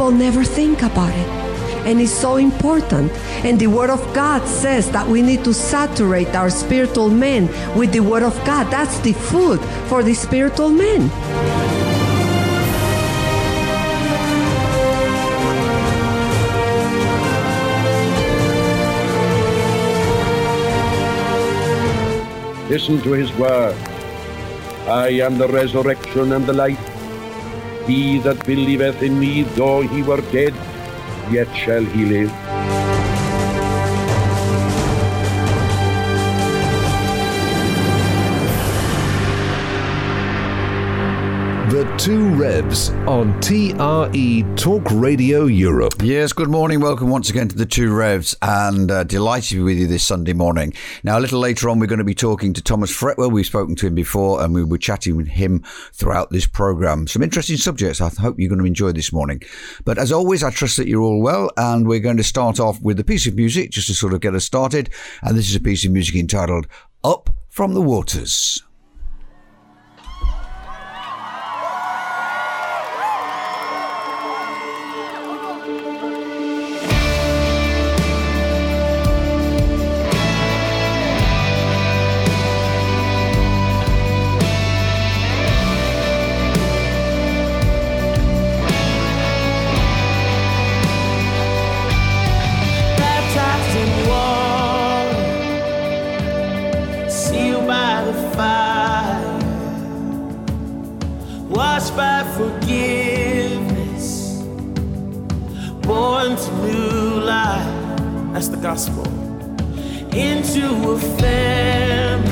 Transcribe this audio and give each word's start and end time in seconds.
people 0.00 0.12
never 0.12 0.42
think 0.42 0.80
about 0.80 1.12
it. 1.12 1.28
And 1.84 2.00
it's 2.00 2.10
so 2.10 2.36
important. 2.36 3.12
And 3.44 3.60
the 3.60 3.66
Word 3.66 3.90
of 3.90 4.00
God 4.14 4.48
says 4.48 4.90
that 4.92 5.06
we 5.06 5.20
need 5.20 5.44
to 5.44 5.52
saturate 5.52 6.28
our 6.28 6.48
spiritual 6.48 7.10
men 7.10 7.48
with 7.76 7.92
the 7.92 8.00
Word 8.00 8.22
of 8.22 8.34
God. 8.46 8.70
That's 8.70 8.98
the 9.00 9.12
food 9.12 9.60
for 9.90 10.02
the 10.02 10.14
spiritual 10.14 10.70
men. 10.70 11.10
Listen 22.70 23.02
to 23.02 23.12
his 23.12 23.30
word. 23.34 23.76
I 24.88 25.08
am 25.20 25.36
the 25.36 25.48
resurrection 25.48 26.32
and 26.32 26.46
the 26.46 26.54
life. 26.54 26.89
He 27.90 28.20
that 28.20 28.46
believeth 28.46 29.02
in 29.02 29.18
me, 29.18 29.42
though 29.42 29.80
he 29.80 30.02
were 30.04 30.20
dead, 30.30 30.54
yet 31.28 31.48
shall 31.56 31.84
he 31.84 32.04
live. 32.04 32.49
Two 42.00 42.30
Revs 42.30 42.88
on 43.06 43.38
TRE 43.42 44.42
Talk 44.56 44.90
Radio 44.90 45.44
Europe. 45.44 45.92
Yes, 46.02 46.32
good 46.32 46.48
morning. 46.48 46.80
Welcome 46.80 47.10
once 47.10 47.28
again 47.28 47.48
to 47.48 47.54
the 47.54 47.66
Two 47.66 47.94
Revs 47.94 48.34
and 48.40 48.90
uh, 48.90 49.04
delighted 49.04 49.50
to 49.50 49.56
be 49.56 49.62
with 49.62 49.76
you 49.76 49.86
this 49.86 50.02
Sunday 50.02 50.32
morning. 50.32 50.72
Now, 51.04 51.18
a 51.18 51.20
little 51.20 51.40
later 51.40 51.68
on, 51.68 51.78
we're 51.78 51.84
going 51.84 51.98
to 51.98 52.04
be 52.04 52.14
talking 52.14 52.54
to 52.54 52.62
Thomas 52.62 52.90
Fretwell. 52.90 53.30
We've 53.30 53.44
spoken 53.44 53.76
to 53.76 53.86
him 53.86 53.94
before 53.94 54.42
and 54.42 54.54
we 54.54 54.64
were 54.64 54.78
chatting 54.78 55.14
with 55.14 55.28
him 55.28 55.62
throughout 55.92 56.30
this 56.30 56.46
program. 56.46 57.06
Some 57.06 57.22
interesting 57.22 57.58
subjects 57.58 58.00
I 58.00 58.08
hope 58.08 58.38
you're 58.38 58.48
going 58.48 58.62
to 58.62 58.64
enjoy 58.64 58.92
this 58.92 59.12
morning. 59.12 59.42
But 59.84 59.98
as 59.98 60.10
always, 60.10 60.42
I 60.42 60.50
trust 60.50 60.78
that 60.78 60.88
you're 60.88 61.02
all 61.02 61.20
well 61.20 61.50
and 61.58 61.86
we're 61.86 62.00
going 62.00 62.16
to 62.16 62.24
start 62.24 62.58
off 62.58 62.80
with 62.80 62.98
a 62.98 63.04
piece 63.04 63.26
of 63.26 63.34
music 63.34 63.72
just 63.72 63.88
to 63.88 63.94
sort 63.94 64.14
of 64.14 64.22
get 64.22 64.34
us 64.34 64.46
started. 64.46 64.88
And 65.20 65.36
this 65.36 65.50
is 65.50 65.56
a 65.56 65.60
piece 65.60 65.84
of 65.84 65.92
music 65.92 66.16
entitled 66.16 66.66
Up 67.04 67.28
from 67.50 67.74
the 67.74 67.82
Waters. 67.82 68.62
By 98.40 99.20
washed 101.48 101.94
by 101.94 102.18
forgiveness, 102.38 104.06
born 105.82 106.28
to 106.36 106.50
new 106.64 107.20
life. 107.34 107.70
That's 108.32 108.48
the 108.48 108.60
gospel. 108.70 109.04
Into 110.28 110.66
a 110.94 110.98
family, 111.20 112.30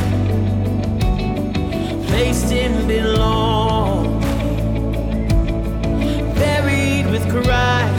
placed 2.06 2.50
in 2.52 2.72
belong, 2.88 4.20
buried 6.42 7.06
with 7.12 7.24
Christ, 7.34 7.97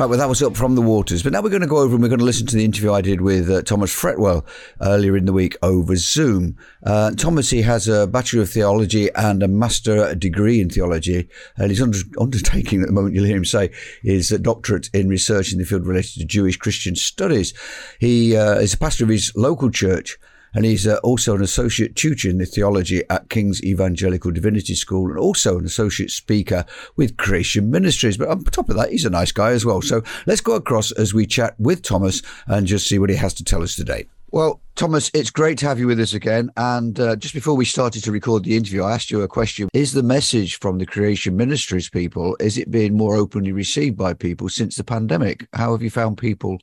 Right, 0.00 0.08
well, 0.08 0.18
that 0.18 0.30
was 0.30 0.42
up 0.42 0.56
from 0.56 0.76
the 0.76 0.80
waters. 0.80 1.22
But 1.22 1.34
now 1.34 1.42
we're 1.42 1.50
going 1.50 1.60
to 1.60 1.68
go 1.68 1.76
over 1.76 1.92
and 1.92 2.02
we're 2.02 2.08
going 2.08 2.20
to 2.20 2.24
listen 2.24 2.46
to 2.46 2.56
the 2.56 2.64
interview 2.64 2.90
I 2.90 3.02
did 3.02 3.20
with 3.20 3.50
uh, 3.50 3.60
Thomas 3.60 3.94
Fretwell 3.94 4.46
earlier 4.80 5.14
in 5.14 5.26
the 5.26 5.32
week 5.34 5.58
over 5.62 5.94
Zoom. 5.94 6.56
Uh, 6.82 7.10
Thomas, 7.10 7.50
he 7.50 7.60
has 7.60 7.86
a 7.86 8.06
Bachelor 8.06 8.40
of 8.40 8.48
Theology 8.48 9.10
and 9.14 9.42
a 9.42 9.46
Master 9.46 10.14
degree 10.14 10.58
in 10.58 10.70
Theology. 10.70 11.28
And 11.58 11.68
he's 11.68 11.82
under, 11.82 11.98
undertaking 12.18 12.80
at 12.80 12.86
the 12.86 12.94
moment, 12.94 13.14
you'll 13.14 13.26
hear 13.26 13.36
him 13.36 13.44
say, 13.44 13.72
is 14.02 14.32
a 14.32 14.38
doctorate 14.38 14.88
in 14.94 15.10
research 15.10 15.52
in 15.52 15.58
the 15.58 15.66
field 15.66 15.86
related 15.86 16.18
to 16.20 16.24
Jewish 16.24 16.56
Christian 16.56 16.96
studies. 16.96 17.52
He 17.98 18.34
uh, 18.34 18.54
is 18.54 18.72
a 18.72 18.78
pastor 18.78 19.04
of 19.04 19.10
his 19.10 19.30
local 19.36 19.70
church 19.70 20.16
and 20.54 20.64
he's 20.64 20.86
uh, 20.86 20.98
also 21.02 21.34
an 21.34 21.42
associate 21.42 21.96
tutor 21.96 22.28
in 22.28 22.38
the 22.38 22.46
theology 22.46 23.02
at 23.10 23.28
King's 23.28 23.62
Evangelical 23.62 24.30
Divinity 24.30 24.74
School 24.74 25.10
and 25.10 25.18
also 25.18 25.58
an 25.58 25.64
associate 25.64 26.10
speaker 26.10 26.64
with 26.96 27.16
Creation 27.16 27.70
Ministries. 27.70 28.16
But 28.16 28.28
on 28.28 28.44
top 28.44 28.68
of 28.68 28.76
that, 28.76 28.90
he's 28.90 29.04
a 29.04 29.10
nice 29.10 29.32
guy 29.32 29.50
as 29.50 29.64
well. 29.64 29.82
So 29.82 30.02
let's 30.26 30.40
go 30.40 30.54
across 30.54 30.92
as 30.92 31.14
we 31.14 31.26
chat 31.26 31.54
with 31.58 31.82
Thomas 31.82 32.22
and 32.46 32.66
just 32.66 32.88
see 32.88 32.98
what 32.98 33.10
he 33.10 33.16
has 33.16 33.34
to 33.34 33.44
tell 33.44 33.62
us 33.62 33.76
today. 33.76 34.06
Well, 34.32 34.60
Thomas, 34.76 35.10
it's 35.12 35.30
great 35.30 35.58
to 35.58 35.66
have 35.66 35.80
you 35.80 35.88
with 35.88 35.98
us 35.98 36.14
again. 36.14 36.50
And 36.56 36.98
uh, 37.00 37.16
just 37.16 37.34
before 37.34 37.56
we 37.56 37.64
started 37.64 38.04
to 38.04 38.12
record 38.12 38.44
the 38.44 38.56
interview, 38.56 38.84
I 38.84 38.92
asked 38.92 39.10
you 39.10 39.22
a 39.22 39.28
question. 39.28 39.68
Is 39.72 39.92
the 39.92 40.04
message 40.04 40.60
from 40.60 40.78
the 40.78 40.86
Creation 40.86 41.36
Ministries 41.36 41.90
people, 41.90 42.36
is 42.38 42.56
it 42.56 42.70
being 42.70 42.96
more 42.96 43.16
openly 43.16 43.50
received 43.50 43.96
by 43.96 44.14
people 44.14 44.48
since 44.48 44.76
the 44.76 44.84
pandemic? 44.84 45.48
How 45.52 45.72
have 45.72 45.82
you 45.82 45.90
found 45.90 46.16
people 46.16 46.58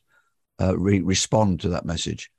uh, 0.58 0.78
re- 0.78 1.02
respond 1.02 1.60
to 1.60 1.68
that 1.68 1.84
message? 1.84 2.30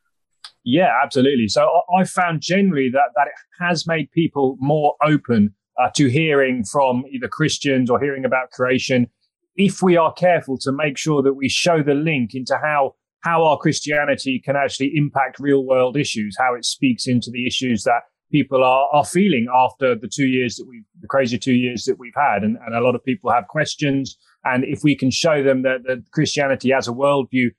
Yeah, 0.64 0.92
absolutely. 1.04 1.48
So 1.48 1.68
I 1.98 2.04
found 2.04 2.42
generally 2.42 2.90
that 2.92 3.12
that 3.16 3.28
it 3.28 3.64
has 3.64 3.88
made 3.88 4.12
people 4.12 4.58
more 4.60 4.96
open 5.04 5.54
uh, 5.82 5.90
to 5.96 6.08
hearing 6.08 6.64
from 6.66 7.04
either 7.12 7.28
Christians 7.28 7.90
or 7.90 8.00
hearing 8.00 8.26
about 8.26 8.52
creation. 8.52 9.08
If 9.56 9.82
we 9.82 9.98
are 9.98 10.14
careful 10.14 10.58
to 10.60 10.72
make 10.72 10.98
sure 10.98 11.22
that 11.22 11.34
we 11.34 11.50
show 11.50 11.82
the 11.82 11.94
link 11.94 12.32
into 12.34 12.58
how 12.62 12.96
how 13.22 13.44
our 13.44 13.58
Christianity 13.58 14.42
can 14.44 14.56
actually 14.56 14.92
impact 14.96 15.40
real 15.40 15.66
world 15.66 15.98
issues, 15.98 16.38
how 16.40 16.56
it 16.56 16.66
speaks 16.66 17.08
into 17.08 17.30
the 17.32 17.46
issues 17.46 17.84
that 17.84 18.04
people 18.32 18.64
are, 18.64 18.88
are 18.94 19.06
feeling 19.06 19.48
after 19.54 19.96
the 19.96 20.08
two 20.08 20.28
years 20.28 20.56
that 20.56 20.66
we 20.68 20.84
the 21.02 21.08
crazy 21.08 21.38
two 21.38 21.54
years 21.54 21.86
that 21.86 22.00
we've 22.00 22.14
had. 22.16 22.44
And, 22.44 22.58
and 22.66 22.76
a 22.76 22.82
lot 22.82 22.96
of 22.96 23.04
people 23.04 23.32
have 23.32 23.48
questions. 23.48 24.18
And 24.44 24.64
if 24.64 24.84
we 24.84 24.96
can 24.96 25.12
show 25.12 25.44
them 25.44 25.64
that, 25.64 25.84
that 25.88 26.04
Christianity 26.12 26.72
as 26.72 26.88
a 26.88 26.92
worldview 26.92 27.50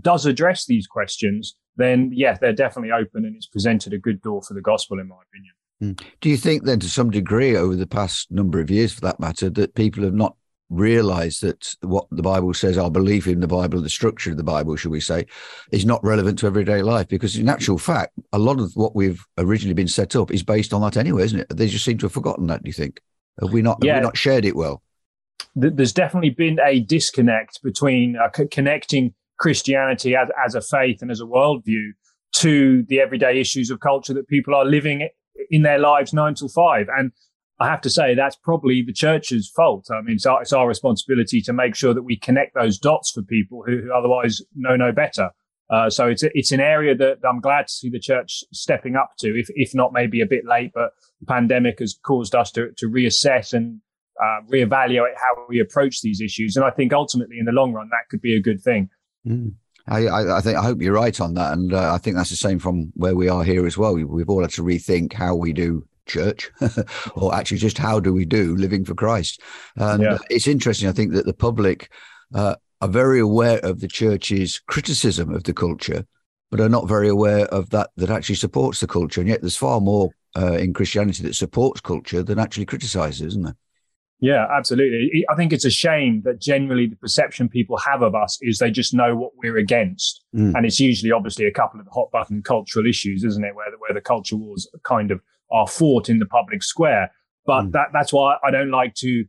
does 0.00 0.26
address 0.26 0.66
these 0.66 0.86
questions, 0.86 1.56
then 1.76 2.10
yeah, 2.12 2.36
they're 2.40 2.52
definitely 2.52 2.92
open 2.92 3.24
and 3.24 3.36
it's 3.36 3.46
presented 3.46 3.92
a 3.92 3.98
good 3.98 4.22
door 4.22 4.42
for 4.42 4.54
the 4.54 4.60
gospel, 4.60 4.98
in 4.98 5.08
my 5.08 5.16
opinion. 5.28 5.54
Hmm. 5.80 6.06
Do 6.20 6.28
you 6.28 6.36
think 6.36 6.64
then, 6.64 6.80
to 6.80 6.88
some 6.88 7.10
degree, 7.10 7.56
over 7.56 7.76
the 7.76 7.86
past 7.86 8.30
number 8.30 8.60
of 8.60 8.70
years, 8.70 8.92
for 8.92 9.00
that 9.02 9.20
matter, 9.20 9.50
that 9.50 9.74
people 9.74 10.04
have 10.04 10.14
not 10.14 10.36
realized 10.70 11.42
that 11.42 11.74
what 11.82 12.06
the 12.10 12.22
Bible 12.22 12.54
says, 12.54 12.78
our 12.78 12.90
belief 12.90 13.26
in 13.26 13.40
the 13.40 13.46
Bible, 13.46 13.80
the 13.80 13.88
structure 13.88 14.30
of 14.30 14.36
the 14.36 14.44
Bible, 14.44 14.76
should 14.76 14.90
we 14.90 15.00
say, 15.00 15.26
is 15.72 15.84
not 15.84 16.02
relevant 16.04 16.38
to 16.38 16.46
everyday 16.46 16.82
life? 16.82 17.08
Because 17.08 17.36
in 17.36 17.48
actual 17.48 17.78
fact, 17.78 18.12
a 18.32 18.38
lot 18.38 18.60
of 18.60 18.72
what 18.74 18.94
we've 18.94 19.24
originally 19.38 19.74
been 19.74 19.88
set 19.88 20.16
up 20.16 20.30
is 20.30 20.42
based 20.42 20.72
on 20.72 20.80
that 20.82 20.96
anyway, 20.96 21.24
isn't 21.24 21.40
it? 21.40 21.56
They 21.56 21.68
just 21.68 21.84
seem 21.84 21.98
to 21.98 22.06
have 22.06 22.12
forgotten 22.12 22.46
that. 22.48 22.62
Do 22.62 22.68
you 22.68 22.72
think? 22.72 23.00
Have 23.40 23.52
we 23.52 23.62
not? 23.62 23.78
Yeah. 23.82 23.94
Have 23.94 24.02
we 24.02 24.06
not 24.06 24.16
shared 24.16 24.44
it 24.44 24.56
well? 24.56 24.82
There's 25.56 25.92
definitely 25.92 26.30
been 26.30 26.58
a 26.64 26.80
disconnect 26.80 27.62
between 27.62 28.16
uh, 28.16 28.28
connecting 28.50 29.14
Christianity 29.38 30.14
as, 30.16 30.28
as 30.44 30.54
a 30.54 30.60
faith 30.60 31.02
and 31.02 31.10
as 31.10 31.20
a 31.20 31.24
worldview 31.24 31.90
to 32.36 32.84
the 32.88 33.00
everyday 33.00 33.40
issues 33.40 33.70
of 33.70 33.80
culture 33.80 34.14
that 34.14 34.28
people 34.28 34.54
are 34.54 34.64
living 34.64 35.08
in 35.50 35.62
their 35.62 35.78
lives 35.78 36.12
nine 36.12 36.34
till 36.34 36.48
five. 36.48 36.86
And 36.96 37.12
I 37.60 37.68
have 37.68 37.80
to 37.82 37.90
say 37.90 38.14
that's 38.14 38.36
probably 38.36 38.82
the 38.82 38.92
church's 38.92 39.50
fault. 39.54 39.88
I 39.90 40.00
mean, 40.02 40.16
it's 40.16 40.26
our, 40.26 40.42
it's 40.42 40.52
our 40.52 40.66
responsibility 40.66 41.40
to 41.42 41.52
make 41.52 41.76
sure 41.76 41.94
that 41.94 42.02
we 42.02 42.16
connect 42.16 42.54
those 42.54 42.78
dots 42.78 43.12
for 43.12 43.22
people 43.22 43.62
who, 43.64 43.82
who 43.82 43.92
otherwise 43.92 44.42
know 44.54 44.76
no 44.76 44.92
better. 44.92 45.30
Uh, 45.70 45.88
so 45.88 46.06
it's 46.08 46.22
it's 46.34 46.52
an 46.52 46.60
area 46.60 46.94
that 46.94 47.18
I'm 47.26 47.40
glad 47.40 47.68
to 47.68 47.72
see 47.72 47.88
the 47.88 47.98
church 47.98 48.44
stepping 48.52 48.96
up 48.96 49.12
to, 49.20 49.28
if 49.28 49.46
if 49.50 49.74
not 49.74 49.92
maybe 49.92 50.20
a 50.20 50.26
bit 50.26 50.44
late, 50.44 50.72
but 50.74 50.90
the 51.20 51.26
pandemic 51.26 51.78
has 51.78 51.98
caused 52.04 52.34
us 52.34 52.50
to 52.52 52.70
to 52.76 52.86
reassess 52.86 53.54
and 53.54 53.80
uh, 54.22 54.40
reevaluate 54.52 55.14
how 55.16 55.46
we 55.48 55.60
approach 55.60 56.02
these 56.02 56.20
issues. 56.20 56.56
And 56.56 56.66
I 56.66 56.70
think 56.70 56.92
ultimately, 56.92 57.38
in 57.38 57.46
the 57.46 57.52
long 57.52 57.72
run, 57.72 57.88
that 57.90 58.10
could 58.10 58.20
be 58.20 58.36
a 58.36 58.42
good 58.42 58.60
thing. 58.62 58.90
Mm. 59.26 59.54
I, 59.86 60.36
I, 60.36 60.40
think 60.40 60.56
I 60.56 60.62
hope 60.62 60.80
you're 60.80 60.94
right 60.94 61.20
on 61.20 61.34
that, 61.34 61.52
and 61.52 61.74
uh, 61.74 61.92
I 61.92 61.98
think 61.98 62.16
that's 62.16 62.30
the 62.30 62.36
same 62.36 62.58
from 62.58 62.90
where 62.94 63.14
we 63.14 63.28
are 63.28 63.44
here 63.44 63.66
as 63.66 63.76
well. 63.76 63.94
We, 63.94 64.22
have 64.22 64.30
all 64.30 64.40
had 64.40 64.50
to 64.52 64.62
rethink 64.62 65.12
how 65.12 65.34
we 65.34 65.52
do 65.52 65.86
church, 66.06 66.50
or 67.14 67.34
actually 67.34 67.58
just 67.58 67.76
how 67.76 68.00
do 68.00 68.12
we 68.12 68.24
do 68.24 68.56
living 68.56 68.84
for 68.84 68.94
Christ. 68.94 69.42
And 69.76 70.02
yeah. 70.02 70.18
it's 70.30 70.46
interesting. 70.46 70.88
I 70.88 70.92
think 70.92 71.12
that 71.12 71.26
the 71.26 71.34
public 71.34 71.90
uh, 72.34 72.56
are 72.80 72.88
very 72.88 73.20
aware 73.20 73.58
of 73.58 73.80
the 73.80 73.88
church's 73.88 74.58
criticism 74.66 75.34
of 75.34 75.44
the 75.44 75.52
culture, 75.52 76.06
but 76.50 76.60
are 76.60 76.68
not 76.70 76.88
very 76.88 77.08
aware 77.08 77.46
of 77.46 77.68
that 77.70 77.90
that 77.96 78.10
actually 78.10 78.36
supports 78.36 78.80
the 78.80 78.86
culture. 78.86 79.20
And 79.20 79.28
yet, 79.28 79.42
there's 79.42 79.56
far 79.56 79.80
more 79.82 80.08
uh, 80.34 80.54
in 80.54 80.72
Christianity 80.72 81.22
that 81.24 81.34
supports 81.34 81.82
culture 81.82 82.22
than 82.22 82.38
actually 82.38 82.66
criticizes, 82.66 83.22
isn't 83.22 83.42
there? 83.42 83.56
Yeah, 84.24 84.46
absolutely. 84.50 85.22
I 85.30 85.34
think 85.34 85.52
it's 85.52 85.66
a 85.66 85.70
shame 85.70 86.22
that 86.24 86.40
generally 86.40 86.86
the 86.86 86.96
perception 86.96 87.46
people 87.46 87.76
have 87.76 88.00
of 88.00 88.14
us 88.14 88.38
is 88.40 88.58
they 88.58 88.70
just 88.70 88.94
know 88.94 89.14
what 89.14 89.32
we're 89.36 89.58
against. 89.58 90.24
Mm. 90.34 90.54
And 90.56 90.64
it's 90.64 90.80
usually 90.80 91.12
obviously 91.12 91.44
a 91.44 91.52
couple 91.52 91.78
of 91.78 91.84
the 91.84 91.92
hot 91.92 92.10
button 92.10 92.42
cultural 92.42 92.86
issues, 92.86 93.22
isn't 93.22 93.44
it? 93.44 93.54
Where 93.54 93.70
the, 93.70 93.76
where 93.76 93.92
the 93.92 94.00
culture 94.00 94.36
wars 94.36 94.66
kind 94.82 95.10
of 95.10 95.20
are 95.52 95.68
fought 95.68 96.08
in 96.08 96.20
the 96.20 96.26
public 96.26 96.62
square. 96.62 97.12
But 97.44 97.64
mm. 97.64 97.72
that, 97.72 97.88
that's 97.92 98.14
why 98.14 98.36
I 98.42 98.50
don't 98.50 98.70
like 98.70 98.94
to 98.96 99.26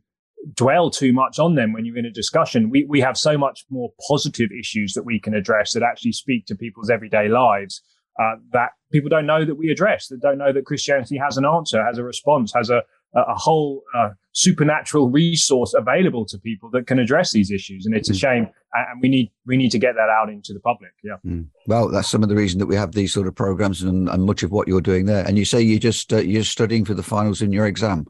dwell 0.54 0.88
too 0.88 1.12
much 1.12 1.38
on 1.38 1.56
them 1.56 1.74
when 1.74 1.84
you're 1.84 1.98
in 1.98 2.06
a 2.06 2.10
discussion. 2.10 2.70
We, 2.70 2.86
we 2.88 3.02
have 3.02 3.18
so 3.18 3.36
much 3.36 3.66
more 3.68 3.90
positive 4.08 4.48
issues 4.58 4.94
that 4.94 5.04
we 5.04 5.20
can 5.20 5.34
address 5.34 5.74
that 5.74 5.82
actually 5.82 6.12
speak 6.12 6.46
to 6.46 6.54
people's 6.54 6.88
everyday 6.88 7.28
lives. 7.28 7.82
Uh, 8.18 8.36
that 8.52 8.70
people 8.90 9.10
don't 9.10 9.26
know 9.26 9.44
that 9.44 9.56
we 9.56 9.68
address, 9.68 10.08
that 10.08 10.22
don't 10.22 10.38
know 10.38 10.54
that 10.54 10.64
Christianity 10.64 11.18
has 11.18 11.36
an 11.36 11.44
answer, 11.44 11.84
has 11.84 11.98
a 11.98 12.02
response, 12.02 12.50
has 12.54 12.70
a, 12.70 12.80
a 13.22 13.34
whole 13.34 13.82
uh, 13.94 14.10
supernatural 14.32 15.08
resource 15.08 15.72
available 15.74 16.26
to 16.26 16.38
people 16.38 16.70
that 16.70 16.86
can 16.86 16.98
address 16.98 17.32
these 17.32 17.50
issues. 17.50 17.86
And 17.86 17.94
it's 17.94 18.10
a 18.10 18.12
mm. 18.12 18.20
shame, 18.20 18.48
and 18.74 19.00
we 19.00 19.08
need 19.08 19.30
we 19.46 19.56
need 19.56 19.70
to 19.70 19.78
get 19.78 19.94
that 19.94 20.08
out 20.08 20.28
into 20.28 20.52
the 20.52 20.60
public. 20.60 20.92
Yeah. 21.02 21.16
Mm. 21.24 21.46
Well, 21.66 21.88
that's 21.88 22.08
some 22.08 22.22
of 22.22 22.28
the 22.28 22.36
reason 22.36 22.58
that 22.58 22.66
we 22.66 22.76
have 22.76 22.92
these 22.92 23.12
sort 23.12 23.26
of 23.26 23.34
programs 23.34 23.82
and, 23.82 24.08
and 24.08 24.24
much 24.24 24.42
of 24.42 24.52
what 24.52 24.68
you're 24.68 24.80
doing 24.80 25.06
there. 25.06 25.26
And 25.26 25.38
you 25.38 25.44
say 25.44 25.60
you 25.60 25.78
just 25.78 26.12
uh, 26.12 26.18
you're 26.18 26.44
studying 26.44 26.84
for 26.84 26.94
the 26.94 27.02
finals 27.02 27.42
in 27.42 27.52
your 27.52 27.66
exam. 27.66 28.06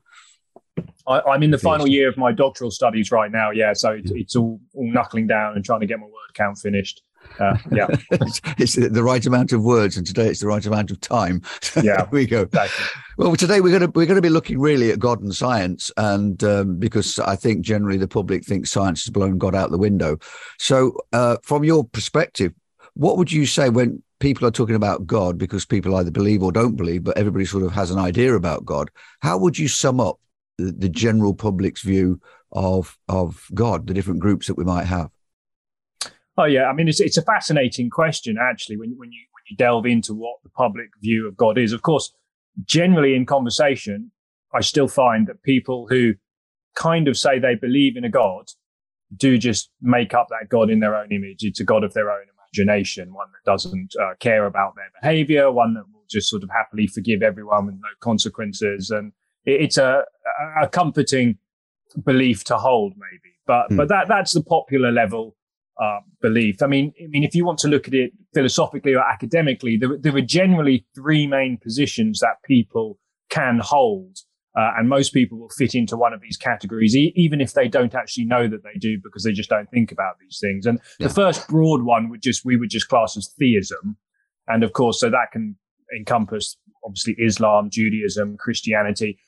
I, 1.06 1.34
am 1.34 1.42
in 1.42 1.50
the 1.50 1.58
final 1.58 1.86
year 1.86 2.08
of 2.08 2.16
my 2.16 2.32
doctoral 2.32 2.70
studies 2.70 3.10
right 3.10 3.30
now. 3.30 3.50
Yeah, 3.50 3.72
so 3.72 3.92
it's, 3.92 4.10
it's 4.10 4.36
all, 4.36 4.60
all 4.75 4.92
knuckling 4.92 5.26
down 5.26 5.54
and 5.54 5.64
trying 5.64 5.80
to 5.80 5.86
get 5.86 5.98
my 5.98 6.06
word 6.06 6.34
count 6.34 6.58
finished. 6.58 7.02
Uh, 7.38 7.56
yeah, 7.70 7.86
it's, 8.10 8.40
it's, 8.58 8.74
the 8.74 9.02
right 9.02 9.24
amount 9.26 9.52
of 9.52 9.62
words, 9.62 9.96
and 9.96 10.06
today 10.06 10.28
it's 10.28 10.40
the 10.40 10.46
right 10.46 10.64
amount 10.64 10.90
of 10.90 11.00
time. 11.00 11.42
yeah, 11.82 12.06
we 12.10 12.26
go. 12.26 12.42
Exactly. 12.42 12.86
Well, 13.18 13.36
today 13.36 13.60
we're 13.60 13.78
going 13.78 13.90
to 13.90 13.98
we're 13.98 14.06
going 14.06 14.16
to 14.16 14.22
be 14.22 14.28
looking 14.28 14.58
really 14.58 14.90
at 14.90 14.98
God 14.98 15.20
and 15.20 15.34
science, 15.34 15.90
and 15.96 16.42
um, 16.44 16.78
because 16.78 17.18
I 17.18 17.36
think 17.36 17.64
generally 17.64 17.98
the 17.98 18.08
public 18.08 18.44
thinks 18.44 18.70
science 18.70 19.04
has 19.04 19.10
blown 19.10 19.38
God 19.38 19.54
out 19.54 19.70
the 19.70 19.78
window. 19.78 20.18
So, 20.58 20.96
uh, 21.12 21.36
from 21.42 21.64
your 21.64 21.84
perspective, 21.84 22.52
what 22.94 23.16
would 23.18 23.32
you 23.32 23.46
say 23.46 23.68
when 23.68 24.02
people 24.20 24.46
are 24.46 24.52
talking 24.52 24.74
about 24.74 25.06
God? 25.06 25.38
Because 25.38 25.64
people 25.64 25.96
either 25.96 26.10
believe 26.10 26.42
or 26.42 26.52
don't 26.52 26.76
believe, 26.76 27.04
but 27.04 27.18
everybody 27.18 27.44
sort 27.44 27.64
of 27.64 27.72
has 27.72 27.90
an 27.90 27.98
idea 27.98 28.34
about 28.34 28.64
God. 28.64 28.90
How 29.20 29.38
would 29.38 29.58
you 29.58 29.68
sum 29.68 30.00
up 30.00 30.18
the, 30.58 30.72
the 30.72 30.88
general 30.88 31.34
public's 31.34 31.82
view 31.82 32.20
of 32.52 32.96
of 33.08 33.46
God, 33.54 33.86
the 33.86 33.94
different 33.94 34.20
groups 34.20 34.46
that 34.46 34.56
we 34.56 34.64
might 34.64 34.84
have? 34.84 35.10
Oh 36.38 36.44
yeah, 36.44 36.64
I 36.64 36.72
mean 36.72 36.88
it's 36.88 37.00
it's 37.00 37.16
a 37.16 37.22
fascinating 37.22 37.90
question 37.90 38.36
actually 38.40 38.76
when 38.76 38.94
when 38.96 39.10
you 39.12 39.22
when 39.32 39.42
you 39.48 39.56
delve 39.56 39.86
into 39.86 40.14
what 40.14 40.36
the 40.42 40.50
public 40.50 40.88
view 41.00 41.26
of 41.26 41.36
God 41.36 41.58
is. 41.58 41.72
Of 41.72 41.82
course, 41.82 42.12
generally 42.64 43.14
in 43.14 43.26
conversation, 43.26 44.10
I 44.54 44.60
still 44.60 44.88
find 44.88 45.26
that 45.28 45.42
people 45.42 45.86
who 45.88 46.14
kind 46.74 47.08
of 47.08 47.16
say 47.16 47.38
they 47.38 47.54
believe 47.54 47.96
in 47.96 48.04
a 48.04 48.10
God 48.10 48.50
do 49.16 49.38
just 49.38 49.70
make 49.80 50.14
up 50.14 50.28
that 50.30 50.48
God 50.48 50.68
in 50.68 50.80
their 50.80 50.94
own 50.94 51.12
image. 51.12 51.42
It's 51.42 51.60
a 51.60 51.64
God 51.64 51.84
of 51.84 51.94
their 51.94 52.10
own 52.10 52.24
imagination, 52.56 53.14
one 53.14 53.28
that 53.32 53.50
doesn't 53.50 53.94
uh, 54.00 54.14
care 54.20 54.46
about 54.46 54.74
their 54.76 54.90
behavior, 55.00 55.50
one 55.50 55.74
that 55.74 55.84
will 55.92 56.04
just 56.08 56.28
sort 56.28 56.42
of 56.42 56.50
happily 56.50 56.86
forgive 56.86 57.22
everyone 57.22 57.66
with 57.66 57.76
no 57.76 57.88
consequences. 58.00 58.90
And 58.90 59.12
it, 59.44 59.62
it's 59.62 59.78
a, 59.78 60.02
a 60.60 60.68
comforting 60.68 61.38
belief 62.04 62.44
to 62.44 62.58
hold, 62.58 62.94
maybe. 62.96 63.34
But 63.46 63.70
mm. 63.70 63.76
but 63.76 63.88
that 63.88 64.08
that's 64.08 64.32
the 64.32 64.42
popular 64.42 64.90
level 64.90 65.36
uh, 65.83 66.00
belief. 66.21 66.62
I 66.62 66.66
mean, 66.66 66.92
I 67.02 67.06
mean, 67.09 67.25
if 67.25 67.35
you 67.35 67.45
want 67.45 67.59
to 67.61 67.68
look 67.68 67.87
at 67.87 67.95
it 67.95 68.12
philosophically 68.35 68.95
or 68.95 69.00
academically, 69.00 69.76
there, 69.76 69.97
there 69.99 70.16
are 70.16 70.21
generally 70.21 70.87
three 70.95 71.26
main 71.26 71.59
positions 71.59 72.21
that 72.21 72.37
people 72.45 72.99
can 73.30 73.61
hold. 73.62 74.18
Uh, 74.59 74.73
and 74.78 74.88
most 74.88 75.11
people 75.11 75.38
will 75.38 75.50
fit 75.50 75.75
into 75.75 75.99
one 75.99 76.14
of 76.14 76.23
these 76.23 76.38
categories, 76.38 76.97
e- 76.97 77.12
even 77.14 77.42
if 77.42 77.52
they 77.52 77.68
don't 77.68 77.95
actually 77.95 78.25
know 78.25 78.49
that 78.49 78.62
they 78.64 78.78
do, 78.78 78.97
because 79.04 79.23
they 79.23 79.33
just 79.33 79.50
don't 79.50 79.71
think 79.71 79.92
about 79.92 80.14
these 80.18 80.38
things. 80.40 80.64
And 80.64 80.80
yeah. 80.99 81.09
the 81.09 81.12
first 81.12 81.47
broad 81.47 81.83
one 81.83 82.09
would 82.09 82.23
just 82.23 82.42
we 82.42 82.56
would 82.56 82.71
just 82.71 82.88
class 82.88 83.18
as 83.18 83.28
theism, 83.38 83.99
and 84.49 84.64
of 84.64 84.73
course, 84.73 84.99
so 84.99 85.11
that 85.11 85.30
can 85.30 85.56
encompass 85.95 86.56
obviously 86.87 87.16
Islam, 87.18 87.68
Judaism, 87.71 88.38
Christianity. 88.38 89.18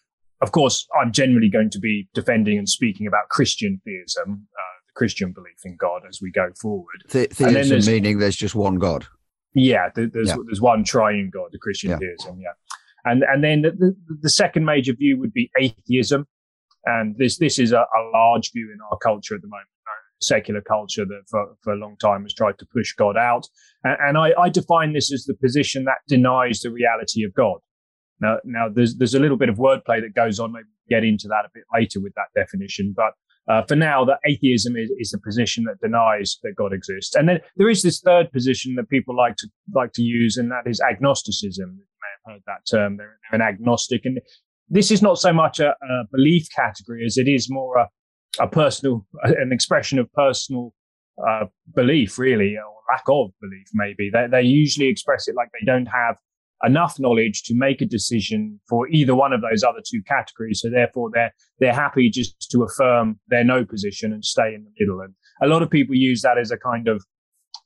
Of 0.41 0.53
course, 0.53 0.87
I'm 0.99 1.13
generally 1.13 1.51
going 1.51 1.69
to 1.71 1.79
be 1.79 2.09
defending 2.15 2.57
and 2.57 2.69
speaking 2.69 3.07
about 3.07 3.29
Christian 3.29 3.83
theism. 3.85 4.47
Uh, 4.57 4.78
Christian 4.99 5.33
belief 5.33 5.61
in 5.65 5.77
God 5.77 6.03
as 6.09 6.21
we 6.21 6.31
go 6.33 6.51
forward. 6.61 7.05
The- 7.09 7.29
theism 7.29 7.91
meaning 7.91 8.19
there's 8.19 8.37
just 8.37 8.55
one 8.55 8.77
God. 8.77 9.07
Yeah, 9.55 9.89
there's 9.95 10.11
yeah. 10.13 10.37
there's 10.45 10.61
one 10.61 10.85
triune 10.85 11.31
God, 11.33 11.49
the 11.53 11.59
Christian 11.59 11.91
yeah. 11.91 11.99
theism. 11.99 12.39
Yeah, 12.41 12.53
and 13.05 13.23
and 13.23 13.43
then 13.43 13.63
the, 13.63 13.97
the 14.21 14.29
second 14.29 14.65
major 14.65 14.93
view 14.93 15.19
would 15.19 15.33
be 15.33 15.51
atheism, 15.59 16.27
and 16.85 17.17
this 17.17 17.39
this 17.39 17.59
is 17.59 17.73
a, 17.73 17.81
a 17.81 18.01
large 18.13 18.53
view 18.53 18.71
in 18.73 18.79
our 18.91 18.99
culture 18.99 19.35
at 19.35 19.41
the 19.41 19.49
moment 19.49 19.69
secular 20.21 20.61
culture 20.61 21.05
that 21.05 21.23
for, 21.29 21.55
for 21.63 21.73
a 21.73 21.77
long 21.77 21.97
time 21.97 22.23
has 22.23 22.35
tried 22.35 22.59
to 22.59 22.67
push 22.67 22.93
God 22.93 23.17
out. 23.17 23.47
And, 23.85 23.97
and 24.01 24.19
I, 24.19 24.33
I, 24.39 24.49
define 24.49 24.93
this 24.93 25.13
as 25.13 25.25
the 25.25 25.35
position 25.35 25.85
that 25.85 25.99
denies 26.09 26.61
the 26.61 26.71
reality 26.71 27.23
of 27.23 27.33
God. 27.35 27.59
Now, 28.21 28.39
now 28.45 28.69
there's, 28.69 28.97
there's 28.97 29.15
a 29.15 29.21
little 29.21 29.37
bit 29.37 29.49
of 29.49 29.59
wordplay 29.59 30.01
that 30.01 30.15
goes 30.15 30.41
on. 30.41 30.53
Maybe 30.53 30.65
we'll 30.65 31.01
get 31.01 31.07
into 31.07 31.29
that 31.29 31.45
a 31.45 31.51
bit 31.55 31.65
later 31.73 32.01
with 32.01 32.15
that 32.15 32.35
definition. 32.35 32.95
But 32.97 33.13
uh, 33.49 33.63
for 33.67 33.77
now, 33.77 34.05
that 34.05 34.19
atheism 34.27 34.77
is, 34.77 34.91
is 34.99 35.11
the 35.11 35.19
position 35.19 35.65
that 35.65 35.81
denies 35.81 36.39
that 36.43 36.55
God 36.57 36.73
exists. 36.73 37.15
And 37.15 37.29
then 37.29 37.41
there 37.57 37.71
is 37.71 37.83
this 37.83 38.01
third 38.01 38.31
position 38.31 38.75
that 38.77 38.91
people 38.91 39.17
like 39.17 39.37
to 39.37 39.49
like 39.75 39.93
to 39.95 40.03
use, 40.03 40.37
and 40.37 40.51
that 40.51 40.67
is 40.67 40.81
agnosticism. 40.81 41.71
You 41.79 41.85
may 42.03 42.33
have 42.33 42.35
heard 42.35 42.43
that 42.47 42.67
term. 42.71 42.97
They're, 42.99 43.19
they're 43.31 43.41
an 43.41 43.47
agnostic, 43.47 44.03
and 44.05 44.21
this 44.69 44.91
is 44.91 45.01
not 45.01 45.19
so 45.19 45.33
much 45.33 45.61
a, 45.61 45.71
a, 45.71 46.05
belief 46.13 46.47
category 46.55 47.05
as 47.07 47.17
it 47.17 47.27
is 47.27 47.49
more 47.51 47.79
a, 47.79 47.89
a 48.39 48.47
personal, 48.47 49.07
an 49.23 49.51
expression 49.51 49.99
of 49.99 50.13
personal 50.13 50.75
uh, 51.27 51.47
belief, 51.75 52.19
really, 52.19 52.55
or 52.57 52.75
lack 52.93 53.05
of 53.09 53.31
belief, 53.41 53.67
maybe. 53.73 54.11
They, 54.13 54.27
they 54.31 54.43
usually 54.43 54.89
express 54.89 55.27
it 55.27 55.35
like 55.35 55.49
they 55.53 55.65
don't 55.65 55.87
have 55.87 56.17
enough 56.65 56.99
knowledge 56.99 57.43
to 57.45 57.55
make 57.55 57.81
a 57.81 57.87
decision 57.87 58.61
for 58.69 58.89
either 58.89 59.15
one 59.15 59.33
of 59.33 59.41
those 59.41 59.63
other 59.63 59.81
two 59.85 60.03
categories. 60.03 60.61
So 60.61 60.71
therefore, 60.71 61.11
they're 61.13 61.33
they're 61.61 61.75
happy 61.75 62.11
just 62.11 62.51
to 62.51 62.63
affirm 62.63 63.19
their 63.29 63.45
no 63.45 63.65
position 63.65 64.13
and 64.13 64.25
stay 64.25 64.55
in 64.55 64.65
the 64.65 64.71
middle. 64.79 65.01
And 65.01 65.15
a 65.43 65.47
lot 65.47 65.63
of 65.63 65.71
people 65.71 65.95
use 65.95 66.23
that 66.23 66.39
as 66.39 66.51
a 66.51 66.57
kind 66.57 66.89
of 66.89 67.05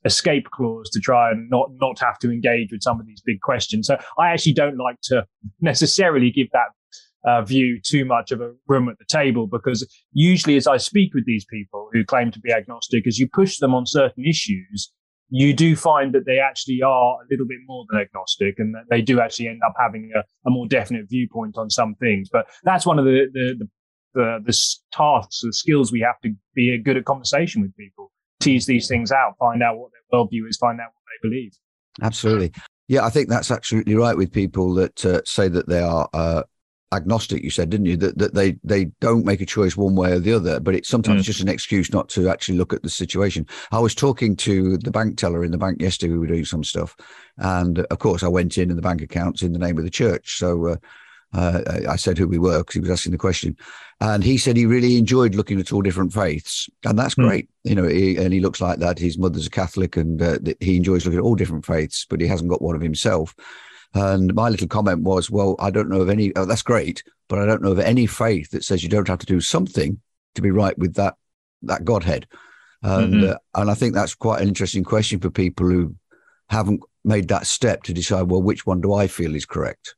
escape 0.04 0.50
clause 0.50 0.90
to 0.90 1.00
try 1.00 1.30
and 1.30 1.48
not 1.48 1.70
not 1.80 1.98
have 2.00 2.18
to 2.20 2.30
engage 2.30 2.72
with 2.72 2.82
some 2.82 3.00
of 3.00 3.06
these 3.06 3.22
big 3.24 3.40
questions. 3.40 3.86
So 3.86 3.96
I 4.18 4.30
actually 4.30 4.54
don't 4.54 4.78
like 4.78 5.00
to 5.04 5.26
necessarily 5.60 6.30
give 6.30 6.48
that 6.52 6.68
uh, 7.24 7.42
view 7.42 7.80
too 7.80 8.04
much 8.04 8.32
of 8.32 8.40
a 8.40 8.52
room 8.66 8.88
at 8.88 8.98
the 8.98 9.04
table 9.04 9.46
because 9.46 9.86
usually 10.12 10.56
as 10.56 10.66
I 10.66 10.76
speak 10.76 11.14
with 11.14 11.24
these 11.24 11.44
people 11.44 11.88
who 11.92 12.04
claim 12.04 12.30
to 12.32 12.40
be 12.40 12.52
agnostic, 12.52 13.06
as 13.06 13.18
you 13.18 13.28
push 13.32 13.58
them 13.58 13.74
on 13.74 13.86
certain 13.86 14.24
issues, 14.24 14.92
you 15.34 15.54
do 15.54 15.74
find 15.74 16.14
that 16.14 16.26
they 16.26 16.38
actually 16.38 16.82
are 16.82 17.14
a 17.14 17.26
little 17.30 17.46
bit 17.46 17.56
more 17.66 17.86
than 17.88 17.98
agnostic 18.00 18.58
and 18.58 18.74
that 18.74 18.82
they 18.90 19.00
do 19.00 19.18
actually 19.18 19.48
end 19.48 19.62
up 19.66 19.72
having 19.80 20.10
a, 20.14 20.20
a 20.46 20.50
more 20.50 20.66
definite 20.68 21.08
viewpoint 21.08 21.56
on 21.56 21.70
some 21.70 21.94
things. 21.94 22.28
But 22.30 22.48
that's 22.64 22.84
one 22.84 22.98
of 22.98 23.06
the, 23.06 23.30
the, 23.32 23.54
the, 23.58 23.68
the, 24.12 24.42
the 24.44 24.76
tasks, 24.92 25.40
the 25.40 25.54
skills 25.54 25.90
we 25.90 26.00
have 26.00 26.20
to 26.20 26.34
be 26.54 26.76
good 26.76 26.98
at 26.98 27.06
conversation 27.06 27.62
with 27.62 27.74
people, 27.78 28.12
tease 28.40 28.66
these 28.66 28.88
things 28.88 29.10
out, 29.10 29.38
find 29.38 29.62
out 29.62 29.78
what 29.78 29.90
their 29.92 30.20
worldview 30.20 30.46
is, 30.50 30.58
find 30.58 30.78
out 30.80 30.88
what 30.92 31.02
they 31.08 31.28
believe. 31.28 31.52
Absolutely. 32.02 32.52
Yeah, 32.88 33.06
I 33.06 33.08
think 33.08 33.30
that's 33.30 33.50
absolutely 33.50 33.94
right 33.94 34.16
with 34.16 34.32
people 34.32 34.74
that 34.74 35.06
uh, 35.06 35.22
say 35.24 35.48
that 35.48 35.66
they 35.66 35.80
are 35.80 36.10
uh, 36.12 36.42
agnostic 36.92 37.42
you 37.42 37.50
said 37.50 37.70
didn't 37.70 37.86
you 37.86 37.96
that, 37.96 38.16
that 38.18 38.34
they 38.34 38.56
they 38.62 38.84
don't 39.00 39.24
make 39.24 39.40
a 39.40 39.46
choice 39.46 39.76
one 39.76 39.96
way 39.96 40.12
or 40.12 40.18
the 40.18 40.32
other 40.32 40.60
but 40.60 40.74
it's 40.74 40.88
sometimes 40.88 41.22
mm. 41.22 41.26
just 41.26 41.40
an 41.40 41.48
excuse 41.48 41.92
not 41.92 42.08
to 42.08 42.28
actually 42.28 42.56
look 42.56 42.72
at 42.72 42.82
the 42.82 42.90
situation 42.90 43.46
i 43.72 43.78
was 43.78 43.94
talking 43.94 44.36
to 44.36 44.76
the 44.78 44.90
bank 44.90 45.16
teller 45.16 45.44
in 45.44 45.50
the 45.50 45.58
bank 45.58 45.80
yesterday 45.80 46.12
we 46.12 46.18
were 46.18 46.26
doing 46.26 46.44
some 46.44 46.62
stuff 46.62 46.96
and 47.38 47.80
of 47.80 47.98
course 47.98 48.22
i 48.22 48.28
went 48.28 48.58
in 48.58 48.68
and 48.68 48.78
the 48.78 48.82
bank 48.82 49.02
accounts 49.02 49.42
in 49.42 49.52
the 49.52 49.58
name 49.58 49.78
of 49.78 49.84
the 49.84 49.90
church 49.90 50.38
so 50.38 50.68
uh, 50.68 50.76
uh, 51.34 51.62
I 51.88 51.96
said 51.96 52.18
who 52.18 52.28
we 52.28 52.38
were 52.38 52.58
because 52.58 52.74
he 52.74 52.80
was 52.80 52.90
asking 52.90 53.12
the 53.12 53.18
question, 53.18 53.56
and 54.00 54.22
he 54.22 54.36
said 54.36 54.56
he 54.56 54.66
really 54.66 54.98
enjoyed 54.98 55.34
looking 55.34 55.58
at 55.60 55.72
all 55.72 55.82
different 55.82 56.12
faiths, 56.12 56.68
and 56.84 56.98
that's 56.98 57.14
mm. 57.14 57.26
great. 57.26 57.48
You 57.64 57.74
know, 57.74 57.88
he, 57.88 58.16
and 58.16 58.32
he 58.32 58.40
looks 58.40 58.60
like 58.60 58.80
that. 58.80 58.98
His 58.98 59.18
mother's 59.18 59.46
a 59.46 59.50
Catholic, 59.50 59.96
and 59.96 60.20
uh, 60.20 60.38
he 60.60 60.76
enjoys 60.76 61.04
looking 61.04 61.18
at 61.18 61.24
all 61.24 61.34
different 61.34 61.64
faiths, 61.64 62.06
but 62.08 62.20
he 62.20 62.26
hasn't 62.26 62.50
got 62.50 62.62
one 62.62 62.74
of 62.74 62.82
himself. 62.82 63.34
And 63.94 64.34
my 64.34 64.48
little 64.48 64.68
comment 64.68 65.02
was, 65.02 65.30
well, 65.30 65.56
I 65.58 65.70
don't 65.70 65.88
know 65.88 66.00
of 66.00 66.08
any, 66.08 66.34
oh, 66.36 66.46
that's 66.46 66.62
great, 66.62 67.02
but 67.28 67.38
I 67.38 67.46
don't 67.46 67.62
know 67.62 67.72
of 67.72 67.78
any 67.78 68.06
faith 68.06 68.50
that 68.50 68.64
says 68.64 68.82
you 68.82 68.88
don't 68.88 69.08
have 69.08 69.18
to 69.18 69.26
do 69.26 69.40
something 69.40 70.00
to 70.34 70.42
be 70.42 70.50
right 70.50 70.76
with 70.78 70.94
that, 70.94 71.14
that 71.62 71.84
Godhead. 71.84 72.26
And, 72.82 73.14
mm-hmm. 73.14 73.30
uh, 73.30 73.60
and 73.60 73.70
I 73.70 73.74
think 73.74 73.94
that's 73.94 74.14
quite 74.14 74.40
an 74.40 74.48
interesting 74.48 74.82
question 74.82 75.20
for 75.20 75.30
people 75.30 75.68
who 75.68 75.94
haven't 76.48 76.82
made 77.04 77.28
that 77.28 77.46
step 77.46 77.82
to 77.84 77.92
decide, 77.92 78.30
well, 78.30 78.42
which 78.42 78.66
one 78.66 78.80
do 78.80 78.94
I 78.94 79.06
feel 79.06 79.34
is 79.34 79.44
correct? 79.44 79.94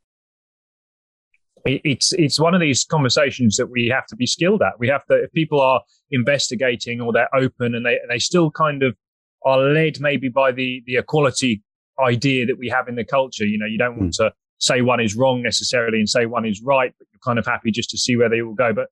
It's 1.66 2.12
it's 2.12 2.38
one 2.38 2.52
of 2.52 2.60
these 2.60 2.84
conversations 2.84 3.56
that 3.56 3.70
we 3.70 3.88
have 3.88 4.06
to 4.08 4.16
be 4.16 4.26
skilled 4.26 4.60
at. 4.60 4.78
We 4.78 4.88
have 4.88 5.06
to 5.06 5.14
if 5.14 5.32
people 5.32 5.62
are 5.62 5.80
investigating 6.10 7.00
or 7.00 7.10
they're 7.10 7.34
open 7.34 7.74
and 7.74 7.86
they 7.86 7.98
they 8.06 8.18
still 8.18 8.50
kind 8.50 8.82
of 8.82 8.94
are 9.46 9.58
led 9.58 9.98
maybe 9.98 10.28
by 10.28 10.52
the 10.52 10.82
the 10.86 10.96
equality 10.96 11.62
idea 12.00 12.46
that 12.46 12.58
we 12.58 12.68
have 12.68 12.88
in 12.88 12.94
the 12.94 13.04
culture. 13.04 13.44
You 13.44 13.58
know, 13.58 13.66
you 13.66 13.78
don't 13.78 13.98
want 13.98 14.12
mm. 14.12 14.16
to 14.16 14.32
say 14.58 14.80
one 14.80 15.00
is 15.00 15.14
wrong 15.14 15.42
necessarily 15.42 15.98
and 15.98 16.08
say 16.08 16.26
one 16.26 16.44
is 16.44 16.62
right, 16.64 16.92
but 16.98 17.06
you're 17.12 17.20
kind 17.24 17.38
of 17.38 17.46
happy 17.46 17.70
just 17.70 17.90
to 17.90 17.98
see 17.98 18.16
where 18.16 18.28
they 18.28 18.40
all 18.40 18.54
go. 18.54 18.72
But 18.72 18.88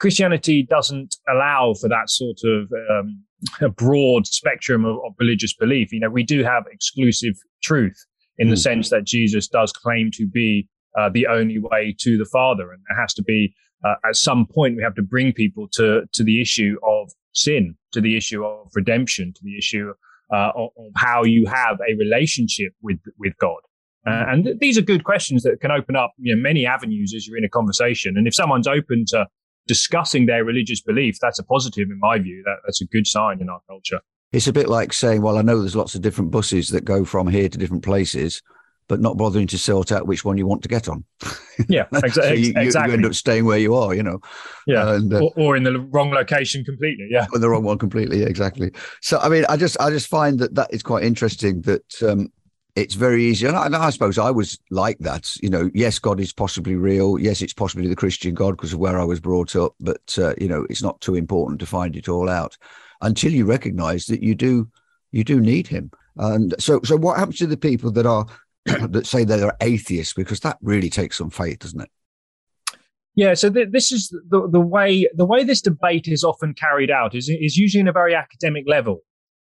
Christianity 0.00 0.66
doesn't 0.68 1.16
allow 1.28 1.74
for 1.80 1.88
that 1.88 2.10
sort 2.10 2.38
of 2.44 2.70
um, 2.90 3.22
a 3.60 3.68
broad 3.68 4.26
spectrum 4.26 4.84
of, 4.84 4.96
of, 5.04 5.14
religious 5.18 5.54
belief. 5.54 5.92
You 5.92 6.00
know, 6.00 6.10
we 6.10 6.22
do 6.22 6.42
have 6.42 6.64
exclusive 6.70 7.34
truth 7.62 7.96
in 8.38 8.48
mm. 8.48 8.50
the 8.50 8.56
hmm. 8.56 8.60
sense 8.60 8.90
that 8.90 9.04
Jesus 9.04 9.48
does 9.48 9.72
claim 9.72 10.10
to 10.14 10.26
be 10.26 10.68
uh, 10.98 11.08
the 11.08 11.26
only 11.26 11.58
way 11.58 11.94
to 12.00 12.16
the 12.16 12.24
Father, 12.26 12.72
and 12.72 12.82
there 12.88 13.00
has 13.00 13.14
to 13.14 13.22
be 13.22 13.54
uh, 13.84 13.94
at 14.06 14.16
some 14.16 14.46
point 14.46 14.76
we 14.76 14.82
have 14.82 14.94
to 14.94 15.02
bring 15.02 15.32
people 15.32 15.68
to 15.72 16.02
to 16.12 16.24
the 16.24 16.40
issue 16.40 16.76
of 16.82 17.10
sin, 17.32 17.74
to 17.92 18.00
the 18.00 18.16
issue 18.16 18.44
of 18.44 18.70
redemption, 18.74 19.32
to 19.34 19.40
the 19.42 19.58
issue 19.58 19.92
uh, 20.34 20.50
of, 20.56 20.70
how 20.96 21.22
you 21.24 21.46
have 21.46 21.78
a 21.88 21.94
relationship 21.96 22.72
with 22.82 22.98
with 23.18 23.34
God. 23.38 23.60
Uh, 24.06 24.24
and 24.28 24.44
th- 24.44 24.56
these 24.60 24.76
are 24.76 24.82
good 24.82 25.04
questions 25.04 25.42
that 25.44 25.60
can 25.60 25.70
open 25.70 25.96
up 25.96 26.12
you 26.18 26.34
know, 26.34 26.42
many 26.42 26.66
avenues 26.66 27.14
as 27.16 27.26
you're 27.26 27.38
in 27.38 27.44
a 27.44 27.48
conversation. 27.48 28.18
And 28.18 28.26
if 28.26 28.34
someone's 28.34 28.66
open 28.66 29.04
to 29.08 29.26
discussing 29.66 30.26
their 30.26 30.44
religious 30.44 30.82
belief, 30.82 31.16
that's 31.20 31.38
a 31.38 31.44
positive 31.44 31.88
in 31.90 31.98
my 32.00 32.18
view. 32.18 32.42
That, 32.44 32.56
that's 32.66 32.82
a 32.82 32.86
good 32.86 33.06
sign 33.06 33.40
in 33.40 33.48
our 33.48 33.60
culture. 33.66 34.00
It's 34.32 34.48
a 34.48 34.52
bit 34.52 34.68
like 34.68 34.92
saying, 34.92 35.22
well, 35.22 35.38
I 35.38 35.42
know 35.42 35.60
there's 35.60 35.76
lots 35.76 35.94
of 35.94 36.02
different 36.02 36.32
buses 36.32 36.68
that 36.70 36.84
go 36.84 37.04
from 37.04 37.28
here 37.28 37.48
to 37.48 37.56
different 37.56 37.84
places, 37.84 38.42
but 38.88 39.00
not 39.00 39.16
bothering 39.16 39.46
to 39.48 39.58
sort 39.58 39.92
out 39.92 40.06
which 40.06 40.24
one 40.24 40.36
you 40.36 40.46
want 40.46 40.62
to 40.62 40.68
get 40.68 40.88
on. 40.88 41.04
Yeah, 41.68 41.84
exa- 41.92 42.12
so 42.14 42.32
you, 42.32 42.52
exactly. 42.56 42.92
You 42.92 42.96
end 42.96 43.06
up 43.06 43.14
staying 43.14 43.44
where 43.44 43.58
you 43.58 43.74
are, 43.74 43.94
you 43.94 44.02
know. 44.02 44.20
Yeah, 44.66 44.94
and, 44.94 45.12
uh, 45.12 45.24
or, 45.24 45.32
or, 45.36 45.56
in 45.56 45.62
the 45.62 45.80
wrong 45.80 46.10
location 46.10 46.64
completely. 46.64 47.08
Yeah, 47.10 47.26
or 47.32 47.38
the 47.38 47.48
wrong 47.48 47.64
one 47.64 47.78
completely. 47.78 48.22
Exactly. 48.22 48.70
So, 49.00 49.18
I 49.18 49.28
mean, 49.28 49.44
I 49.48 49.56
just, 49.56 49.80
I 49.80 49.90
just 49.90 50.08
find 50.08 50.38
that 50.40 50.54
that 50.54 50.72
is 50.72 50.82
quite 50.82 51.04
interesting. 51.04 51.62
That 51.62 52.02
um, 52.02 52.30
it's 52.76 52.94
very 52.94 53.24
easy, 53.24 53.46
and 53.46 53.56
I, 53.56 53.66
and 53.66 53.76
I, 53.76 53.90
suppose 53.90 54.18
I 54.18 54.30
was 54.30 54.58
like 54.70 54.98
that. 54.98 55.34
You 55.42 55.50
know, 55.50 55.70
yes, 55.74 55.98
God 55.98 56.20
is 56.20 56.32
possibly 56.32 56.74
real. 56.74 57.18
Yes, 57.18 57.40
it's 57.40 57.54
possibly 57.54 57.88
the 57.88 57.96
Christian 57.96 58.34
God 58.34 58.52
because 58.52 58.72
of 58.72 58.80
where 58.80 58.98
I 58.98 59.04
was 59.04 59.20
brought 59.20 59.56
up. 59.56 59.74
But 59.80 60.18
uh, 60.18 60.34
you 60.38 60.48
know, 60.48 60.66
it's 60.68 60.82
not 60.82 61.00
too 61.00 61.14
important 61.14 61.60
to 61.60 61.66
find 61.66 61.96
it 61.96 62.08
all 62.08 62.28
out 62.28 62.56
until 63.00 63.32
you 63.32 63.44
recognise 63.46 64.06
that 64.06 64.22
you 64.22 64.34
do, 64.34 64.68
you 65.12 65.24
do 65.24 65.40
need 65.40 65.66
Him. 65.66 65.90
And 66.16 66.54
so, 66.58 66.80
so 66.84 66.96
what 66.96 67.18
happens 67.18 67.38
to 67.38 67.46
the 67.46 67.56
people 67.56 67.90
that 67.92 68.06
are 68.06 68.26
that 68.88 69.06
say 69.06 69.24
they're 69.24 69.56
atheists 69.60 70.14
because 70.14 70.40
that 70.40 70.58
really 70.62 70.90
takes 70.90 71.18
some 71.18 71.30
faith, 71.30 71.60
doesn't 71.60 71.82
it? 71.82 71.90
Yeah, 73.16 73.34
so 73.34 73.50
th- 73.50 73.68
this 73.70 73.92
is 73.92 74.08
the, 74.28 74.48
the 74.50 74.60
way 74.60 75.08
the 75.14 75.26
way 75.26 75.44
this 75.44 75.60
debate 75.60 76.08
is 76.08 76.24
often 76.24 76.54
carried 76.54 76.90
out 76.90 77.14
is 77.14 77.28
is 77.28 77.56
usually 77.56 77.80
in 77.80 77.88
a 77.88 77.92
very 77.92 78.14
academic 78.14 78.64
level, 78.66 79.00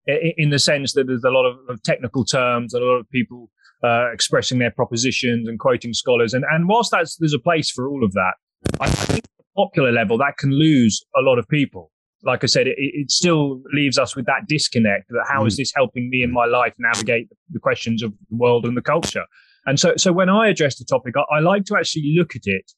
in, 0.07 0.33
in 0.37 0.49
the 0.49 0.59
sense 0.59 0.93
that 0.93 1.07
there's 1.07 1.23
a 1.23 1.29
lot 1.29 1.45
of, 1.45 1.57
of, 1.69 1.81
technical 1.83 2.25
terms, 2.25 2.73
a 2.73 2.79
lot 2.79 2.99
of 2.99 3.09
people 3.09 3.49
uh, 3.83 4.11
expressing 4.11 4.59
their 4.59 4.71
propositions 4.71 5.47
and 5.47 5.59
quoting 5.59 5.93
scholars, 5.93 6.33
and 6.33 6.43
and 6.51 6.67
whilst 6.67 6.91
that's 6.91 7.15
there's 7.17 7.33
a 7.33 7.39
place 7.39 7.71
for 7.71 7.87
all 7.87 8.03
of 8.03 8.11
that, 8.11 8.33
I, 8.81 8.89
think 8.89 9.25
popular 9.55 9.91
level 9.91 10.17
that 10.17 10.37
can 10.37 10.51
lose 10.51 11.03
a 11.15 11.21
lot 11.21 11.37
of 11.37 11.47
people 11.47 11.91
like 12.23 12.43
I 12.43 12.47
said, 12.47 12.67
it, 12.67 12.75
it, 12.77 13.11
still 13.11 13.61
leaves 13.73 13.97
us 13.97 14.15
with 14.15 14.25
that 14.25 14.47
disconnect 14.47 15.09
that 15.09 15.25
how 15.27 15.43
mm. 15.43 15.47
is 15.47 15.57
this 15.57 15.71
helping 15.75 16.09
me 16.09 16.21
in 16.23 16.31
my 16.31 16.45
life 16.45 16.73
navigate 16.77 17.29
the 17.49 17.59
questions 17.59 18.03
of 18.03 18.11
the 18.29 18.35
world 18.35 18.65
and 18.65 18.77
the 18.77 18.81
culture? 18.81 19.25
And 19.65 19.79
so, 19.79 19.95
so 19.97 20.11
when 20.11 20.29
I 20.29 20.49
address 20.49 20.77
the 20.77 20.85
topic, 20.85 21.15
I, 21.17 21.37
I 21.37 21.39
like 21.39 21.65
to 21.65 21.75
actually 21.77 22.13
look 22.17 22.35
at 22.35 22.43
it 22.45 22.71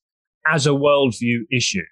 as 0.48 0.66
a 0.66 0.72
worldview 0.72 1.42
issue. 1.52 1.84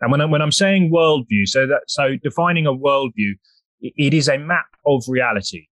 And 0.00 0.12
when, 0.12 0.20
I, 0.20 0.26
when 0.26 0.42
I'm 0.42 0.52
saying 0.52 0.90
worldview, 0.94 1.46
so 1.46 1.66
that, 1.66 1.82
so 1.88 2.16
defining 2.22 2.66
a 2.66 2.72
worldview, 2.72 3.32
it, 3.80 3.92
it 3.96 4.14
is 4.14 4.28
a 4.28 4.38
map 4.38 4.66
of 4.86 5.02
reality. 5.08 5.66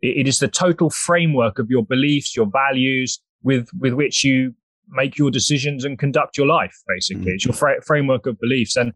It, 0.00 0.18
it 0.18 0.28
is 0.28 0.38
the 0.38 0.48
total 0.48 0.90
framework 0.90 1.58
of 1.58 1.68
your 1.70 1.84
beliefs, 1.84 2.36
your 2.36 2.46
values 2.46 3.20
with, 3.42 3.68
with 3.78 3.94
which 3.94 4.24
you 4.24 4.54
make 4.88 5.16
your 5.16 5.30
decisions 5.30 5.84
and 5.84 5.98
conduct 5.98 6.36
your 6.36 6.46
life, 6.46 6.74
basically. 6.88 7.32
Mm. 7.32 7.34
It's 7.34 7.44
your 7.44 7.54
fra- 7.54 7.82
framework 7.82 8.26
of 8.26 8.38
beliefs. 8.40 8.76
And, 8.76 8.92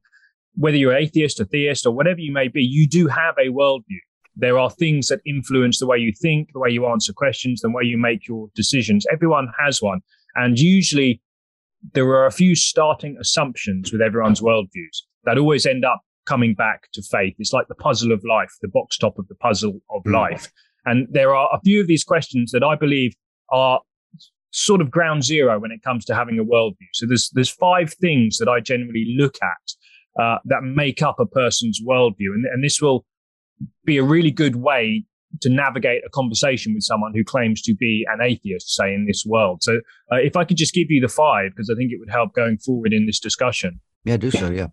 whether 0.57 0.77
you're 0.77 0.97
atheist 0.97 1.41
or 1.41 1.45
theist 1.45 1.87
or 1.87 1.93
whatever 1.95 2.21
you 2.21 2.33
may 2.33 2.49
be, 2.49 2.63
you 2.63 2.89
do 2.89 3.09
have 3.09 3.35
a 3.39 3.49
worldview. 3.49 4.01
There 4.37 4.59
are 4.59 4.71
things 4.71 5.09
that 5.09 5.21
influence 5.25 5.79
the 5.79 5.87
way 5.87 5.99
you 5.99 6.13
think, 6.21 6.51
the 6.53 6.59
way 6.59 6.71
you 6.71 6.87
answer 6.87 7.13
questions, 7.13 7.61
the 7.61 7.71
way 7.71 7.85
you 7.85 7.99
make 7.99 8.27
your 8.27 8.49
decisions. 8.55 9.07
Everyone 9.13 9.49
has 9.63 9.81
one. 9.81 10.01
And 10.35 10.59
usually 10.59 11.21
there 11.93 12.07
are 12.07 12.27
a 12.27 12.33
few 12.33 12.55
starting 12.55 13.17
assumptions 13.21 13.93
with 13.93 14.01
everyone's 14.01 14.41
worldviews 14.41 15.03
that 15.25 15.39
always 15.39 15.67
end 15.67 15.85
up 15.85 16.01
coming 16.27 16.55
back 16.55 16.89
to 16.93 17.03
faith. 17.03 17.35
It's 17.39 17.53
like 17.53 17.69
the 17.69 17.75
puzzle 17.75 18.13
of 18.13 18.25
life, 18.25 18.51
the 18.63 18.69
box 18.69 18.97
top 18.97 19.19
of 19.19 19.29
the 19.29 19.35
puzzle 19.37 19.81
of 19.91 20.03
mm. 20.05 20.13
life. 20.13 20.51
And 20.87 21.07
there 21.11 21.35
are 21.35 21.49
a 21.53 21.61
few 21.65 21.81
of 21.81 21.87
these 21.87 22.05
questions 22.05 22.51
that 22.53 22.65
I 22.65 22.77
believe 22.77 23.15
are 23.51 23.81
sort 24.51 24.81
of 24.81 24.91
ground 24.91 25.25
zero 25.25 25.59
when 25.59 25.73
it 25.73 25.83
comes 25.83 26.05
to 26.07 26.15
having 26.15 26.39
a 26.39 26.45
worldview. 26.45 26.89
So 26.93 27.07
there's 27.07 27.31
there's 27.31 27.51
five 27.51 27.93
things 27.95 28.39
that 28.39 28.49
I 28.49 28.61
generally 28.61 29.15
look 29.19 29.37
at 29.43 29.73
uh, 30.21 30.39
that 30.45 30.63
make 30.63 31.03
up 31.03 31.17
a 31.19 31.27
person's 31.27 31.81
worldview, 31.87 32.33
and, 32.35 32.45
and 32.47 32.63
this 32.63 32.81
will 32.81 33.05
be 33.85 33.99
a 33.99 34.05
really 34.05 34.31
good 34.31 34.57
way 34.57 35.05
to 35.41 35.49
navigate 35.49 36.03
a 36.07 36.11
conversation 36.11 36.75
with 36.75 36.85
someone 36.85 37.13
who 37.15 37.25
claims 37.25 37.61
to 37.63 37.75
be 37.75 38.07
an 38.09 38.21
atheist, 38.23 38.73
say 38.75 38.95
in 38.95 39.07
this 39.07 39.25
world. 39.27 39.63
So 39.63 39.81
uh, 40.13 40.17
if 40.17 40.37
I 40.37 40.45
could 40.45 40.57
just 40.57 40.73
give 40.73 40.87
you 40.91 41.01
the 41.01 41.09
five, 41.09 41.51
because 41.51 41.71
I 41.71 41.75
think 41.75 41.91
it 41.93 41.99
would 41.99 42.11
help 42.11 42.35
going 42.35 42.59
forward 42.59 42.93
in 42.93 43.07
this 43.07 43.19
discussion. 43.19 43.81
Yeah, 44.05 44.17
do 44.17 44.31
so. 44.31 44.51
Yeah. 44.51 44.69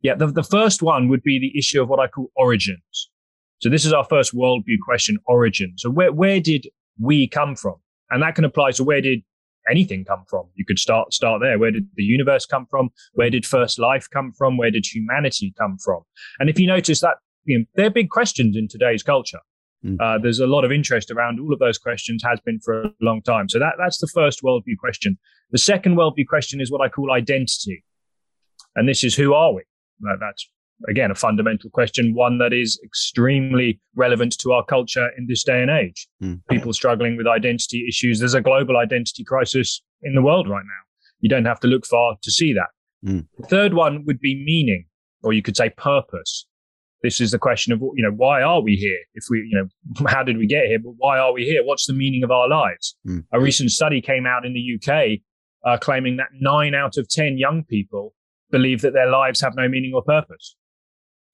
Yeah. 0.00 0.14
The, 0.14 0.28
the 0.28 0.42
first 0.42 0.82
one 0.82 1.08
would 1.08 1.22
be 1.22 1.38
the 1.38 1.58
issue 1.58 1.82
of 1.82 1.88
what 1.88 2.00
I 2.00 2.06
call 2.06 2.30
origins. 2.36 3.10
So 3.58 3.68
this 3.68 3.84
is 3.84 3.92
our 3.92 4.04
first 4.04 4.34
worldview 4.34 4.78
question, 4.84 5.18
origin. 5.26 5.74
So 5.76 5.90
where, 5.90 6.12
where 6.12 6.40
did 6.40 6.66
we 6.98 7.28
come 7.28 7.56
from? 7.56 7.76
And 8.10 8.22
that 8.22 8.36
can 8.36 8.44
apply 8.44 8.70
to 8.72 8.84
where 8.84 9.00
did 9.00 9.20
anything 9.70 10.04
come 10.04 10.24
from? 10.28 10.46
You 10.54 10.64
could 10.64 10.78
start, 10.78 11.12
start 11.12 11.40
there. 11.40 11.58
Where 11.58 11.70
did 11.70 11.88
the 11.94 12.02
universe 12.02 12.46
come 12.46 12.66
from? 12.70 12.90
Where 13.14 13.30
did 13.30 13.44
first 13.46 13.78
life 13.78 14.08
come 14.10 14.32
from? 14.32 14.56
Where 14.56 14.70
did 14.70 14.86
humanity 14.86 15.54
come 15.58 15.78
from? 15.78 16.02
And 16.38 16.48
if 16.48 16.58
you 16.58 16.66
notice 16.66 17.00
that, 17.00 17.16
you 17.44 17.58
know, 17.58 17.64
they're 17.74 17.90
big 17.90 18.10
questions 18.10 18.56
in 18.56 18.68
today's 18.68 19.02
culture. 19.02 19.40
Mm. 19.84 19.96
Uh, 20.00 20.18
there's 20.18 20.40
a 20.40 20.46
lot 20.46 20.64
of 20.64 20.72
interest 20.72 21.10
around 21.10 21.38
all 21.38 21.52
of 21.52 21.58
those 21.58 21.78
questions, 21.78 22.22
has 22.24 22.40
been 22.40 22.60
for 22.60 22.82
a 22.82 22.92
long 23.00 23.22
time. 23.22 23.48
So 23.48 23.58
that, 23.58 23.74
that's 23.78 23.98
the 23.98 24.08
first 24.08 24.42
worldview 24.42 24.76
question. 24.78 25.18
The 25.50 25.58
second 25.58 25.96
worldview 25.96 26.26
question 26.26 26.60
is 26.60 26.70
what 26.70 26.80
I 26.80 26.88
call 26.88 27.12
identity. 27.12 27.84
And 28.74 28.88
this 28.88 29.04
is 29.04 29.14
who 29.14 29.34
are 29.34 29.52
we? 29.54 29.62
That, 30.00 30.16
that's 30.20 30.48
again 30.88 31.10
a 31.10 31.14
fundamental 31.14 31.70
question, 31.70 32.14
one 32.14 32.38
that 32.38 32.52
is 32.52 32.80
extremely 32.84 33.80
relevant 33.94 34.38
to 34.38 34.52
our 34.52 34.64
culture 34.64 35.10
in 35.16 35.26
this 35.26 35.42
day 35.42 35.62
and 35.62 35.70
age. 35.70 36.06
Mm. 36.22 36.40
People 36.50 36.72
struggling 36.72 37.16
with 37.16 37.26
identity 37.26 37.86
issues. 37.88 38.18
There's 38.18 38.34
a 38.34 38.40
global 38.40 38.76
identity 38.76 39.24
crisis 39.24 39.82
in 40.02 40.14
the 40.14 40.22
world 40.22 40.48
right 40.48 40.64
now. 40.64 40.82
You 41.20 41.28
don't 41.28 41.44
have 41.44 41.60
to 41.60 41.68
look 41.68 41.86
far 41.86 42.16
to 42.22 42.30
see 42.30 42.52
that. 42.52 42.68
Mm. 43.04 43.26
The 43.38 43.46
third 43.46 43.74
one 43.74 44.04
would 44.06 44.20
be 44.20 44.42
meaning, 44.44 44.86
or 45.22 45.32
you 45.32 45.42
could 45.42 45.56
say 45.56 45.70
purpose. 45.70 46.46
This 47.02 47.20
is 47.20 47.30
the 47.30 47.38
question 47.38 47.72
of, 47.72 47.80
you 47.80 48.02
know, 48.02 48.10
why 48.10 48.42
are 48.42 48.60
we 48.60 48.74
here? 48.74 48.98
If 49.14 49.24
we, 49.30 49.38
you 49.38 49.56
know, 49.56 50.06
how 50.08 50.22
did 50.22 50.38
we 50.38 50.46
get 50.46 50.66
here? 50.66 50.78
But 50.78 50.94
why 50.96 51.18
are 51.18 51.32
we 51.32 51.44
here? 51.44 51.64
What's 51.64 51.86
the 51.86 51.92
meaning 51.92 52.22
of 52.22 52.30
our 52.30 52.48
lives? 52.48 52.96
Mm. 53.06 53.24
A 53.32 53.40
recent 53.40 53.70
study 53.70 54.00
came 54.00 54.26
out 54.26 54.44
in 54.44 54.54
the 54.54 54.76
UK 54.76 55.20
uh, 55.66 55.76
claiming 55.78 56.16
that 56.16 56.28
nine 56.40 56.74
out 56.74 56.96
of 56.96 57.08
10 57.08 57.38
young 57.38 57.64
people 57.64 58.14
believe 58.50 58.82
that 58.82 58.92
their 58.92 59.10
lives 59.10 59.40
have 59.40 59.56
no 59.56 59.68
meaning 59.68 59.92
or 59.94 60.02
purpose. 60.02 60.56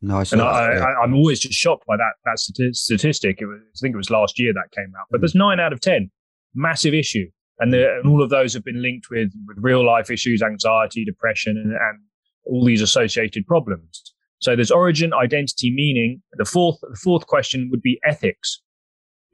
Nice. 0.03 0.33
And 0.33 0.43
I, 0.43 1.05
am 1.05 1.15
always 1.15 1.39
just 1.39 1.55
shocked 1.55 1.85
by 1.87 1.97
that 1.97 2.15
that 2.25 2.39
statistic. 2.39 3.39
Was, 3.41 3.61
I 3.61 3.79
think 3.81 3.95
it 3.95 3.97
was 3.97 4.11
last 4.11 4.39
year 4.39 4.53
that 4.53 4.73
came 4.75 4.93
out. 4.99 5.07
But 5.11 5.21
there's 5.21 5.37
nine 5.37 5.61
out 5.61 5.73
of 5.73 5.81
ten, 5.81 6.11
massive 6.55 6.93
issue, 6.93 7.27
and, 7.61 7.73
the, 7.73 7.99
and 7.99 8.09
all 8.11 8.21
of 8.21 8.29
those 8.29 8.53
have 8.55 8.65
been 8.65 8.83
linked 8.83 9.07
with, 9.11 9.31
with 9.47 9.57
real 9.61 9.87
life 9.87 10.11
issues, 10.11 10.43
anxiety, 10.43 11.05
depression, 11.05 11.57
and, 11.57 11.73
and 11.73 12.01
all 12.45 12.65
these 12.65 12.83
associated 12.83 13.47
problems. 13.47 14.03
So 14.41 14.57
there's 14.57 14.73
origin, 14.73 15.15
identity, 15.15 15.73
meaning. 15.73 16.21
The 16.33 16.45
fourth 16.45 16.81
the 16.81 16.99
fourth 17.01 17.29
question 17.29 17.69
would 17.71 17.83
be 17.83 18.01
ethics. 18.05 18.61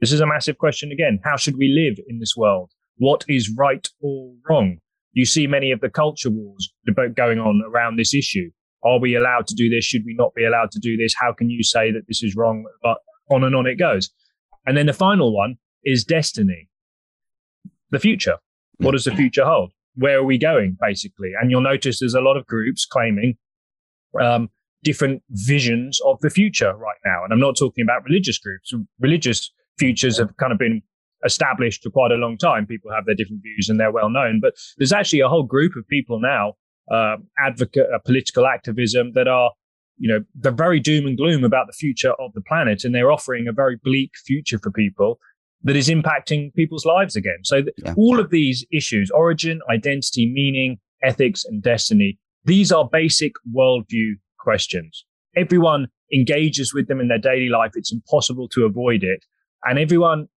This 0.01 0.11
is 0.11 0.21
a 0.21 0.27
massive 0.27 0.59
question 0.59 0.91
again. 0.91 1.19
How 1.23 1.35
should 1.35 1.57
we 1.57 1.67
live 1.69 1.97
in 2.07 2.19
this 2.19 2.35
world? 2.37 2.71
What 2.97 3.25
is 3.27 3.51
right 3.57 3.87
or 4.01 4.33
wrong? 4.47 4.77
You 5.13 5.25
see 5.25 5.47
many 5.47 5.71
of 5.71 5.81
the 5.81 5.89
culture 5.89 6.29
wars 6.29 6.71
going 7.15 7.39
on 7.39 7.63
around 7.65 7.97
this 7.97 8.13
issue. 8.13 8.51
Are 8.83 8.99
we 8.99 9.15
allowed 9.15 9.47
to 9.47 9.55
do 9.55 9.69
this? 9.69 9.83
Should 9.83 10.03
we 10.05 10.13
not 10.13 10.33
be 10.33 10.45
allowed 10.45 10.71
to 10.71 10.79
do 10.79 10.97
this? 10.97 11.13
How 11.19 11.33
can 11.33 11.49
you 11.49 11.63
say 11.63 11.91
that 11.91 12.07
this 12.07 12.23
is 12.23 12.35
wrong? 12.35 12.65
But 12.81 12.97
on 13.29 13.43
and 13.43 13.55
on 13.55 13.67
it 13.67 13.75
goes. 13.75 14.09
And 14.65 14.77
then 14.77 14.85
the 14.85 14.93
final 14.93 15.35
one 15.35 15.55
is 15.83 16.03
destiny, 16.03 16.69
the 17.91 17.99
future. 17.99 18.37
What 18.77 18.91
does 18.91 19.05
the 19.05 19.15
future 19.15 19.45
hold? 19.45 19.73
Where 19.95 20.19
are 20.19 20.23
we 20.23 20.37
going, 20.37 20.77
basically? 20.79 21.31
And 21.39 21.51
you'll 21.51 21.61
notice 21.61 21.99
there's 21.99 22.13
a 22.13 22.21
lot 22.21 22.37
of 22.37 22.45
groups 22.45 22.85
claiming 22.85 23.35
um, 24.21 24.49
different 24.83 25.21
visions 25.31 25.99
of 26.05 26.19
the 26.21 26.29
future 26.29 26.73
right 26.75 26.97
now. 27.05 27.23
And 27.23 27.33
I'm 27.33 27.39
not 27.39 27.57
talking 27.57 27.83
about 27.83 28.05
religious 28.05 28.37
groups. 28.37 28.73
Religious 28.99 29.51
futures 29.77 30.17
have 30.17 30.35
kind 30.37 30.53
of 30.53 30.59
been 30.59 30.81
established 31.25 31.83
for 31.83 31.89
quite 31.89 32.11
a 32.11 32.15
long 32.15 32.37
time. 32.37 32.65
People 32.65 32.91
have 32.93 33.05
their 33.05 33.15
different 33.15 33.41
views 33.43 33.67
and 33.69 33.79
they're 33.79 33.91
well 33.91 34.09
known. 34.09 34.39
But 34.41 34.53
there's 34.77 34.93
actually 34.93 35.19
a 35.19 35.27
whole 35.27 35.43
group 35.43 35.73
of 35.75 35.87
people 35.87 36.19
now 36.19 36.53
uh, 36.91 37.17
advocate 37.37 37.87
uh, 37.93 37.99
political 37.99 38.47
activism 38.47 39.11
that 39.13 39.27
are, 39.27 39.51
you 39.97 40.09
know, 40.09 40.23
they're 40.35 40.51
very 40.51 40.79
doom 40.79 41.05
and 41.05 41.17
gloom 41.17 41.43
about 41.43 41.67
the 41.67 41.73
future 41.73 42.13
of 42.13 42.33
the 42.33 42.41
planet, 42.41 42.83
and 42.83 42.93
they're 42.95 43.11
offering 43.11 43.47
a 43.47 43.53
very 43.53 43.77
bleak 43.83 44.11
future 44.25 44.59
for 44.59 44.71
people 44.71 45.19
that 45.63 45.75
is 45.75 45.89
impacting 45.89 46.53
people's 46.53 46.85
lives 46.85 47.15
again. 47.15 47.39
So 47.43 47.63
th- 47.63 47.73
yeah. 47.83 47.93
all 47.97 48.19
of 48.19 48.29
these 48.29 48.65
issues, 48.71 49.11
origin, 49.11 49.59
identity, 49.69 50.31
meaning, 50.31 50.77
ethics, 51.03 51.43
and 51.45 51.61
destiny, 51.61 52.17
these 52.45 52.71
are 52.71 52.87
basic 52.89 53.33
worldview 53.53 54.13
questions. 54.39 55.05
Everyone 55.35 55.87
engages 56.13 56.73
with 56.73 56.87
them 56.87 56.99
in 56.99 57.09
their 57.09 57.19
daily 57.19 57.49
life. 57.49 57.71
It's 57.75 57.91
impossible 57.91 58.47
to 58.49 58.65
avoid 58.65 59.03
it. 59.03 59.25
And 59.65 59.77
everyone 59.77 60.27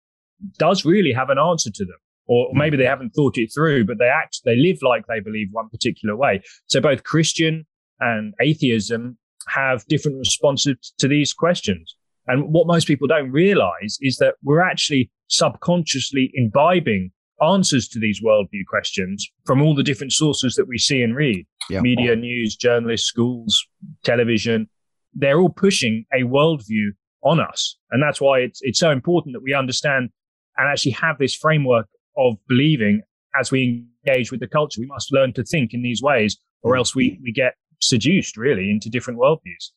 does 0.58 0.84
really 0.84 1.12
have 1.12 1.30
an 1.30 1.38
answer 1.38 1.70
to 1.70 1.84
them 1.84 1.96
or 2.26 2.48
hmm. 2.50 2.58
maybe 2.58 2.76
they 2.76 2.84
haven't 2.84 3.10
thought 3.10 3.38
it 3.38 3.50
through, 3.54 3.84
but 3.84 3.98
they 3.98 4.08
act, 4.08 4.40
they 4.44 4.56
live 4.56 4.78
like 4.82 5.06
they 5.06 5.20
believe 5.20 5.48
one 5.50 5.68
particular 5.68 6.16
way. 6.16 6.42
So 6.66 6.80
both 6.80 7.04
Christian 7.04 7.66
and 8.00 8.34
atheism 8.40 9.18
have 9.48 9.84
different 9.86 10.18
responses 10.18 10.92
to 10.98 11.08
these 11.08 11.32
questions. 11.32 11.96
And 12.26 12.52
what 12.52 12.66
most 12.66 12.86
people 12.86 13.08
don't 13.08 13.32
realize 13.32 13.98
is 14.00 14.16
that 14.18 14.34
we're 14.42 14.62
actually 14.62 15.10
subconsciously 15.28 16.30
imbibing 16.34 17.10
answers 17.42 17.88
to 17.88 17.98
these 17.98 18.20
worldview 18.22 18.64
questions 18.68 19.28
from 19.44 19.60
all 19.60 19.74
the 19.74 19.82
different 19.82 20.12
sources 20.12 20.54
that 20.54 20.68
we 20.68 20.78
see 20.78 21.02
and 21.02 21.16
read 21.16 21.44
yeah. 21.68 21.80
media, 21.80 22.14
news, 22.14 22.54
journalists, 22.54 23.08
schools, 23.08 23.66
television. 24.04 24.68
They're 25.14 25.40
all 25.40 25.48
pushing 25.48 26.04
a 26.12 26.22
worldview 26.22 26.90
on 27.24 27.40
us. 27.40 27.76
And 27.90 28.02
that's 28.02 28.20
why 28.20 28.40
it's, 28.40 28.60
it's 28.62 28.78
so 28.78 28.90
important 28.90 29.34
that 29.34 29.42
we 29.42 29.54
understand 29.54 30.10
and 30.56 30.68
actually 30.68 30.92
have 30.92 31.18
this 31.18 31.34
framework 31.34 31.88
of 32.16 32.36
believing 32.48 33.02
as 33.38 33.50
we 33.50 33.86
engage 34.06 34.30
with 34.30 34.40
the 34.40 34.46
culture. 34.46 34.80
We 34.80 34.86
must 34.86 35.12
learn 35.12 35.32
to 35.34 35.44
think 35.44 35.74
in 35.74 35.82
these 35.82 36.02
ways, 36.02 36.36
or 36.62 36.76
else 36.76 36.94
we, 36.94 37.18
we 37.22 37.32
get 37.32 37.54
seduced 37.80 38.36
really 38.36 38.70
into 38.70 38.90
different 38.90 39.18
worldviews. 39.18 39.70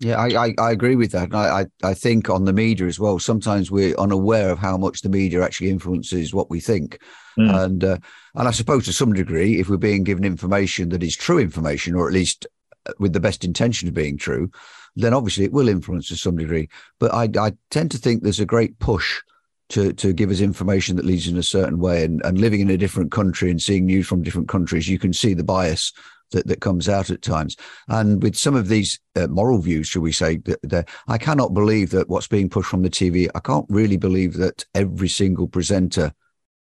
Yeah, 0.00 0.16
I, 0.16 0.46
I, 0.46 0.54
I, 0.58 0.70
agree 0.70 0.94
with 0.94 1.10
that. 1.10 1.34
I, 1.34 1.62
I, 1.62 1.66
I 1.82 1.94
think 1.94 2.30
on 2.30 2.44
the 2.44 2.52
media 2.52 2.86
as 2.86 3.00
well, 3.00 3.18
sometimes 3.18 3.68
we're 3.68 3.96
unaware 3.96 4.50
of 4.50 4.60
how 4.60 4.76
much 4.76 5.02
the 5.02 5.08
media 5.08 5.42
actually 5.42 5.70
influences 5.70 6.32
what 6.32 6.50
we 6.50 6.60
think. 6.60 7.00
Mm. 7.36 7.64
And 7.64 7.84
uh, 7.84 7.98
and 8.36 8.46
I 8.46 8.52
suppose 8.52 8.84
to 8.84 8.92
some 8.92 9.12
degree, 9.12 9.58
if 9.58 9.68
we're 9.68 9.76
being 9.76 10.04
given 10.04 10.24
information 10.24 10.90
that 10.90 11.02
is 11.02 11.16
true 11.16 11.40
information, 11.40 11.96
or 11.96 12.06
at 12.06 12.14
least 12.14 12.46
uh, 12.86 12.92
with 13.00 13.12
the 13.12 13.18
best 13.18 13.44
intention 13.44 13.88
of 13.88 13.94
being 13.94 14.16
true, 14.16 14.52
then 14.94 15.12
obviously 15.12 15.44
it 15.44 15.52
will 15.52 15.68
influence 15.68 16.06
to 16.08 16.16
some 16.16 16.36
degree. 16.36 16.68
But 17.00 17.12
I, 17.12 17.28
I 17.36 17.52
tend 17.70 17.90
to 17.90 17.98
think 17.98 18.22
there's 18.22 18.38
a 18.38 18.46
great 18.46 18.78
push 18.78 19.20
to 19.70 19.92
to 19.94 20.12
give 20.12 20.30
us 20.30 20.40
information 20.40 20.96
that 20.96 21.04
leads 21.04 21.28
in 21.28 21.36
a 21.36 21.42
certain 21.42 21.78
way. 21.78 22.04
And, 22.04 22.24
and 22.24 22.38
living 22.38 22.60
in 22.60 22.70
a 22.70 22.78
different 22.78 23.12
country 23.12 23.50
and 23.50 23.60
seeing 23.60 23.86
news 23.86 24.06
from 24.06 24.22
different 24.22 24.48
countries, 24.48 24.88
you 24.88 24.98
can 24.98 25.12
see 25.12 25.34
the 25.34 25.44
bias 25.44 25.92
that, 26.30 26.46
that 26.46 26.60
comes 26.60 26.88
out 26.88 27.10
at 27.10 27.22
times. 27.22 27.56
And 27.88 28.22
with 28.22 28.36
some 28.36 28.54
of 28.54 28.68
these 28.68 28.98
uh, 29.16 29.26
moral 29.28 29.58
views, 29.58 29.88
shall 29.88 30.02
we 30.02 30.12
say, 30.12 30.36
that, 30.38 30.60
that 30.62 30.88
I 31.06 31.18
cannot 31.18 31.54
believe 31.54 31.90
that 31.90 32.08
what's 32.08 32.26
being 32.26 32.48
pushed 32.48 32.70
from 32.70 32.82
the 32.82 32.90
TV, 32.90 33.28
I 33.34 33.40
can't 33.40 33.66
really 33.68 33.96
believe 33.96 34.34
that 34.34 34.64
every 34.74 35.08
single 35.08 35.48
presenter 35.48 36.12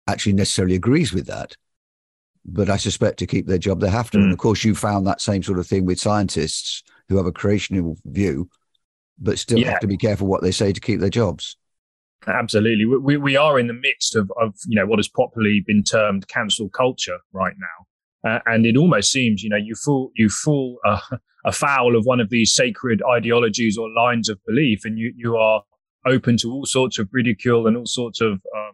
actually 0.07 0.33
necessarily 0.33 0.75
agrees 0.75 1.13
with 1.13 1.27
that. 1.27 1.55
But 2.43 2.69
I 2.69 2.77
suspect 2.77 3.19
to 3.19 3.27
keep 3.27 3.45
their 3.45 3.59
job, 3.59 3.79
they 3.79 3.89
have 3.89 4.09
to. 4.11 4.17
Mm. 4.17 4.23
And 4.23 4.31
of 4.31 4.39
course, 4.39 4.63
you 4.63 4.73
found 4.73 5.05
that 5.05 5.21
same 5.21 5.43
sort 5.43 5.59
of 5.59 5.67
thing 5.67 5.85
with 5.85 5.99
scientists 5.99 6.83
who 7.07 7.17
have 7.17 7.27
a 7.27 7.31
creational 7.31 7.97
view, 8.05 8.49
but 9.19 9.37
still 9.37 9.59
yeah. 9.59 9.71
have 9.71 9.79
to 9.81 9.87
be 9.87 9.97
careful 9.97 10.27
what 10.27 10.41
they 10.41 10.51
say 10.51 10.73
to 10.73 10.81
keep 10.81 10.99
their 10.99 11.09
jobs. 11.09 11.55
Absolutely. 12.27 12.85
We, 12.85 13.17
we 13.17 13.35
are 13.35 13.59
in 13.59 13.67
the 13.67 13.73
midst 13.73 14.15
of, 14.15 14.31
of, 14.39 14.53
you 14.67 14.75
know, 14.75 14.85
what 14.85 14.99
has 14.99 15.07
popularly 15.07 15.63
been 15.65 15.83
termed 15.83 16.27
cancel 16.27 16.69
culture 16.69 17.17
right 17.33 17.55
now. 17.57 18.29
Uh, 18.29 18.39
and 18.45 18.65
it 18.67 18.77
almost 18.77 19.11
seems, 19.11 19.41
you 19.41 19.49
know, 19.49 19.57
you 19.57 19.73
fall, 19.73 20.11
you 20.15 20.29
fall 20.29 20.77
uh, 20.85 20.99
afoul 21.45 21.95
of 21.95 22.05
one 22.05 22.19
of 22.19 22.29
these 22.29 22.53
sacred 22.53 23.01
ideologies 23.11 23.77
or 23.77 23.89
lines 23.89 24.29
of 24.29 24.39
belief 24.45 24.85
and 24.85 24.99
you, 24.99 25.11
you 25.15 25.35
are 25.35 25.63
open 26.05 26.37
to 26.37 26.51
all 26.51 26.65
sorts 26.65 26.99
of 26.99 27.09
ridicule 27.11 27.65
and 27.65 27.75
all 27.75 27.87
sorts 27.87 28.21
of 28.21 28.33
um, 28.33 28.73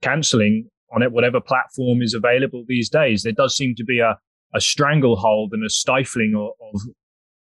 cancelling 0.00 0.68
on 0.94 1.02
it, 1.02 1.12
whatever 1.12 1.40
platform 1.40 2.00
is 2.00 2.14
available 2.14 2.64
these 2.66 2.88
days. 2.88 3.22
There 3.22 3.32
does 3.32 3.56
seem 3.56 3.74
to 3.76 3.84
be 3.84 4.00
a, 4.00 4.18
a 4.54 4.60
stranglehold 4.60 5.52
and 5.52 5.64
a 5.64 5.70
stifling 5.70 6.34
of, 6.36 6.50
of 6.74 6.80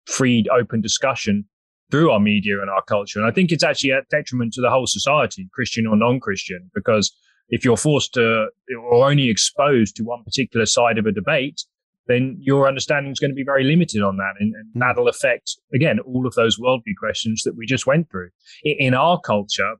freed, 0.06 0.48
open 0.48 0.80
discussion 0.80 1.46
through 1.90 2.10
our 2.10 2.20
media 2.20 2.60
and 2.60 2.70
our 2.70 2.82
culture. 2.82 3.18
And 3.18 3.28
I 3.28 3.32
think 3.32 3.50
it's 3.52 3.64
actually 3.64 3.90
a 3.90 4.02
detriment 4.10 4.52
to 4.54 4.60
the 4.60 4.70
whole 4.70 4.86
society, 4.86 5.48
Christian 5.52 5.86
or 5.86 5.96
non-Christian, 5.96 6.70
because 6.74 7.14
if 7.48 7.64
you're 7.64 7.76
forced 7.78 8.12
to 8.14 8.48
or 8.90 9.08
only 9.08 9.28
exposed 9.30 9.96
to 9.96 10.02
one 10.04 10.22
particular 10.24 10.66
side 10.66 10.98
of 10.98 11.06
a 11.06 11.12
debate, 11.12 11.62
then 12.06 12.36
your 12.40 12.66
understanding 12.68 13.12
is 13.12 13.18
going 13.18 13.30
to 13.30 13.34
be 13.34 13.44
very 13.44 13.64
limited 13.64 14.02
on 14.02 14.16
that. 14.16 14.34
And, 14.40 14.54
and 14.54 14.66
Mm. 14.74 14.80
that'll 14.80 15.08
affect, 15.08 15.56
again, 15.74 15.98
all 16.00 16.26
of 16.26 16.34
those 16.34 16.58
worldview 16.58 16.94
questions 16.98 17.42
that 17.44 17.56
we 17.56 17.66
just 17.66 17.86
went 17.86 18.10
through. 18.10 18.30
In, 18.64 18.94
our 18.94 19.18
culture, 19.20 19.74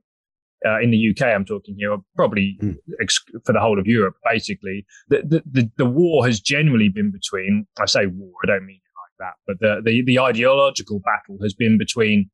uh, 0.65 0.79
in 0.79 0.91
the 0.91 1.09
UK, 1.11 1.23
I'm 1.33 1.45
talking 1.45 1.75
here, 1.77 1.95
probably 2.15 2.57
Mm. 2.61 2.77
ex- 3.01 3.23
for 3.45 3.53
the 3.53 3.59
whole 3.59 3.79
of 3.79 3.87
Europe, 3.87 4.15
basically, 4.25 4.85
the, 5.07 5.21
the, 5.23 5.43
the, 5.49 5.71
the 5.77 5.85
war 5.85 6.25
has 6.25 6.39
generally 6.39 6.89
been 6.89 7.11
between, 7.11 7.65
I 7.79 7.85
say 7.85 8.05
war, 8.07 8.31
I 8.43 8.47
don't 8.47 8.65
mean 8.65 8.81
that, 9.19 9.33
but 9.45 9.59
the, 9.59 9.81
the, 9.83 10.03
the 10.05 10.19
ideological 10.19 10.99
battle 10.99 11.37
has 11.41 11.53
been 11.53 11.77
between 11.77 12.29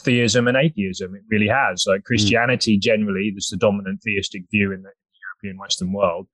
theism 0.00 0.48
and 0.48 0.56
atheism. 0.56 1.14
It 1.14 1.22
really 1.30 1.48
has. 1.48 1.84
Like 1.86 2.04
Christianity, 2.04 2.78
generally, 2.78 3.32
is 3.36 3.48
the 3.50 3.56
dominant 3.56 4.00
theistic 4.04 4.42
view 4.50 4.72
in 4.72 4.82
the 4.82 4.90
European 5.42 5.58
Western 5.60 5.92
world, 5.92 6.26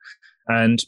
and 0.48 0.82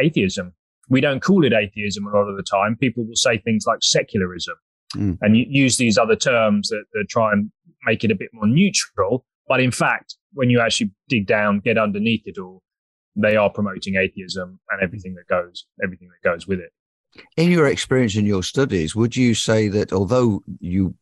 atheism. 0.00 0.54
We 0.88 1.00
don't 1.00 1.20
call 1.20 1.44
it 1.44 1.52
atheism 1.52 2.06
a 2.06 2.10
lot 2.10 2.28
of 2.28 2.36
the 2.36 2.42
time. 2.42 2.76
People 2.78 3.04
will 3.04 3.16
say 3.16 3.38
things 3.38 3.64
like 3.66 3.78
secularism 3.82 4.54
Mm. 4.96 5.18
and 5.22 5.36
use 5.36 5.76
these 5.76 5.98
other 5.98 6.14
terms 6.14 6.68
that, 6.68 6.84
that 6.92 7.06
try 7.08 7.32
and 7.32 7.50
make 7.84 8.04
it 8.04 8.12
a 8.12 8.14
bit 8.14 8.28
more 8.32 8.46
neutral. 8.46 9.24
But 9.48 9.60
in 9.60 9.72
fact, 9.72 10.14
when 10.34 10.50
you 10.50 10.60
actually 10.60 10.92
dig 11.08 11.26
down, 11.26 11.58
get 11.60 11.76
underneath 11.78 12.22
it 12.26 12.38
all, 12.38 12.62
they 13.16 13.34
are 13.34 13.50
promoting 13.50 13.96
atheism 13.96 14.60
and 14.70 14.82
everything 14.82 15.14
that 15.14 15.26
goes, 15.26 15.66
everything 15.82 16.08
that 16.08 16.28
goes 16.28 16.46
with 16.46 16.60
it. 16.60 16.70
In 17.36 17.50
your 17.50 17.66
experience 17.66 18.16
in 18.16 18.26
your 18.26 18.42
studies, 18.42 18.94
would 18.94 19.16
you 19.16 19.34
say 19.34 19.68
that 19.68 19.92
although 19.92 20.42
you, 20.60 20.94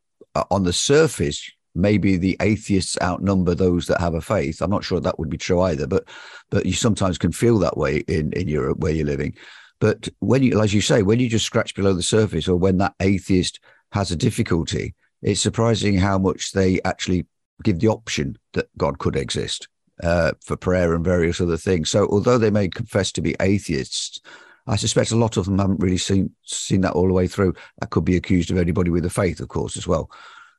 on 0.51 0.64
the 0.64 0.72
surface, 0.72 1.51
maybe 1.75 2.16
the 2.16 2.37
atheists 2.40 2.98
outnumber 3.01 3.55
those 3.55 3.87
that 3.87 4.01
have 4.01 4.14
a 4.14 4.20
faith? 4.20 4.61
I'm 4.61 4.70
not 4.70 4.85
sure 4.85 5.01
that 5.01 5.18
would 5.18 5.31
be 5.31 5.38
true 5.38 5.61
either, 5.62 5.87
but 5.87 6.05
but 6.51 6.66
you 6.66 6.72
sometimes 6.72 7.18
can 7.18 7.33
feel 7.33 7.59
that 7.61 7.77
way 7.77 7.98
in 8.09 8.33
in 8.33 8.48
Europe 8.48 8.79
where 8.79 8.92
you're 8.92 9.07
living. 9.07 9.35
But 9.81 10.09
when 10.20 10.44
you, 10.44 10.61
as 10.61 10.72
you 10.72 10.81
say, 10.81 11.03
when 11.03 11.18
you 11.18 11.29
just 11.29 11.44
scratch 11.44 11.75
below 11.75 11.92
the 11.92 12.03
surface, 12.03 12.46
or 12.46 12.57
when 12.57 12.79
that 12.79 12.94
atheist 13.01 13.59
has 13.90 14.11
a 14.11 14.16
difficulty, 14.16 14.94
it's 15.22 15.40
surprising 15.40 15.98
how 15.98 16.18
much 16.18 16.53
they 16.53 16.81
actually 16.83 17.27
give 17.64 17.81
the 17.81 17.88
option 17.88 18.37
that 18.53 18.68
God 18.77 18.98
could 18.98 19.16
exist 19.16 19.68
uh, 20.03 20.33
for 20.40 20.57
prayer 20.57 20.94
and 20.94 21.05
various 21.05 21.40
other 21.40 21.57
things. 21.57 21.90
So, 21.90 22.07
although 22.09 22.38
they 22.38 22.51
may 22.51 22.68
confess 22.68 23.12
to 23.12 23.20
be 23.20 23.37
atheists, 23.40 24.20
I 24.66 24.77
suspect 24.77 25.11
a 25.11 25.16
lot 25.16 25.37
of 25.37 25.44
them 25.44 25.59
haven't 25.59 25.81
really 25.81 25.98
seen 25.98 26.31
seen 26.42 26.83
that 26.83 26.92
all 26.92 27.09
the 27.09 27.12
way 27.12 27.27
through. 27.27 27.55
That 27.81 27.90
could 27.90 28.05
be 28.05 28.16
accused 28.16 28.51
of 28.51 28.59
anybody 28.59 28.90
with 28.90 29.05
a 29.05 29.11
faith, 29.11 29.40
of 29.40 29.48
course, 29.48 29.77
as 29.77 29.87
well. 29.87 30.11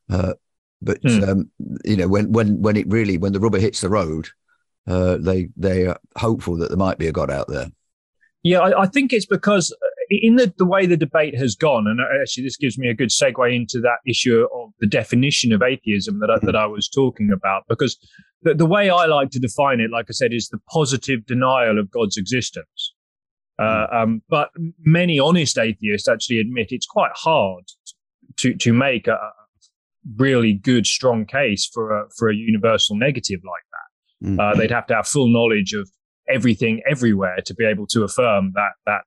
Uh, 0.10 0.34
but 0.82 1.00
Hmm. 1.06 1.24
um, 1.24 1.52
you 1.86 1.96
know, 1.96 2.08
when 2.08 2.32
when 2.32 2.62
when 2.62 2.76
it 2.76 2.88
really 2.88 3.18
when 3.18 3.34
the 3.34 3.40
rubber 3.40 3.60
hits 3.60 3.82
the 3.82 3.90
road, 3.90 4.28
uh, 4.88 5.18
they 5.18 5.50
they 5.56 5.88
are 5.88 5.98
hopeful 6.18 6.58
that 6.58 6.68
there 6.70 6.78
might 6.78 6.98
be 6.98 7.08
a 7.08 7.14
God 7.14 7.32
out 7.32 7.48
there. 7.48 7.68
Yeah, 8.44 8.60
I, 8.60 8.82
I 8.82 8.88
think 8.88 9.14
it's 9.14 9.26
because 9.26 9.72
uh, 9.72 9.88
in 10.10 10.36
the, 10.36 10.54
the 10.58 10.66
way 10.66 10.86
the 10.86 10.98
debate 10.98 11.38
has 11.38 11.56
gone, 11.56 11.88
and 11.88 12.02
actually 12.22 12.44
this 12.44 12.58
gives 12.58 12.78
me 12.78 12.90
a 12.90 12.94
good 12.94 13.10
segue 13.10 13.56
into 13.56 13.80
that 13.80 14.00
issue 14.06 14.46
of 14.54 14.72
the 14.82 14.88
definition 14.88 15.54
of 15.54 15.64
atheism 15.64 16.20
that 16.20 16.30
I, 16.30 16.46
that 16.46 16.56
I 16.56 16.66
was 16.66 16.90
talking 16.90 17.32
about. 17.32 17.64
Because 17.70 17.98
the, 18.42 18.54
the 18.54 18.66
way 18.66 18.90
I 18.90 19.06
like 19.06 19.30
to 19.32 19.40
define 19.40 19.80
it, 19.80 19.92
like 19.92 20.08
I 20.10 20.12
said, 20.12 20.34
is 20.34 20.50
the 20.50 20.60
positive 20.70 21.26
denial 21.26 21.80
of 21.80 21.90
God's 21.90 22.18
existence. 22.18 22.94
Uh, 23.60 23.86
um, 23.92 24.22
but 24.30 24.50
many 24.80 25.20
honest 25.20 25.58
atheists 25.58 26.08
actually 26.08 26.40
admit 26.40 26.68
it's 26.72 26.88
quite 26.88 27.12
hard 27.14 27.64
to 28.38 28.56
to 28.56 28.74
make 28.74 29.08
a 29.08 29.18
really 30.18 30.54
good, 30.54 30.86
strong 30.86 31.26
case 31.26 31.70
for 31.72 31.92
a 31.92 32.06
for 32.18 32.30
a 32.30 32.36
universal 32.36 32.98
negative 32.98 33.42
like 33.44 33.64
that. 33.72 34.30
Mm. 34.30 34.40
Uh, 34.40 34.58
they'd 34.58 34.72
have 34.72 34.88
to 34.88 34.96
have 34.96 35.08
full 35.08 35.32
knowledge 35.32 35.74
of 35.74 35.90
everything 36.30 36.82
everywhere 36.90 37.38
to 37.46 37.54
be 37.54 37.66
able 37.66 37.86
to 37.88 38.04
affirm 38.04 38.54
that 38.56 38.72
that 38.86 39.02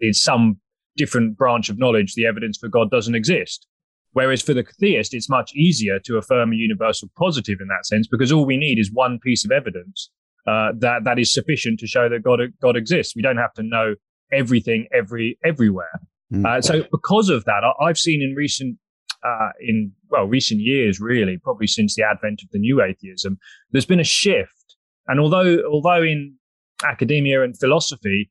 in 0.00 0.12
some 0.12 0.58
different 0.96 1.36
branch 1.36 1.68
of 1.68 1.78
knowledge 1.78 2.14
the 2.14 2.26
evidence 2.26 2.58
for 2.58 2.68
God 2.68 2.90
doesn't 2.90 3.14
exist. 3.14 3.66
Whereas 4.12 4.42
for 4.42 4.54
the 4.54 4.64
theist, 4.80 5.14
it's 5.14 5.28
much 5.28 5.54
easier 5.54 6.00
to 6.00 6.16
affirm 6.16 6.52
a 6.52 6.56
universal 6.56 7.08
positive 7.16 7.58
in 7.60 7.68
that 7.68 7.86
sense 7.86 8.08
because 8.08 8.32
all 8.32 8.44
we 8.44 8.56
need 8.56 8.78
is 8.78 8.90
one 8.92 9.20
piece 9.20 9.44
of 9.44 9.52
evidence 9.52 10.10
uh, 10.46 10.72
that 10.78 11.04
that 11.04 11.18
is 11.18 11.32
sufficient 11.32 11.78
to 11.80 11.86
show 11.86 12.08
that 12.08 12.22
God 12.22 12.40
God 12.60 12.76
exists. 12.76 13.14
We 13.14 13.22
don't 13.22 13.36
have 13.36 13.52
to 13.54 13.62
know 13.62 13.94
everything 14.32 14.86
every 14.92 15.38
everywhere. 15.44 16.00
Mm. 16.32 16.46
Uh, 16.46 16.60
so 16.62 16.84
because 16.90 17.28
of 17.28 17.44
that, 17.44 17.62
I, 17.64 17.84
I've 17.84 17.98
seen 17.98 18.22
in 18.22 18.34
recent 18.36 18.78
uh, 19.24 19.50
in 19.60 19.92
well 20.10 20.24
recent 20.24 20.60
years, 20.60 21.00
really, 21.00 21.38
probably 21.38 21.66
since 21.66 21.94
the 21.94 22.04
advent 22.04 22.40
of 22.42 22.50
the 22.50 22.58
new 22.58 22.82
atheism, 22.82 23.38
there's 23.70 23.86
been 23.86 24.00
a 24.00 24.04
shift. 24.04 24.76
And 25.06 25.20
although 25.20 25.62
although 25.70 26.02
in 26.02 26.36
academia 26.84 27.42
and 27.42 27.58
philosophy, 27.58 28.30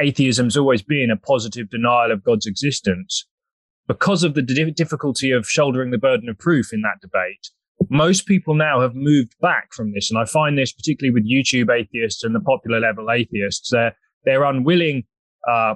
atheism's 0.00 0.56
always 0.56 0.82
been 0.82 1.10
a 1.10 1.16
positive 1.16 1.70
denial 1.70 2.12
of 2.12 2.22
God's 2.22 2.46
existence, 2.46 3.26
because 3.86 4.22
of 4.22 4.34
the 4.34 4.42
di- 4.42 4.70
difficulty 4.70 5.30
of 5.30 5.48
shouldering 5.48 5.90
the 5.90 5.98
burden 5.98 6.28
of 6.28 6.38
proof 6.38 6.72
in 6.72 6.82
that 6.82 7.00
debate. 7.00 7.50
Most 7.90 8.26
people 8.26 8.54
now 8.54 8.80
have 8.80 8.94
moved 8.94 9.34
back 9.40 9.72
from 9.72 9.92
this, 9.92 10.10
and 10.10 10.18
I 10.18 10.24
find 10.24 10.56
this 10.56 10.72
particularly 10.72 11.12
with 11.12 11.28
YouTube 11.28 11.70
atheists 11.74 12.24
and 12.24 12.34
the 12.34 12.40
popular 12.40 12.80
level 12.80 13.10
atheists. 13.10 13.70
They're 13.70 13.96
they're 14.24 14.44
unwilling 14.44 15.04
uh, 15.48 15.74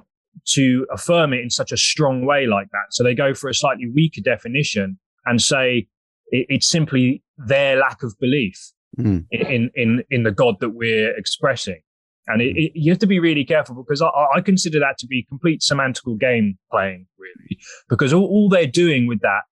to 0.55 0.87
affirm 0.91 1.33
it 1.33 1.41
in 1.41 1.51
such 1.51 1.73
a 1.73 1.77
strong 1.77 2.25
way 2.25 2.47
like 2.47 2.71
that. 2.71 2.87
So 2.91 3.05
they 3.05 3.15
go 3.15 3.35
for 3.35 3.51
a 3.51 3.55
slightly 3.55 3.91
weaker 3.95 4.23
definition 4.23 4.99
and 5.27 5.43
say 5.43 5.89
it, 6.29 6.47
it's 6.49 6.67
simply 6.69 7.23
their 7.37 7.77
lack 7.77 8.03
of 8.03 8.15
belief 8.19 8.73
Mm. 8.99 9.27
in, 9.31 9.71
in, 9.75 10.03
in 10.11 10.23
the 10.23 10.33
God 10.33 10.57
that 10.61 10.71
we're 10.71 11.15
expressing. 11.17 11.81
And 12.27 12.41
it, 12.41 12.57
it, 12.57 12.73
you 12.75 12.91
have 12.91 12.99
to 13.01 13.07
be 13.07 13.21
really 13.21 13.45
careful 13.45 13.77
because 13.77 14.01
I, 14.01 14.09
I 14.35 14.41
consider 14.41 14.79
that 14.81 14.97
to 15.01 15.07
be 15.07 15.25
complete 15.29 15.61
semantical 15.61 16.19
game 16.19 16.59
playing, 16.73 17.07
really, 17.19 17.59
because 17.91 18.15
all, 18.15 18.25
all 18.25 18.49
they're 18.49 18.67
doing 18.67 19.07
with 19.07 19.21
that 19.21 19.43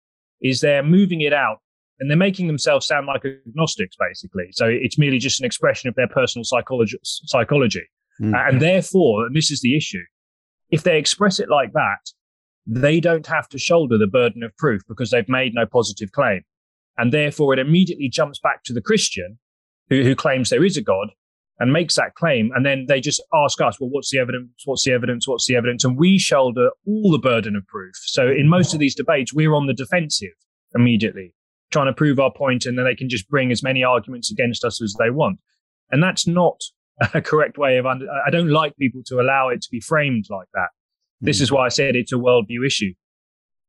is 0.41 0.63
they're 0.63 0.83
moving 0.83 1.21
it 1.21 1.35
out 1.35 1.59
and 1.99 2.11
they're 2.11 2.17
making 2.17 2.47
themselves 2.47 2.87
sound 2.87 3.07
like 3.07 3.23
agnostics, 3.25 3.97
basically. 3.99 4.49
So 4.53 4.67
it's 4.67 4.99
merely 4.99 5.19
just 5.19 5.41
an 5.41 5.47
expression 5.47 5.89
of 5.89 5.95
their 5.95 6.09
personal 6.09 6.45
psychology. 6.45 6.99
psychology. 7.03 7.85
Mm. 8.21 8.49
And 8.49 8.63
therefore, 8.63 9.27
and 9.27 9.37
this 9.37 9.51
is 9.51 9.61
the 9.61 9.77
issue, 9.77 10.03
if 10.71 10.83
they 10.83 10.99
express 10.99 11.39
it 11.39 11.49
like 11.49 11.73
that, 11.73 12.13
they 12.67 13.01
don't 13.01 13.27
have 13.27 13.49
to 13.51 13.59
shoulder 13.59 13.97
the 13.97 14.07
burden 14.07 14.43
of 14.43 14.57
proof 14.57 14.83
because 14.89 15.11
they've 15.11 15.29
made 15.29 15.55
no 15.55 15.67
positive 15.67 16.13
claim. 16.13 16.43
And 16.99 17.13
therefore, 17.13 17.53
it 17.53 17.59
immediately 17.59 18.09
jumps 18.09 18.39
back 18.41 18.65
to 18.65 18.73
the 18.73 18.81
Christian 18.81 19.39
who, 19.89 20.03
who 20.03 20.15
claims 20.17 20.51
there 20.51 20.65
is 20.65 20.77
a 20.77 20.83
God 20.83 21.11
and 21.59 21.73
makes 21.73 21.97
that 21.97 22.15
claim. 22.15 22.51
And 22.55 22.67
then 22.67 22.87
they 22.89 23.01
just 23.01 23.23
ask 23.35 23.61
us, 23.61 23.79
well, 23.81 23.91
what's 23.91 24.11
the 24.11 24.19
evidence? 24.19 24.51
What's 24.65 24.85
the 24.85 24.93
evidence? 24.93 25.29
What's 25.29 25.47
the 25.47 25.57
evidence? 25.57 25.85
And 25.85 25.97
we 25.97 26.19
shoulder 26.19 26.71
all 26.87 27.13
the 27.13 27.19
burden 27.19 27.55
of 27.57 27.67
proof. 27.67 27.95
So 28.05 28.27
in 28.29 28.49
most 28.49 28.75
of 28.75 28.81
these 28.81 28.95
debates, 28.95 29.33
we're 29.33 29.55
on 29.55 29.67
the 29.67 29.75
defensive 29.75 30.35
immediately, 30.75 31.33
trying 31.73 31.87
to 31.87 31.93
prove 31.93 32.19
our 32.19 32.33
point, 32.33 32.67
and 32.67 32.79
then 32.79 32.85
they 32.85 32.95
can 32.95 33.09
just 33.09 33.29
bring 33.29 33.51
as 33.51 33.63
many 33.63 33.83
arguments 33.83 34.31
against 34.31 34.65
us 34.65 34.83
as 34.83 34.95
they 34.99 35.11
want. 35.11 35.39
And 35.91 36.03
that's 36.03 36.27
not 36.27 36.61
a 37.15 37.21
correct 37.21 37.59
way 37.59 37.79
of 37.79 37.87
under, 37.87 38.07
I 38.27 38.31
don't 38.31 38.51
like 38.51 38.77
people 38.77 39.03
to 39.07 39.21
allow 39.21 39.49
it 39.49 39.63
to 39.63 39.69
be 39.71 39.81
framed 39.81 40.27
like 40.31 40.49
that. 40.55 40.69
This 41.21 41.39
hmm. 41.39 41.45
is 41.45 41.53
why 41.53 41.67
I 41.67 41.69
said 41.69 41.97
it's 41.97 42.13
a 42.13 42.17
worldview 42.17 42.67
issue. 42.67 42.93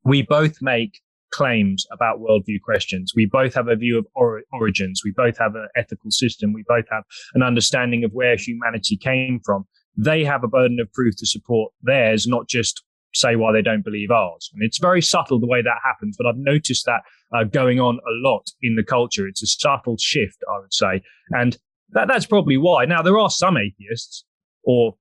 We 0.03 0.21
both 0.21 0.61
make 0.61 1.01
claims 1.31 1.85
about 1.91 2.19
worldview 2.19 2.61
questions. 2.63 3.11
We 3.15 3.25
both 3.25 3.53
have 3.53 3.67
a 3.67 3.75
view 3.75 3.97
of 3.97 4.07
or- 4.15 4.43
origins. 4.53 5.01
We 5.03 5.11
both 5.11 5.37
have 5.37 5.55
an 5.55 5.67
ethical 5.75 6.11
system. 6.11 6.53
We 6.53 6.63
both 6.67 6.85
have 6.89 7.03
an 7.33 7.43
understanding 7.43 8.03
of 8.03 8.11
where 8.13 8.37
humanity 8.37 8.97
came 8.97 9.41
from. 9.43 9.65
They 9.97 10.23
have 10.23 10.43
a 10.43 10.47
burden 10.47 10.79
of 10.79 10.91
proof 10.93 11.15
to 11.17 11.25
support 11.25 11.73
theirs, 11.81 12.27
not 12.27 12.47
just 12.47 12.83
say 13.19 13.35
why 13.35 13.51
they 13.51 13.61
don't 13.61 13.83
believe 13.83 14.11
ours. 14.11 14.49
And 14.53 14.63
it's 14.63 14.77
very 14.79 15.01
subtle 15.01 15.39
the 15.39 15.47
way 15.47 15.61
that 15.61 15.77
happens, 15.83 16.15
but 16.17 16.27
I've 16.27 16.37
noticed 16.37 16.85
that 16.85 17.01
uh, 17.35 17.43
going 17.43 17.79
on 17.79 17.95
a 17.95 18.27
lot 18.29 18.47
in 18.61 18.75
the 18.75 18.83
culture. 18.83 19.27
It's 19.27 19.43
a 19.43 19.47
subtle 19.47 19.97
shift, 19.99 20.37
I 20.53 20.59
would 20.59 20.73
say. 20.73 21.01
And 21.31 21.57
that, 21.91 22.07
that's 22.07 22.25
probably 22.25 22.57
why. 22.57 22.85
Now, 22.85 23.01
there 23.01 23.17
are 23.17 23.29
some 23.29 23.57
atheists 23.57 24.23
or 24.63 24.95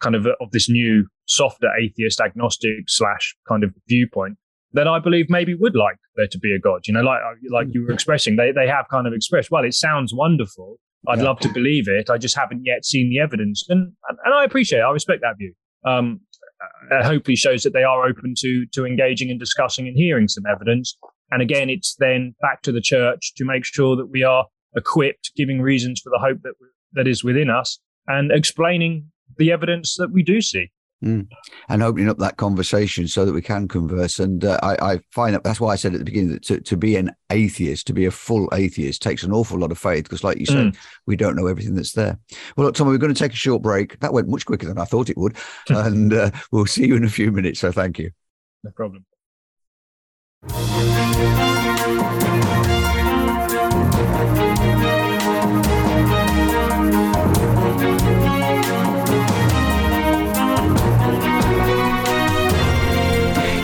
kind 0.00 0.14
of 0.14 0.26
of 0.26 0.50
this 0.52 0.68
new 0.68 1.06
softer 1.26 1.68
atheist 1.80 2.20
agnostic 2.20 2.84
slash 2.88 3.34
kind 3.48 3.64
of 3.64 3.70
viewpoint 3.88 4.36
that 4.72 4.88
I 4.88 4.98
believe 5.00 5.26
maybe 5.28 5.54
would 5.54 5.74
like 5.76 5.96
there 6.16 6.26
to 6.28 6.38
be 6.38 6.52
a 6.54 6.58
God. 6.58 6.82
You 6.86 6.94
know, 6.94 7.02
like 7.02 7.20
like 7.50 7.68
you 7.72 7.84
were 7.84 7.92
expressing, 7.92 8.36
they 8.36 8.52
they 8.52 8.66
have 8.68 8.86
kind 8.90 9.06
of 9.06 9.12
expressed, 9.12 9.50
well, 9.50 9.64
it 9.64 9.74
sounds 9.74 10.12
wonderful. 10.14 10.78
I'd 11.08 11.18
Yeah. 11.18 11.24
love 11.24 11.40
to 11.40 11.48
believe 11.52 11.88
it. 11.88 12.08
I 12.10 12.16
just 12.16 12.36
haven't 12.36 12.62
yet 12.64 12.84
seen 12.84 13.10
the 13.10 13.18
evidence, 13.18 13.64
and 13.68 13.92
and, 14.08 14.18
and 14.24 14.34
I 14.34 14.44
appreciate, 14.44 14.78
it. 14.80 14.82
I 14.82 14.90
respect 14.92 15.20
that 15.22 15.36
view. 15.36 15.52
Um, 15.84 16.20
uh, 16.34 16.41
Uh, 16.62 16.94
uh, 16.94 17.04
hopefully 17.04 17.36
shows 17.36 17.62
that 17.62 17.72
they 17.72 17.82
are 17.82 18.06
open 18.06 18.34
to 18.38 18.66
to 18.72 18.84
engaging 18.86 19.30
and 19.30 19.40
discussing 19.40 19.86
and 19.88 19.96
hearing 19.96 20.28
some 20.28 20.44
evidence. 20.46 20.96
And 21.30 21.42
again, 21.42 21.70
it's 21.70 21.96
then 21.98 22.34
back 22.40 22.62
to 22.62 22.72
the 22.72 22.80
church 22.80 23.32
to 23.36 23.44
make 23.44 23.64
sure 23.64 23.96
that 23.96 24.06
we 24.06 24.22
are 24.22 24.46
equipped, 24.76 25.32
giving 25.36 25.60
reasons 25.60 26.00
for 26.00 26.10
the 26.10 26.18
hope 26.18 26.42
that 26.42 26.54
that 26.92 27.08
is 27.08 27.24
within 27.24 27.50
us, 27.50 27.78
and 28.06 28.30
explaining 28.30 29.10
the 29.38 29.50
evidence 29.50 29.96
that 29.98 30.12
we 30.12 30.22
do 30.22 30.40
see. 30.40 30.70
Mm. 31.02 31.26
And 31.68 31.82
opening 31.82 32.08
up 32.08 32.18
that 32.18 32.36
conversation 32.36 33.08
so 33.08 33.24
that 33.24 33.32
we 33.32 33.42
can 33.42 33.66
converse. 33.66 34.20
And 34.20 34.44
uh, 34.44 34.58
I, 34.62 34.92
I, 34.92 35.00
find 35.10 35.34
that 35.34 35.42
that's 35.42 35.60
why 35.60 35.72
I 35.72 35.76
said 35.76 35.94
at 35.94 35.98
the 35.98 36.04
beginning 36.04 36.30
that 36.30 36.44
to, 36.44 36.60
to 36.60 36.76
be 36.76 36.94
an 36.94 37.10
atheist, 37.30 37.88
to 37.88 37.92
be 37.92 38.04
a 38.04 38.10
full 38.12 38.48
atheist, 38.52 39.02
takes 39.02 39.24
an 39.24 39.32
awful 39.32 39.58
lot 39.58 39.72
of 39.72 39.78
faith 39.78 40.04
because, 40.04 40.22
like 40.22 40.38
you 40.38 40.46
said, 40.46 40.66
mm. 40.66 40.76
we 41.06 41.16
don't 41.16 41.34
know 41.34 41.48
everything 41.48 41.74
that's 41.74 41.92
there. 41.92 42.18
Well, 42.56 42.66
look, 42.66 42.76
Tommy, 42.76 42.90
we're 42.90 42.98
going 42.98 43.12
to 43.12 43.18
take 43.18 43.32
a 43.32 43.36
short 43.36 43.62
break. 43.62 43.98
That 43.98 44.12
went 44.12 44.28
much 44.28 44.46
quicker 44.46 44.68
than 44.68 44.78
I 44.78 44.84
thought 44.84 45.10
it 45.10 45.18
would. 45.18 45.36
and 45.68 46.12
uh, 46.12 46.30
we'll 46.52 46.66
see 46.66 46.86
you 46.86 46.94
in 46.94 47.04
a 47.04 47.10
few 47.10 47.32
minutes. 47.32 47.58
So 47.60 47.72
thank 47.72 47.98
you. 47.98 48.10
No 48.62 48.70
problem. 48.70 49.04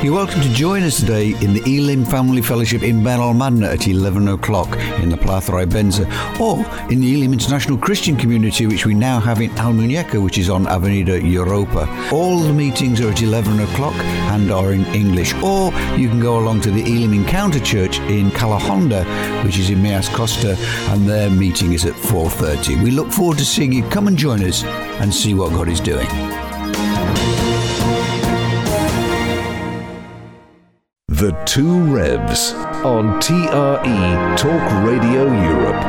You're 0.09 0.17
welcome 0.17 0.41
to 0.41 0.55
join 0.55 0.85
us 0.85 1.01
today 1.01 1.35
in 1.43 1.53
the 1.53 1.61
Elim 1.67 2.03
Family 2.03 2.41
Fellowship 2.41 2.83
in 2.83 3.03
Benalmádena 3.03 3.75
at 3.75 3.87
11 3.87 4.27
o'clock 4.29 4.75
in 5.03 5.11
the 5.11 5.19
Plaza 5.19 5.53
Benza, 5.67 6.07
or 6.41 6.61
in 6.91 7.03
the 7.03 7.15
Elim 7.15 7.35
International 7.35 7.77
Christian 7.77 8.17
Community, 8.17 8.67
which 8.67 8.87
we 8.87 8.95
now 8.95 9.21
have 9.21 9.43
in 9.43 9.51
Almuñécar, 9.51 10.25
which 10.25 10.39
is 10.39 10.49
on 10.49 10.67
Avenida 10.67 11.23
Europa. 11.23 11.87
All 12.11 12.39
the 12.39 12.55
meetings 12.55 13.03
are 13.03 13.11
at 13.11 13.21
11 13.21 13.61
o'clock 13.61 13.93
and 14.33 14.51
are 14.51 14.73
in 14.73 14.87
English, 14.95 15.35
or 15.43 15.75
you 15.99 16.09
can 16.09 16.21
go 16.21 16.39
along 16.39 16.63
to 16.63 16.71
the 16.71 16.81
Elim 16.81 17.13
Encounter 17.13 17.61
Church 17.61 17.99
in 17.99 18.31
Calahonda, 18.31 19.05
which 19.45 19.59
is 19.59 19.69
in 19.69 19.83
Mijas 19.83 20.11
Costa, 20.15 20.57
and 20.91 21.07
their 21.07 21.29
meeting 21.29 21.75
is 21.75 21.85
at 21.85 21.93
4.30. 21.93 22.83
We 22.83 22.93
look 22.93 23.13
forward 23.13 23.37
to 23.37 23.45
seeing 23.45 23.75
you. 23.75 23.87
Come 23.91 24.09
and 24.09 24.17
join 24.17 24.43
us 24.43 24.65
and 24.65 25.13
see 25.13 25.35
what 25.35 25.53
God 25.53 25.69
is 25.69 25.81
doing. 25.81 26.09
The 31.19 31.33
Two 31.47 31.81
Revs 31.93 32.53
on 32.85 33.19
TRE 33.19 34.37
Talk 34.37 34.85
Radio 34.85 35.25
Europe. 35.25 35.83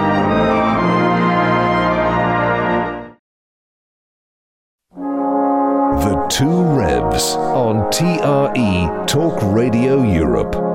The 6.01 6.25
Two 6.31 6.63
Revs 6.63 7.35
on 7.35 7.91
TRE 7.91 9.05
Talk 9.05 9.37
Radio 9.53 10.01
Europe. 10.01 10.68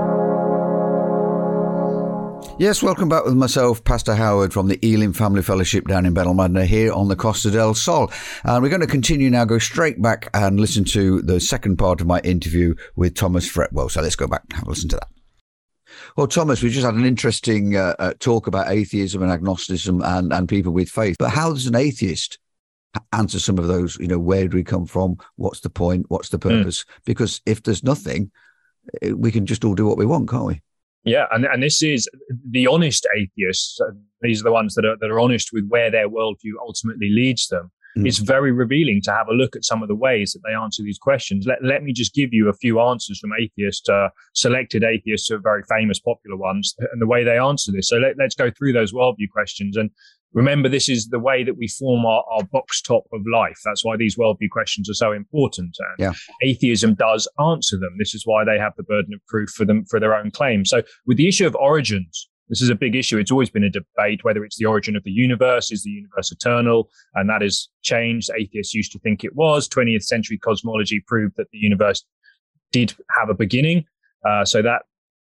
Yes, 2.56 2.84
welcome 2.84 3.08
back 3.08 3.24
with 3.24 3.34
myself, 3.34 3.82
Pastor 3.82 4.14
Howard 4.14 4.52
from 4.52 4.68
the 4.68 4.78
Elim 4.80 5.12
Family 5.12 5.42
Fellowship 5.42 5.88
down 5.88 6.06
in 6.06 6.14
Benalmádena 6.14 6.64
here 6.64 6.92
on 6.92 7.08
the 7.08 7.16
Costa 7.16 7.50
del 7.50 7.74
Sol. 7.74 8.12
And 8.44 8.62
we're 8.62 8.68
going 8.68 8.80
to 8.80 8.86
continue 8.86 9.28
now, 9.28 9.44
go 9.44 9.58
straight 9.58 10.00
back 10.00 10.30
and 10.34 10.60
listen 10.60 10.84
to 10.84 11.20
the 11.22 11.40
second 11.40 11.78
part 11.78 12.00
of 12.00 12.06
my 12.06 12.20
interview 12.20 12.76
with 12.94 13.16
Thomas 13.16 13.50
Fretwell. 13.50 13.90
So 13.90 14.02
let's 14.02 14.14
go 14.14 14.28
back 14.28 14.42
and 14.44 14.52
have 14.52 14.66
a 14.68 14.70
listen 14.70 14.88
to 14.90 14.96
that. 14.96 15.08
Well, 16.16 16.28
Thomas, 16.28 16.62
we 16.62 16.70
just 16.70 16.86
had 16.86 16.94
an 16.94 17.04
interesting 17.04 17.74
uh, 17.74 17.96
uh, 17.98 18.14
talk 18.20 18.46
about 18.46 18.70
atheism 18.70 19.20
and 19.20 19.32
agnosticism 19.32 20.00
and, 20.04 20.32
and 20.32 20.48
people 20.48 20.72
with 20.72 20.88
faith. 20.88 21.16
But 21.18 21.30
how 21.30 21.52
does 21.52 21.66
an 21.66 21.74
atheist 21.74 22.38
answer 23.12 23.40
some 23.40 23.58
of 23.58 23.66
those? 23.66 23.96
You 23.96 24.06
know, 24.06 24.20
where 24.20 24.46
do 24.46 24.56
we 24.56 24.62
come 24.62 24.86
from? 24.86 25.16
What's 25.34 25.60
the 25.60 25.70
point? 25.70 26.06
What's 26.06 26.28
the 26.28 26.38
hmm. 26.38 26.50
purpose? 26.50 26.84
Mm. 26.84 27.04
Because 27.04 27.40
if 27.46 27.64
there's 27.64 27.82
nothing, 27.82 28.30
eh, 29.02 29.10
we 29.10 29.32
can 29.32 29.44
just 29.44 29.64
all 29.64 29.74
do 29.74 29.86
what 29.86 29.98
we 29.98 30.06
want, 30.06 30.28
can't 30.28 30.46
we? 30.46 30.62
Yeah, 31.04 31.26
and, 31.32 31.44
and 31.44 31.62
this 31.62 31.82
is 31.82 32.08
the 32.50 32.66
honest 32.66 33.06
atheists. 33.16 33.78
These 34.22 34.40
are 34.40 34.44
the 34.44 34.52
ones 34.52 34.74
that 34.74 34.84
are 34.86 34.96
that 35.00 35.10
are 35.10 35.20
honest 35.20 35.50
with 35.52 35.66
where 35.68 35.90
their 35.90 36.08
worldview 36.08 36.52
ultimately 36.60 37.10
leads 37.10 37.48
them. 37.48 37.70
Mm. 37.96 38.08
It's 38.08 38.18
very 38.18 38.50
revealing 38.50 39.00
to 39.02 39.12
have 39.12 39.28
a 39.28 39.34
look 39.34 39.54
at 39.54 39.64
some 39.64 39.82
of 39.82 39.88
the 39.88 39.94
ways 39.94 40.32
that 40.32 40.40
they 40.44 40.54
answer 40.54 40.82
these 40.82 40.98
questions. 40.98 41.46
Let, 41.46 41.62
let 41.62 41.82
me 41.82 41.92
just 41.92 42.12
give 42.14 42.32
you 42.32 42.48
a 42.48 42.52
few 42.54 42.80
answers 42.80 43.20
from 43.20 43.30
atheists, 43.38 43.88
uh, 43.88 44.08
selected 44.34 44.82
atheists 44.82 45.28
who 45.28 45.36
are 45.36 45.40
very 45.40 45.62
famous, 45.68 46.00
popular 46.00 46.36
ones, 46.36 46.74
and 46.78 47.00
the 47.00 47.06
way 47.06 47.22
they 47.22 47.38
answer 47.38 47.70
this. 47.70 47.88
So 47.88 47.96
let, 47.96 48.16
let's 48.18 48.34
go 48.34 48.50
through 48.50 48.72
those 48.72 48.92
worldview 48.92 49.30
questions. 49.30 49.76
And 49.76 49.90
Remember, 50.34 50.68
this 50.68 50.88
is 50.88 51.08
the 51.08 51.18
way 51.18 51.44
that 51.44 51.56
we 51.56 51.68
form 51.68 52.04
our, 52.04 52.24
our 52.30 52.44
box 52.44 52.82
top 52.82 53.04
of 53.12 53.22
life. 53.32 53.58
That's 53.64 53.84
why 53.84 53.96
these 53.96 54.16
worldview 54.16 54.50
questions 54.50 54.90
are 54.90 54.94
so 54.94 55.12
important. 55.12 55.76
And 55.78 55.96
yeah. 55.98 56.12
atheism 56.42 56.94
does 56.94 57.28
answer 57.38 57.76
them. 57.76 57.94
This 57.98 58.14
is 58.14 58.26
why 58.26 58.44
they 58.44 58.58
have 58.58 58.72
the 58.76 58.82
burden 58.82 59.14
of 59.14 59.24
proof 59.26 59.50
for 59.50 59.64
them 59.64 59.84
for 59.86 60.00
their 60.00 60.14
own 60.14 60.30
claims. 60.32 60.70
So 60.70 60.82
with 61.06 61.16
the 61.16 61.28
issue 61.28 61.46
of 61.46 61.54
origins, 61.54 62.28
this 62.48 62.60
is 62.60 62.68
a 62.68 62.74
big 62.74 62.94
issue. 62.94 63.16
It's 63.16 63.30
always 63.30 63.48
been 63.48 63.64
a 63.64 63.70
debate 63.70 64.22
whether 64.22 64.44
it's 64.44 64.58
the 64.58 64.66
origin 64.66 64.96
of 64.96 65.04
the 65.04 65.10
universe, 65.10 65.70
is 65.72 65.82
the 65.84 65.90
universe 65.90 66.30
eternal? 66.30 66.90
And 67.14 67.30
that 67.30 67.40
has 67.40 67.68
changed. 67.82 68.30
Atheists 68.36 68.74
used 68.74 68.92
to 68.92 68.98
think 68.98 69.24
it 69.24 69.34
was. 69.34 69.68
20th 69.68 70.02
century 70.02 70.36
cosmology 70.36 71.02
proved 71.06 71.36
that 71.36 71.46
the 71.52 71.58
universe 71.58 72.04
did 72.72 72.94
have 73.18 73.30
a 73.30 73.34
beginning. 73.34 73.84
Uh, 74.28 74.44
so 74.44 74.60
that 74.62 74.82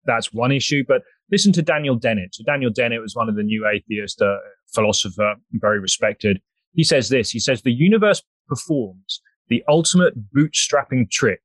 that's 0.04 0.32
one 0.32 0.52
issue. 0.52 0.84
But 0.86 1.02
listen 1.32 1.52
to 1.54 1.62
Daniel 1.62 1.96
Dennett. 1.96 2.34
So 2.34 2.44
Daniel 2.44 2.70
Dennett 2.70 3.00
was 3.00 3.16
one 3.16 3.28
of 3.28 3.34
the 3.34 3.42
new 3.42 3.66
atheist 3.66 4.20
uh, 4.22 4.36
philosopher, 4.72 5.34
very 5.52 5.80
respected. 5.80 6.40
He 6.74 6.84
says 6.84 7.08
this. 7.08 7.30
He 7.30 7.40
says 7.40 7.62
the 7.62 7.72
universe 7.72 8.22
performs 8.46 9.20
the 9.48 9.64
ultimate 9.66 10.14
bootstrapping 10.32 11.10
trick. 11.10 11.40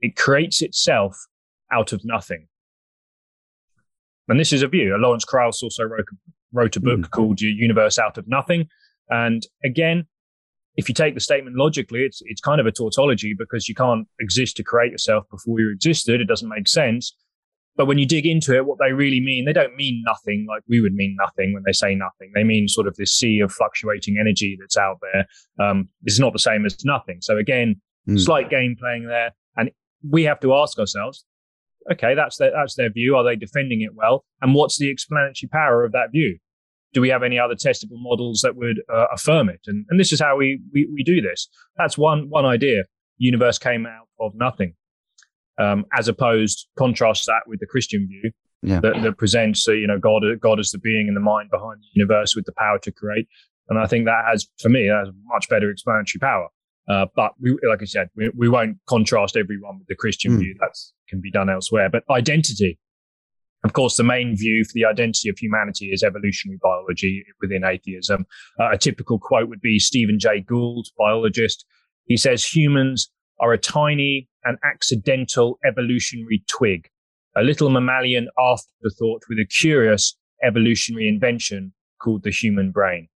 It 0.00 0.16
creates 0.16 0.62
itself 0.62 1.16
out 1.72 1.92
of 1.92 2.04
nothing. 2.04 2.46
And 4.28 4.38
this 4.38 4.52
is 4.52 4.62
a 4.62 4.68
view. 4.68 4.96
Lawrence 4.96 5.24
Krauss 5.24 5.62
also 5.62 5.84
wrote, 5.84 6.06
wrote 6.52 6.76
a 6.76 6.80
book 6.80 7.00
mm. 7.00 7.10
called 7.10 7.40
Universe 7.40 7.98
Out 7.98 8.16
of 8.16 8.28
Nothing. 8.28 8.68
And 9.08 9.42
again, 9.64 10.06
if 10.76 10.88
you 10.88 10.94
take 10.94 11.14
the 11.14 11.20
statement 11.20 11.56
logically, 11.56 12.00
it's 12.04 12.22
it's 12.24 12.40
kind 12.40 12.60
of 12.60 12.66
a 12.66 12.72
tautology 12.72 13.34
because 13.36 13.68
you 13.68 13.74
can't 13.74 14.06
exist 14.20 14.56
to 14.56 14.62
create 14.62 14.92
yourself 14.92 15.24
before 15.30 15.58
you 15.58 15.70
existed. 15.70 16.20
It 16.20 16.26
doesn't 16.26 16.48
make 16.48 16.68
sense. 16.68 17.14
But 17.76 17.86
when 17.86 17.98
you 17.98 18.06
dig 18.06 18.26
into 18.26 18.54
it, 18.54 18.66
what 18.66 18.78
they 18.78 18.92
really 18.92 19.20
mean, 19.20 19.44
they 19.46 19.52
don't 19.52 19.74
mean 19.76 20.02
nothing 20.04 20.46
like 20.48 20.62
we 20.68 20.80
would 20.80 20.92
mean 20.92 21.16
nothing 21.18 21.54
when 21.54 21.62
they 21.64 21.72
say 21.72 21.94
nothing. 21.94 22.30
They 22.34 22.44
mean 22.44 22.68
sort 22.68 22.86
of 22.86 22.96
this 22.96 23.12
sea 23.12 23.40
of 23.40 23.52
fluctuating 23.52 24.18
energy 24.18 24.56
that's 24.60 24.76
out 24.76 24.98
there. 25.00 25.26
Um, 25.64 25.88
this 26.02 26.14
is 26.14 26.20
not 26.20 26.32
the 26.32 26.40
same 26.40 26.66
as 26.66 26.84
nothing. 26.84 27.18
So 27.20 27.38
again, 27.38 27.80
mm. 28.08 28.20
slight 28.20 28.50
game 28.50 28.76
playing 28.78 29.06
there. 29.06 29.30
And 29.56 29.70
we 30.08 30.24
have 30.24 30.40
to 30.40 30.54
ask 30.54 30.78
ourselves, 30.78 31.24
okay, 31.90 32.14
that's 32.14 32.36
their, 32.36 32.50
that's 32.50 32.74
their 32.74 32.90
view. 32.90 33.16
Are 33.16 33.24
they 33.24 33.36
defending 33.36 33.82
it 33.82 33.94
well? 33.94 34.24
And 34.42 34.54
what's 34.54 34.78
the 34.78 34.90
explanatory 34.90 35.48
power 35.50 35.84
of 35.84 35.92
that 35.92 36.10
view? 36.12 36.38
Do 36.92 37.00
we 37.00 37.08
have 37.08 37.22
any 37.22 37.38
other 37.38 37.54
testable 37.54 38.02
models 38.02 38.40
that 38.42 38.56
would 38.56 38.82
uh, 38.92 39.06
affirm 39.14 39.48
it? 39.48 39.60
And, 39.66 39.86
and 39.90 40.00
this 40.00 40.12
is 40.12 40.20
how 40.20 40.36
we, 40.36 40.60
we, 40.74 40.88
we 40.92 41.04
do 41.04 41.20
this. 41.20 41.48
That's 41.76 41.96
one, 41.96 42.28
one 42.28 42.44
idea. 42.44 42.82
Universe 43.16 43.58
came 43.58 43.86
out 43.86 44.08
of 44.18 44.32
nothing 44.34 44.74
um, 45.60 45.84
as 45.96 46.08
opposed 46.08 46.66
contrast 46.78 47.26
that 47.26 47.42
with 47.46 47.60
the 47.60 47.66
Christian 47.66 48.08
view 48.08 48.32
yeah. 48.62 48.80
that, 48.80 49.02
that, 49.02 49.18
presents 49.18 49.66
uh, 49.68 49.72
you 49.72 49.86
know 49.86 49.98
God 49.98 50.22
God 50.40 50.58
as 50.58 50.70
the 50.70 50.78
being 50.78 51.06
and 51.08 51.16
the 51.16 51.20
mind 51.20 51.50
behind 51.50 51.80
the 51.80 51.88
universe 51.94 52.34
with 52.34 52.46
the 52.46 52.52
power 52.52 52.78
to 52.80 52.92
create. 52.92 53.28
And 53.68 53.78
I 53.78 53.86
think 53.86 54.04
that 54.06 54.24
has, 54.28 54.48
for 54.60 54.68
me, 54.68 54.86
has 54.86 55.08
much 55.26 55.48
better 55.48 55.70
explanatory 55.70 56.18
power. 56.20 56.48
Uh, 56.88 57.06
but 57.14 57.32
we, 57.40 57.56
like 57.68 57.80
I 57.80 57.84
said, 57.84 58.08
we, 58.16 58.30
we 58.36 58.48
won't 58.48 58.78
contrast 58.88 59.36
everyone 59.36 59.78
with 59.78 59.86
the 59.86 59.94
Christian 59.94 60.32
mm. 60.32 60.40
view. 60.40 60.56
That 60.58 60.72
can 61.08 61.20
be 61.20 61.30
done 61.30 61.48
elsewhere. 61.48 61.88
But 61.88 62.02
identity, 62.10 62.80
of 63.62 63.72
course, 63.72 63.96
the 63.96 64.02
main 64.02 64.36
view 64.36 64.64
for 64.64 64.72
the 64.74 64.86
identity 64.86 65.28
of 65.28 65.38
humanity 65.38 65.92
is 65.92 66.02
evolutionary 66.02 66.58
biology 66.60 67.24
within 67.40 67.64
atheism. 67.64 68.26
Uh, 68.58 68.70
a 68.72 68.78
typical 68.78 69.20
quote 69.20 69.48
would 69.48 69.60
be 69.60 69.78
Stephen 69.78 70.18
Jay 70.18 70.40
Gould, 70.40 70.88
biologist. 70.98 71.64
He 72.06 72.16
says 72.16 72.44
humans 72.44 73.08
are 73.40 73.52
a 73.52 73.58
tiny 73.58 74.28
and 74.44 74.58
accidental 74.64 75.58
evolutionary 75.66 76.44
twig, 76.48 76.88
a 77.36 77.42
little 77.42 77.70
mammalian 77.70 78.28
afterthought 78.38 79.22
with 79.28 79.38
a 79.38 79.46
curious 79.46 80.16
evolutionary 80.42 81.08
invention 81.08 81.72
called 82.00 82.22
the 82.22 82.30
human 82.30 82.70
brain. 82.70 83.08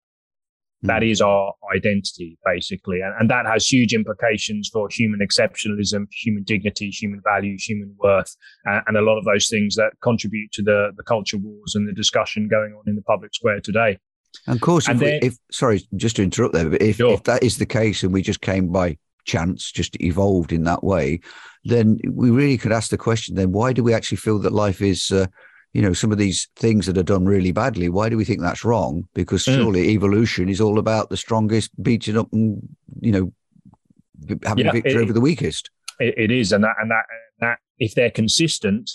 Hmm. 0.83 0.89
That 0.89 1.03
is 1.03 1.21
our 1.21 1.55
identity, 1.75 2.39
basically. 2.45 3.01
And, 3.01 3.15
and, 3.19 3.31
that 3.31 3.47
has 3.47 3.67
huge 3.67 3.95
implications 3.95 4.69
for 4.73 4.89
human 4.91 5.21
exceptionalism, 5.21 6.07
human 6.11 6.43
dignity, 6.43 6.91
human 6.91 7.21
values, 7.25 7.65
human 7.65 7.95
worth, 7.99 8.35
uh, 8.69 8.81
and 8.87 8.97
a 8.97 9.03
lot 9.03 9.19
of 9.19 9.25
those 9.25 9.49
things 9.49 9.77
that 9.77 9.93
contribute 10.03 10.51
to 10.53 10.63
the, 10.63 10.91
the 10.97 11.05
culture 11.05 11.39
wars 11.39 11.75
and 11.75 11.89
the 11.89 11.93
discussion 11.93 12.49
going 12.49 12.75
on 12.75 12.83
in 12.87 12.97
the 12.97 13.03
public 13.03 13.35
square 13.35 13.61
today. 13.61 13.99
And 14.47 14.57
of 14.57 14.63
course, 14.63 14.89
if, 14.89 14.99
then, 14.99 15.21
we, 15.21 15.29
if 15.29 15.37
sorry, 15.51 15.87
just 15.97 16.17
to 16.17 16.23
interrupt 16.23 16.55
there, 16.55 16.69
but 16.69 16.81
if, 16.81 16.97
sure. 16.97 17.13
if 17.13 17.25
that 17.25 17.43
is 17.43 17.59
the 17.59 17.67
case 17.67 18.03
and 18.03 18.13
we 18.13 18.23
just 18.23 18.41
came 18.41 18.73
by 18.73 18.97
chance, 19.25 19.71
just 19.71 20.01
evolved 20.01 20.53
in 20.53 20.65
that 20.65 20.83
way, 20.85 21.21
then 21.65 21.99
we 22.11 22.31
really 22.31 22.59
could 22.59 22.73
ask 22.73 22.91
the 22.91 22.99
question: 22.99 23.35
then 23.35 23.53
why 23.53 23.73
do 23.73 23.83
we 23.83 23.95
actually 23.95 24.19
feel 24.19 24.39
that 24.41 24.53
life 24.53 24.81
is? 24.81 25.11
Uh, 25.11 25.27
you 25.73 25.81
know, 25.81 25.95
some 25.95 26.13
of 26.13 26.19
these 26.19 26.49
things 26.57 26.85
that 26.85 26.99
are 26.99 27.03
done 27.03 27.25
really 27.25 27.51
badly. 27.51 27.89
Why 27.89 28.11
do 28.11 28.17
we 28.19 28.27
think 28.27 28.43
that's 28.43 28.65
wrong? 28.65 29.09
Because 29.15 29.45
mm. 29.45 29.55
surely 29.55 29.89
evolution 29.91 30.51
is 30.51 30.61
all 30.61 30.79
about 30.79 31.09
the 31.09 31.17
strongest 31.17 31.71
beating 31.83 32.19
up 32.19 32.29
and 32.33 32.61
you 33.01 33.13
know 33.13 34.39
having 34.45 34.67
yeah, 34.67 34.71
a 34.71 34.75
victory 34.75 34.95
it, 34.95 35.03
over 35.03 35.13
the 35.13 35.21
weakest. 35.21 35.71
It, 35.99 36.15
it 36.19 36.31
is, 36.31 36.53
and 36.53 36.63
that 36.65 36.75
and 36.81 36.91
that 36.91 37.05
that 37.41 37.59
if 37.79 37.95
they're 37.95 38.11
consistent, 38.11 38.91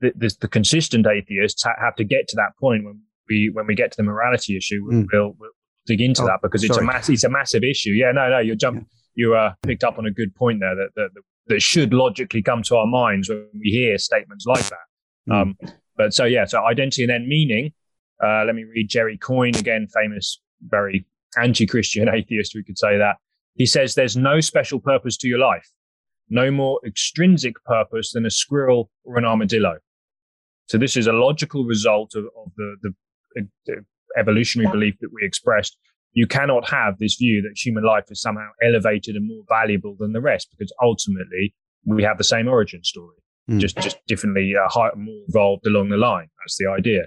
the, 0.00 0.12
the, 0.14 0.34
the 0.40 0.48
consistent 0.48 1.06
atheists 1.06 1.64
ha- 1.64 1.74
have 1.80 1.96
to 1.96 2.04
get 2.04 2.28
to 2.28 2.36
that 2.36 2.52
point 2.60 2.84
when 2.84 3.00
we 3.28 3.50
when 3.52 3.66
we 3.66 3.74
get 3.74 3.90
to 3.92 3.96
the 3.96 4.04
morality 4.04 4.56
issue. 4.56 4.84
We'll, 4.84 5.02
mm. 5.02 5.06
we'll, 5.12 5.34
we'll 5.38 5.50
dig 5.86 6.00
into 6.00 6.22
oh, 6.22 6.26
that 6.26 6.40
because 6.42 6.62
it's 6.62 6.76
a 6.76 6.82
mass, 6.82 7.08
it's 7.08 7.24
a 7.24 7.30
massive 7.30 7.64
issue. 7.64 7.90
Yeah, 7.90 8.12
no, 8.12 8.28
no, 8.28 8.38
you're 8.38 8.56
jumping. 8.56 8.86
Yeah 8.88 8.96
you 9.20 9.34
uh, 9.34 9.52
picked 9.62 9.84
up 9.84 9.98
on 9.98 10.06
a 10.06 10.10
good 10.10 10.34
point 10.34 10.60
there 10.60 10.74
that, 10.74 10.88
that 10.96 11.10
that 11.48 11.60
should 11.60 11.92
logically 11.92 12.42
come 12.42 12.62
to 12.62 12.76
our 12.76 12.86
minds 12.86 13.28
when 13.28 13.46
we 13.52 13.70
hear 13.70 13.98
statements 13.98 14.46
like 14.46 14.66
that. 14.68 14.86
Mm. 15.28 15.34
Um, 15.34 15.56
but 15.96 16.14
so 16.14 16.24
yeah, 16.24 16.46
so 16.46 16.64
identity 16.64 17.02
and 17.02 17.10
then 17.10 17.28
meaning. 17.28 17.72
Uh, 18.22 18.44
let 18.44 18.54
me 18.54 18.64
read 18.64 18.88
Jerry 18.88 19.18
Coyne 19.18 19.56
again, 19.56 19.86
famous, 19.94 20.40
very 20.68 21.06
anti-Christian 21.40 22.08
atheist. 22.14 22.54
We 22.54 22.64
could 22.64 22.78
say 22.78 22.96
that 22.96 23.16
he 23.56 23.66
says 23.66 23.94
there's 23.94 24.16
no 24.16 24.40
special 24.40 24.80
purpose 24.80 25.16
to 25.18 25.28
your 25.28 25.38
life, 25.38 25.68
no 26.30 26.50
more 26.50 26.80
extrinsic 26.86 27.62
purpose 27.64 28.12
than 28.12 28.24
a 28.24 28.30
squirrel 28.30 28.90
or 29.04 29.18
an 29.18 29.24
armadillo. 29.24 29.78
So 30.68 30.78
this 30.78 30.96
is 30.96 31.06
a 31.06 31.12
logical 31.12 31.64
result 31.64 32.14
of, 32.14 32.24
of 32.24 32.52
the, 32.56 32.76
the, 33.34 33.48
the 33.66 33.84
evolutionary 34.16 34.70
belief 34.70 34.94
that 35.00 35.10
we 35.12 35.24
expressed 35.24 35.76
you 36.12 36.26
cannot 36.26 36.68
have 36.68 36.98
this 36.98 37.16
view 37.16 37.42
that 37.42 37.52
human 37.56 37.84
life 37.84 38.04
is 38.10 38.20
somehow 38.20 38.48
elevated 38.62 39.16
and 39.16 39.26
more 39.28 39.44
valuable 39.48 39.96
than 39.98 40.12
the 40.12 40.20
rest 40.20 40.48
because 40.50 40.72
ultimately 40.82 41.54
we 41.86 42.02
have 42.02 42.18
the 42.18 42.24
same 42.24 42.48
origin 42.48 42.82
story, 42.84 43.16
mm. 43.50 43.58
just 43.58 43.76
just 43.78 43.98
differently 44.06 44.52
uh, 44.56 44.68
high, 44.68 44.90
more 44.96 45.22
evolved 45.28 45.66
along 45.66 45.88
the 45.88 45.96
line. 45.96 46.28
That's 46.42 46.56
the 46.58 46.66
idea. 46.66 47.02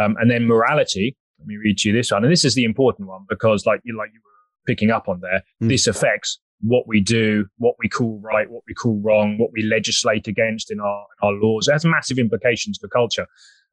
Um, 0.00 0.16
and 0.18 0.30
then 0.30 0.46
morality. 0.46 1.16
Let 1.38 1.48
me 1.48 1.56
read 1.56 1.82
you 1.84 1.92
this 1.92 2.10
one, 2.10 2.24
and 2.24 2.32
this 2.32 2.44
is 2.44 2.54
the 2.54 2.64
important 2.64 3.08
one 3.08 3.26
because, 3.28 3.66
like 3.66 3.80
you 3.84 3.96
like 3.98 4.10
you 4.14 4.20
were 4.24 4.72
picking 4.72 4.90
up 4.90 5.08
on 5.08 5.20
there, 5.20 5.42
mm. 5.62 5.68
this 5.68 5.86
affects 5.86 6.40
what 6.60 6.86
we 6.86 7.00
do, 7.00 7.44
what 7.58 7.74
we 7.78 7.88
call 7.88 8.20
right, 8.22 8.50
what 8.50 8.62
we 8.66 8.72
call 8.72 9.00
wrong, 9.04 9.36
what 9.36 9.50
we 9.52 9.62
legislate 9.62 10.26
against 10.26 10.70
in 10.70 10.80
our 10.80 11.06
in 11.22 11.28
our 11.28 11.32
laws. 11.34 11.68
It 11.68 11.72
has 11.72 11.84
massive 11.84 12.18
implications 12.18 12.78
for 12.80 12.88
culture. 12.88 13.26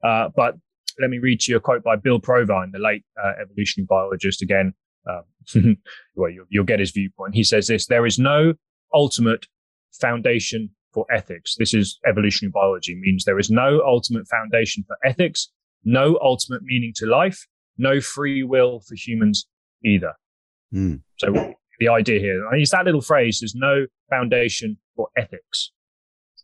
Uh, 0.03 0.29
but 0.35 0.55
let 0.99 1.09
me 1.09 1.19
read 1.19 1.39
to 1.41 1.51
you 1.51 1.57
a 1.57 1.61
quote 1.61 1.83
by 1.83 1.95
Bill 1.95 2.19
Provine, 2.19 2.71
the 2.71 2.79
late 2.79 3.03
uh, 3.21 3.33
evolutionary 3.41 3.87
biologist. 3.89 4.41
Again, 4.41 4.73
um, 5.09 5.77
well, 6.15 6.29
you'll, 6.29 6.45
you'll 6.49 6.65
get 6.65 6.79
his 6.79 6.91
viewpoint. 6.91 7.35
He 7.35 7.43
says 7.43 7.67
this: 7.67 7.87
there 7.87 8.05
is 8.05 8.19
no 8.19 8.53
ultimate 8.93 9.47
foundation 9.93 10.69
for 10.93 11.05
ethics. 11.11 11.55
This 11.57 11.73
is 11.73 11.99
evolutionary 12.07 12.51
biology. 12.51 12.95
Means 12.95 13.23
there 13.25 13.39
is 13.39 13.49
no 13.49 13.81
ultimate 13.85 14.27
foundation 14.27 14.83
for 14.87 14.97
ethics, 15.05 15.49
no 15.83 16.19
ultimate 16.21 16.63
meaning 16.63 16.93
to 16.97 17.05
life, 17.05 17.47
no 17.77 18.01
free 18.01 18.43
will 18.43 18.81
for 18.81 18.95
humans 18.95 19.47
either. 19.83 20.13
Mm. 20.73 21.01
So 21.17 21.53
the 21.79 21.87
idea 21.87 22.19
here, 22.19 22.47
I 22.51 22.55
use 22.55 22.71
that 22.71 22.85
little 22.85 23.01
phrase: 23.01 23.39
there's 23.39 23.55
no 23.55 23.85
foundation 24.09 24.77
for 24.95 25.09
ethics. 25.17 25.71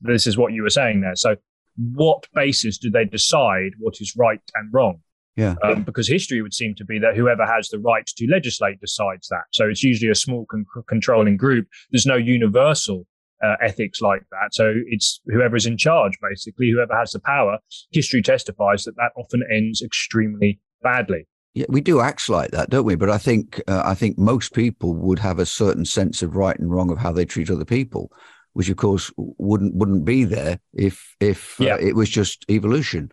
This 0.02 0.28
is 0.28 0.38
what 0.38 0.54
you 0.54 0.64
were 0.64 0.70
saying 0.70 1.02
there. 1.02 1.16
So 1.16 1.36
what 1.78 2.28
basis 2.34 2.78
do 2.78 2.90
they 2.90 3.06
decide 3.06 3.72
what 3.80 3.96
is 4.00 4.16
right 4.18 4.42
and 4.56 4.74
wrong? 4.74 5.02
Yeah. 5.36 5.56
Um, 5.64 5.84
because 5.84 6.08
history 6.08 6.42
would 6.42 6.54
seem 6.54 6.74
to 6.76 6.86
be 6.86 6.98
that 6.98 7.16
whoever 7.16 7.46
has 7.46 7.70
the 7.70 7.78
right 7.78 8.06
to 8.06 8.28
legislate 8.28 8.82
decides 8.82 9.28
that. 9.28 9.44
So 9.52 9.66
it's 9.70 9.84
usually 9.84 10.10
a 10.10 10.16
small 10.16 10.48
con- 10.50 10.66
controlling 10.88 11.38
group. 11.38 11.68
There's 11.92 12.08
no 12.08 12.16
universal 12.16 13.06
uh, 13.44 13.56
ethics 13.62 14.02
like 14.02 14.24
that. 14.32 14.54
So 14.54 14.74
it's 14.88 15.22
whoever 15.28 15.56
is 15.56 15.68
in 15.68 15.78
charge, 15.78 16.18
basically, 16.28 16.72
whoever 16.72 16.98
has 16.98 17.12
the 17.12 17.20
power. 17.20 17.60
History 17.92 18.24
testifies 18.24 18.84
that 18.86 18.96
that 18.96 19.12
often 19.16 19.44
ends 19.54 19.84
extremely 19.84 20.60
badly. 20.82 21.28
Yeah, 21.54 21.66
we 21.70 21.82
do 21.82 22.00
act 22.00 22.30
like 22.30 22.52
that, 22.52 22.72
don't 22.72 22.86
we? 22.86 22.96
But 22.96 23.12
I 23.12 23.18
think 23.20 23.62
uh, 23.68 23.82
I 23.86 23.94
think 23.94 24.18
most 24.18 24.54
people 24.54 24.96
would 24.96 25.20
have 25.20 25.40
a 25.40 25.46
certain 25.46 25.86
sense 25.86 26.22
of 26.22 26.36
right 26.36 26.58
and 26.58 26.72
wrong 26.72 26.92
of 26.92 27.00
how 27.00 27.12
they 27.12 27.26
treat 27.26 27.50
other 27.50 27.66
people 27.66 28.12
which 28.58 28.70
of 28.70 28.78
course 28.78 29.12
wouldn't 29.18 29.76
wouldn't 29.76 30.04
be 30.04 30.24
there 30.24 30.60
if 30.74 31.16
if 31.20 31.62
uh, 31.62 31.66
yeah. 31.66 31.74
uh, 31.76 31.78
it 31.78 31.96
was 31.96 32.10
just 32.10 32.44
evolution. 32.50 33.12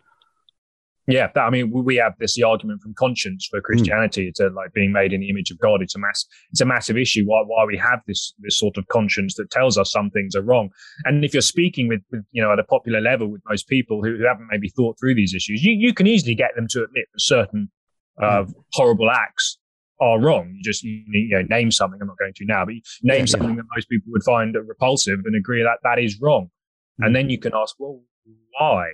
Yeah, 1.07 1.27
that, 1.35 1.41
I 1.41 1.51
mean, 1.51 1.69
we 1.71 1.97
have 1.97 2.13
this 2.17 2.33
the 2.33 2.41
argument 2.41 2.81
from 2.81 2.95
conscience 2.95 3.47
for 3.51 3.61
Christianity 3.61 4.31
mm. 4.31 4.33
to 4.37 4.49
like 4.49 4.73
being 4.73 4.91
made 4.91 5.13
in 5.13 5.21
the 5.21 5.29
image 5.29 5.51
of 5.51 5.59
God. 5.59 5.83
It's 5.83 5.93
a 5.93 5.99
mass, 5.99 6.25
it's 6.49 6.61
a 6.61 6.65
massive 6.65 6.97
issue. 6.97 7.25
Why, 7.27 7.43
why 7.45 7.63
we 7.63 7.77
have 7.77 7.99
this 8.07 8.33
this 8.39 8.57
sort 8.57 8.75
of 8.77 8.87
conscience 8.87 9.35
that 9.35 9.51
tells 9.51 9.77
us 9.77 9.91
some 9.91 10.09
things 10.09 10.35
are 10.35 10.41
wrong. 10.41 10.69
And 11.03 11.23
if 11.23 11.35
you're 11.35 11.43
speaking 11.43 11.87
with, 11.87 12.01
with 12.11 12.25
you 12.31 12.41
know, 12.41 12.51
at 12.51 12.57
a 12.57 12.63
popular 12.63 12.99
level 12.99 13.27
with 13.27 13.41
most 13.47 13.67
people 13.67 14.03
who, 14.03 14.17
who 14.17 14.25
haven't 14.25 14.47
maybe 14.49 14.69
thought 14.69 14.97
through 14.99 15.13
these 15.13 15.35
issues, 15.35 15.63
you 15.63 15.73
you 15.73 15.93
can 15.93 16.07
easily 16.07 16.33
get 16.33 16.55
them 16.55 16.65
to 16.71 16.83
admit 16.85 17.05
that 17.13 17.21
certain 17.21 17.69
uh, 18.19 18.45
mm. 18.45 18.53
horrible 18.73 19.11
acts 19.11 19.59
are 19.99 20.19
wrong. 20.19 20.53
You 20.55 20.63
just 20.63 20.83
you, 20.83 21.03
you 21.07 21.29
know, 21.35 21.43
name 21.49 21.71
something. 21.71 21.99
I'm 22.01 22.07
not 22.07 22.17
going 22.17 22.33
to 22.33 22.45
now, 22.45 22.65
but 22.65 22.75
name 23.03 23.19
yeah, 23.19 23.25
something 23.25 23.49
yeah. 23.49 23.55
that 23.55 23.65
most 23.75 23.89
people 23.89 24.11
would 24.11 24.23
find 24.23 24.55
repulsive 24.67 25.19
and 25.25 25.35
agree 25.35 25.63
that 25.63 25.79
that 25.83 26.01
is 26.03 26.19
wrong. 26.21 26.49
Mm. 27.01 27.07
And 27.07 27.15
then 27.15 27.29
you 27.29 27.39
can 27.39 27.53
ask, 27.55 27.75
well, 27.79 28.01
why? 28.59 28.89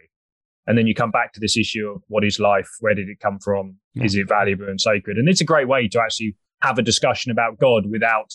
And 0.68 0.78
then 0.78 0.88
you 0.88 0.94
come 0.94 1.12
back 1.12 1.34
to 1.34 1.40
this 1.40 1.58
issue 1.58 1.88
of 1.88 2.04
what 2.08 2.24
is 2.24 2.40
life? 2.40 2.70
Where 2.80 2.94
did 2.94 3.10
it 3.10 3.20
come 3.20 3.40
from? 3.40 3.78
Yeah. 3.94 4.06
Is 4.06 4.16
it 4.16 4.28
valuable 4.28 4.68
and 4.68 4.80
sacred? 4.80 5.18
And 5.18 5.28
it's 5.28 5.42
a 5.42 5.46
great 5.46 5.68
way 5.68 5.88
to 5.88 6.00
actually 6.00 6.36
have 6.62 6.78
a 6.78 6.84
discussion 6.84 7.32
about 7.32 7.60
God 7.60 7.86
without 7.90 8.32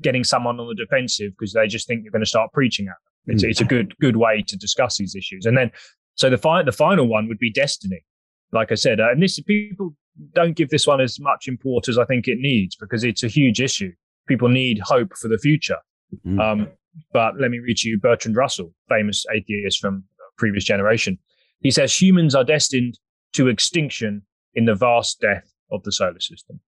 getting 0.00 0.24
someone 0.24 0.58
on 0.58 0.66
the 0.68 0.74
defensive 0.74 1.32
because 1.38 1.52
they 1.52 1.66
just 1.66 1.86
think 1.86 2.02
you're 2.02 2.12
going 2.12 2.24
to 2.24 2.28
start 2.28 2.52
preaching 2.52 2.88
at 2.88 2.94
them. 3.04 3.34
It's, 3.34 3.44
mm. 3.44 3.50
it's 3.50 3.60
a 3.60 3.64
good 3.64 3.94
good 4.00 4.16
way 4.16 4.42
to 4.48 4.56
discuss 4.56 4.96
these 4.96 5.14
issues. 5.14 5.44
And 5.44 5.56
then, 5.56 5.70
so 6.14 6.30
the 6.30 6.38
fi- 6.38 6.62
the 6.62 6.72
final 6.72 7.06
one 7.06 7.28
would 7.28 7.38
be 7.38 7.52
destiny. 7.52 8.04
Like 8.52 8.72
I 8.72 8.76
said, 8.76 8.98
uh, 8.98 9.10
and 9.10 9.22
this 9.22 9.38
people 9.40 9.94
don't 10.34 10.56
give 10.56 10.70
this 10.70 10.86
one 10.86 11.00
as 11.00 11.18
much 11.20 11.48
import 11.48 11.88
as 11.88 11.98
I 11.98 12.04
think 12.04 12.28
it 12.28 12.38
needs 12.38 12.76
because 12.76 13.04
it's 13.04 13.22
a 13.22 13.28
huge 13.28 13.60
issue. 13.60 13.92
People 14.28 14.48
need 14.48 14.80
hope 14.80 15.16
for 15.16 15.28
the 15.28 15.38
future. 15.38 15.78
Mm. 16.26 16.40
Um, 16.40 16.68
but 17.12 17.38
let 17.40 17.50
me 17.50 17.58
read 17.58 17.78
to 17.78 17.88
you 17.88 17.98
Bertrand 17.98 18.36
Russell, 18.36 18.74
famous 18.88 19.24
atheist 19.32 19.80
from 19.80 20.04
previous 20.36 20.64
generation. 20.64 21.18
He 21.60 21.70
says 21.70 21.94
humans 21.94 22.34
are 22.34 22.44
destined 22.44 22.98
to 23.34 23.48
extinction 23.48 24.22
in 24.54 24.64
the 24.64 24.74
vast 24.74 25.20
death 25.20 25.52
of 25.70 25.82
the 25.84 25.92
solar 25.92 26.20
system. 26.20 26.60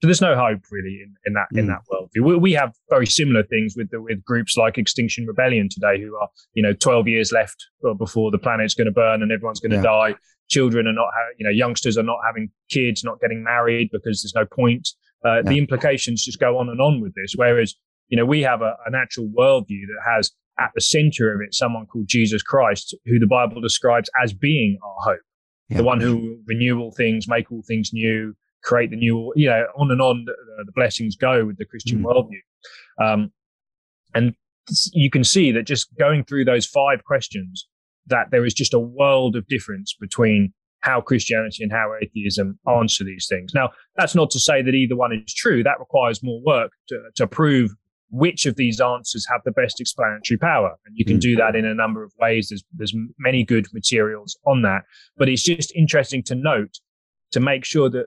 So 0.00 0.06
there's 0.06 0.20
no 0.20 0.34
hope 0.34 0.60
really 0.70 1.00
in, 1.02 1.14
in 1.26 1.34
that 1.34 1.46
mm. 1.52 1.58
in 1.58 1.66
that 1.66 1.80
worldview. 1.92 2.24
We, 2.24 2.36
we 2.36 2.52
have 2.52 2.72
very 2.88 3.06
similar 3.06 3.42
things 3.42 3.74
with 3.76 3.90
the, 3.90 4.00
with 4.00 4.24
groups 4.24 4.56
like 4.56 4.78
Extinction 4.78 5.26
Rebellion 5.26 5.68
today, 5.70 6.00
who 6.00 6.16
are 6.16 6.28
you 6.54 6.62
know 6.62 6.72
12 6.72 7.08
years 7.08 7.32
left 7.32 7.66
before 7.98 8.30
the 8.30 8.38
planet's 8.38 8.74
going 8.74 8.86
to 8.86 8.92
burn 8.92 9.22
and 9.22 9.30
everyone's 9.30 9.60
going 9.60 9.72
to 9.72 9.76
yeah. 9.76 9.82
die 9.82 10.14
children 10.50 10.86
are 10.86 10.92
not, 10.92 11.08
ha- 11.14 11.34
you 11.38 11.44
know, 11.44 11.50
youngsters 11.50 11.96
are 11.96 12.02
not 12.02 12.18
having 12.26 12.50
kids, 12.68 13.02
not 13.02 13.20
getting 13.20 13.42
married 13.42 13.88
because 13.92 14.22
there's 14.22 14.34
no 14.34 14.44
point. 14.44 14.88
Uh. 15.24 15.42
The 15.42 15.58
implications 15.58 16.24
just 16.24 16.40
go 16.40 16.58
on 16.58 16.68
and 16.68 16.80
on 16.80 17.00
with 17.00 17.14
this. 17.14 17.34
Whereas, 17.36 17.74
you 18.08 18.16
know, 18.16 18.24
we 18.24 18.42
have 18.42 18.60
a, 18.62 18.76
a 18.86 18.90
natural 18.90 19.28
worldview 19.28 19.86
that 19.86 20.02
has 20.06 20.32
at 20.58 20.70
the 20.74 20.80
center 20.80 21.34
of 21.34 21.40
it 21.40 21.54
someone 21.54 21.86
called 21.86 22.06
Jesus 22.06 22.42
Christ, 22.42 22.94
who 23.06 23.18
the 23.18 23.26
Bible 23.26 23.60
describes 23.60 24.10
as 24.22 24.32
being 24.32 24.78
our 24.84 25.12
hope, 25.12 25.20
yeah. 25.68 25.78
the 25.78 25.84
one 25.84 26.00
who 26.00 26.16
will 26.16 26.36
renew 26.46 26.78
all 26.80 26.92
things, 26.92 27.26
make 27.26 27.50
all 27.50 27.62
things 27.66 27.92
new, 27.92 28.34
create 28.62 28.90
the 28.90 28.96
new, 28.96 29.32
you 29.36 29.48
know, 29.48 29.64
on 29.76 29.90
and 29.90 30.02
on 30.02 30.24
the, 30.26 30.34
the 30.66 30.72
blessings 30.72 31.16
go 31.16 31.46
with 31.46 31.56
the 31.56 31.64
Christian 31.64 32.00
mm. 32.00 32.04
worldview. 32.04 33.02
Um, 33.02 33.32
and 34.14 34.34
you 34.92 35.10
can 35.10 35.24
see 35.24 35.50
that 35.52 35.62
just 35.62 35.88
going 35.98 36.24
through 36.24 36.44
those 36.44 36.66
five 36.66 37.04
questions 37.04 37.66
that 38.10 38.30
there 38.30 38.44
is 38.44 38.54
just 38.54 38.74
a 38.74 38.78
world 38.78 39.36
of 39.36 39.46
difference 39.46 39.94
between 39.98 40.52
how 40.80 41.00
Christianity 41.00 41.62
and 41.62 41.72
how 41.72 41.92
atheism 42.00 42.58
answer 42.68 43.04
these 43.04 43.26
things. 43.28 43.52
Now, 43.54 43.70
that's 43.96 44.14
not 44.14 44.30
to 44.30 44.40
say 44.40 44.62
that 44.62 44.74
either 44.74 44.96
one 44.96 45.12
is 45.12 45.34
true. 45.34 45.62
That 45.62 45.78
requires 45.78 46.22
more 46.22 46.40
work 46.44 46.72
to, 46.88 47.00
to 47.16 47.26
prove 47.26 47.70
which 48.10 48.46
of 48.46 48.56
these 48.56 48.80
answers 48.80 49.26
have 49.30 49.40
the 49.44 49.52
best 49.52 49.80
explanatory 49.80 50.38
power. 50.38 50.76
And 50.86 50.96
you 50.96 51.04
can 51.04 51.18
mm. 51.18 51.22
do 51.22 51.36
that 51.36 51.54
in 51.54 51.64
a 51.64 51.74
number 51.74 52.02
of 52.02 52.12
ways. 52.18 52.48
There's, 52.48 52.64
there's 52.72 52.94
many 53.18 53.44
good 53.44 53.66
materials 53.72 54.38
on 54.46 54.62
that, 54.62 54.82
but 55.16 55.28
it's 55.28 55.42
just 55.42 55.74
interesting 55.76 56.22
to 56.24 56.34
note 56.34 56.78
to 57.32 57.40
make 57.40 57.64
sure 57.64 57.88
that 57.90 58.06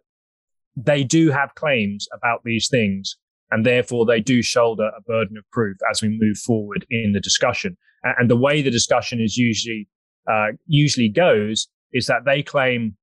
they 0.75 1.03
do 1.03 1.31
have 1.31 1.55
claims 1.55 2.07
about 2.13 2.41
these 2.43 2.67
things 2.69 3.15
and 3.51 3.65
therefore 3.65 4.05
they 4.05 4.19
do 4.19 4.41
shoulder 4.41 4.89
a 4.97 5.01
burden 5.01 5.37
of 5.37 5.43
proof 5.51 5.77
as 5.89 6.01
we 6.01 6.09
move 6.09 6.37
forward 6.37 6.85
in 6.89 7.13
the 7.13 7.19
discussion. 7.19 7.77
And 8.03 8.29
the 8.29 8.35
way 8.35 8.61
the 8.61 8.71
discussion 8.71 9.21
is 9.21 9.37
usually 9.37 9.87
uh, 10.27 10.47
usually 10.67 11.09
goes 11.09 11.67
is 11.91 12.07
that 12.07 12.25
they 12.25 12.41
claim 12.41 12.95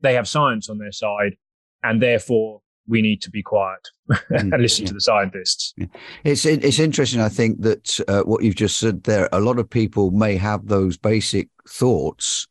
they 0.00 0.14
have 0.14 0.28
science 0.28 0.68
on 0.68 0.78
their 0.78 0.92
side, 0.92 1.36
and 1.82 2.02
therefore 2.02 2.60
we 2.88 3.02
need 3.02 3.20
to 3.22 3.30
be 3.30 3.42
quiet 3.42 3.88
and 4.30 4.52
mm, 4.52 4.60
listen 4.60 4.84
yeah. 4.84 4.88
to 4.88 4.94
the 4.94 5.00
scientists. 5.00 5.74
Yeah. 5.76 5.86
It's 6.24 6.46
it's 6.46 6.78
interesting. 6.78 7.20
I 7.20 7.28
think 7.28 7.62
that 7.62 8.00
uh, 8.08 8.22
what 8.22 8.42
you've 8.42 8.54
just 8.54 8.78
said 8.78 9.04
there, 9.04 9.28
a 9.32 9.40
lot 9.40 9.58
of 9.58 9.68
people 9.68 10.10
may 10.10 10.36
have 10.36 10.68
those 10.68 10.96
basic 10.96 11.48
thoughts, 11.68 12.46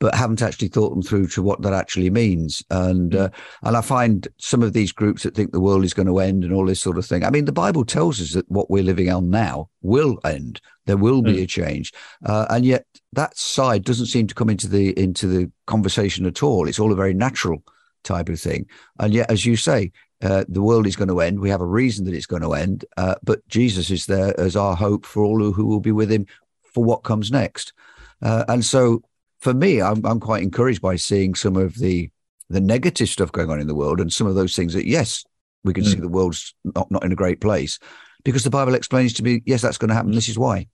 but 0.00 0.14
haven't 0.14 0.42
actually 0.42 0.68
thought 0.68 0.90
them 0.90 1.02
through 1.02 1.28
to 1.28 1.42
what 1.42 1.60
that 1.62 1.74
actually 1.74 2.10
means. 2.10 2.64
And 2.70 3.14
uh, 3.14 3.28
and 3.62 3.76
I 3.76 3.82
find 3.82 4.26
some 4.38 4.62
of 4.62 4.72
these 4.72 4.92
groups 4.92 5.22
that 5.22 5.34
think 5.34 5.52
the 5.52 5.60
world 5.60 5.84
is 5.84 5.94
going 5.94 6.08
to 6.08 6.18
end 6.18 6.42
and 6.42 6.52
all 6.52 6.66
this 6.66 6.80
sort 6.80 6.98
of 6.98 7.06
thing. 7.06 7.22
I 7.22 7.30
mean, 7.30 7.44
the 7.44 7.52
Bible 7.52 7.84
tells 7.84 8.20
us 8.20 8.32
that 8.32 8.50
what 8.50 8.70
we're 8.70 8.82
living 8.82 9.10
on 9.10 9.30
now 9.30 9.68
will 9.82 10.18
end. 10.24 10.60
There 10.86 10.96
will 10.96 11.22
be 11.22 11.36
mm. 11.36 11.42
a 11.42 11.46
change, 11.46 11.92
uh, 12.24 12.46
and 12.50 12.64
yet 12.64 12.86
that 13.12 13.36
side 13.36 13.84
doesn't 13.84 14.06
seem 14.06 14.26
to 14.26 14.34
come 14.34 14.50
into 14.50 14.66
the 14.68 14.98
into 14.98 15.26
the 15.26 15.52
conversation 15.66 16.26
at 16.26 16.42
all. 16.42 16.66
It's 16.66 16.80
all 16.80 16.92
a 16.92 16.96
very 16.96 17.14
natural 17.14 17.62
type 18.02 18.30
of 18.30 18.40
thing, 18.40 18.66
and 18.98 19.12
yet, 19.12 19.30
as 19.30 19.44
you 19.44 19.54
say, 19.54 19.92
uh, 20.22 20.44
the 20.48 20.62
world 20.62 20.86
is 20.86 20.96
going 20.96 21.08
to 21.08 21.20
end. 21.20 21.40
We 21.40 21.50
have 21.50 21.60
a 21.60 21.66
reason 21.66 22.06
that 22.06 22.14
it's 22.14 22.26
going 22.26 22.42
to 22.42 22.54
end, 22.54 22.86
uh, 22.96 23.16
but 23.22 23.46
Jesus 23.48 23.90
is 23.90 24.06
there 24.06 24.38
as 24.40 24.56
our 24.56 24.74
hope 24.74 25.04
for 25.04 25.22
all 25.22 25.38
who, 25.38 25.52
who 25.52 25.66
will 25.66 25.80
be 25.80 25.92
with 25.92 26.10
Him 26.10 26.26
for 26.62 26.82
what 26.82 27.04
comes 27.04 27.30
next. 27.30 27.74
Uh, 28.22 28.44
and 28.48 28.64
so 28.64 29.02
for 29.40 29.54
me, 29.54 29.80
I'm, 29.80 30.04
I'm 30.04 30.20
quite 30.20 30.42
encouraged 30.42 30.82
by 30.82 30.96
seeing 30.96 31.34
some 31.34 31.56
of 31.56 31.74
the 31.78 32.10
the 32.48 32.60
negative 32.60 33.08
stuff 33.08 33.30
going 33.30 33.48
on 33.48 33.60
in 33.60 33.68
the 33.68 33.76
world 33.76 34.00
and 34.00 34.12
some 34.12 34.26
of 34.26 34.34
those 34.34 34.56
things 34.56 34.74
that 34.74 34.84
yes, 34.84 35.24
we 35.62 35.72
can 35.72 35.84
mm. 35.84 35.88
see 35.88 36.00
the 36.00 36.08
world's 36.08 36.52
not, 36.64 36.90
not 36.90 37.04
in 37.04 37.12
a 37.12 37.16
great 37.16 37.40
place. 37.40 37.78
because 38.24 38.42
the 38.42 38.50
Bible 38.50 38.74
explains 38.74 39.12
to 39.14 39.22
me, 39.22 39.40
yes, 39.46 39.62
that's 39.62 39.78
going 39.78 39.88
to 39.88 39.94
happen. 39.94 40.10
This 40.10 40.28
is 40.28 40.36
why. 40.36 40.66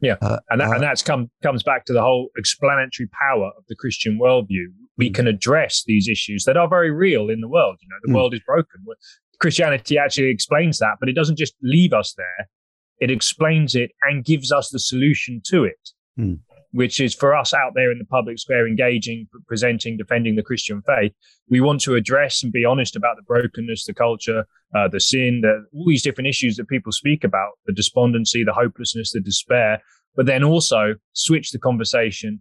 Yeah, 0.00 0.16
uh, 0.22 0.38
and 0.48 0.60
that, 0.60 0.68
uh, 0.68 0.74
and 0.74 0.82
that's 0.82 1.02
come 1.02 1.30
comes 1.42 1.62
back 1.62 1.84
to 1.86 1.92
the 1.92 2.00
whole 2.00 2.30
explanatory 2.36 3.08
power 3.08 3.50
of 3.58 3.64
the 3.68 3.74
Christian 3.74 4.18
worldview. 4.22 4.66
We 4.96 5.10
mm. 5.10 5.14
can 5.14 5.26
address 5.26 5.82
these 5.86 6.08
issues 6.08 6.44
that 6.44 6.56
are 6.56 6.68
very 6.68 6.90
real 6.90 7.28
in 7.28 7.40
the 7.40 7.48
world. 7.48 7.76
You 7.82 7.88
know, 7.88 7.96
the 8.02 8.12
mm. 8.12 8.14
world 8.14 8.32
is 8.32 8.40
broken. 8.46 8.84
Christianity 9.40 9.98
actually 9.98 10.28
explains 10.28 10.78
that, 10.78 10.96
but 11.00 11.08
it 11.08 11.14
doesn't 11.14 11.38
just 11.38 11.54
leave 11.62 11.92
us 11.92 12.14
there. 12.16 12.48
It 13.00 13.10
explains 13.10 13.74
it 13.74 13.90
and 14.02 14.24
gives 14.24 14.52
us 14.52 14.70
the 14.70 14.78
solution 14.78 15.42
to 15.46 15.64
it. 15.64 15.90
Mm 16.18 16.38
which 16.72 17.00
is 17.00 17.14
for 17.14 17.34
us 17.34 17.52
out 17.52 17.72
there 17.74 17.90
in 17.90 17.98
the 17.98 18.04
public 18.04 18.38
square, 18.38 18.66
engaging, 18.66 19.26
presenting, 19.48 19.96
defending 19.96 20.36
the 20.36 20.42
Christian 20.42 20.82
faith. 20.82 21.12
We 21.48 21.60
want 21.60 21.80
to 21.82 21.94
address 21.94 22.42
and 22.42 22.52
be 22.52 22.64
honest 22.64 22.94
about 22.94 23.16
the 23.16 23.22
brokenness, 23.22 23.86
the 23.86 23.94
culture, 23.94 24.46
uh, 24.74 24.88
the 24.88 25.00
sin, 25.00 25.40
the, 25.42 25.64
all 25.74 25.84
these 25.86 26.02
different 26.02 26.28
issues 26.28 26.56
that 26.56 26.68
people 26.68 26.92
speak 26.92 27.24
about, 27.24 27.52
the 27.66 27.72
despondency, 27.72 28.44
the 28.44 28.52
hopelessness, 28.52 29.12
the 29.12 29.20
despair, 29.20 29.82
but 30.14 30.26
then 30.26 30.44
also 30.44 30.94
switch 31.12 31.50
the 31.50 31.58
conversation. 31.58 32.40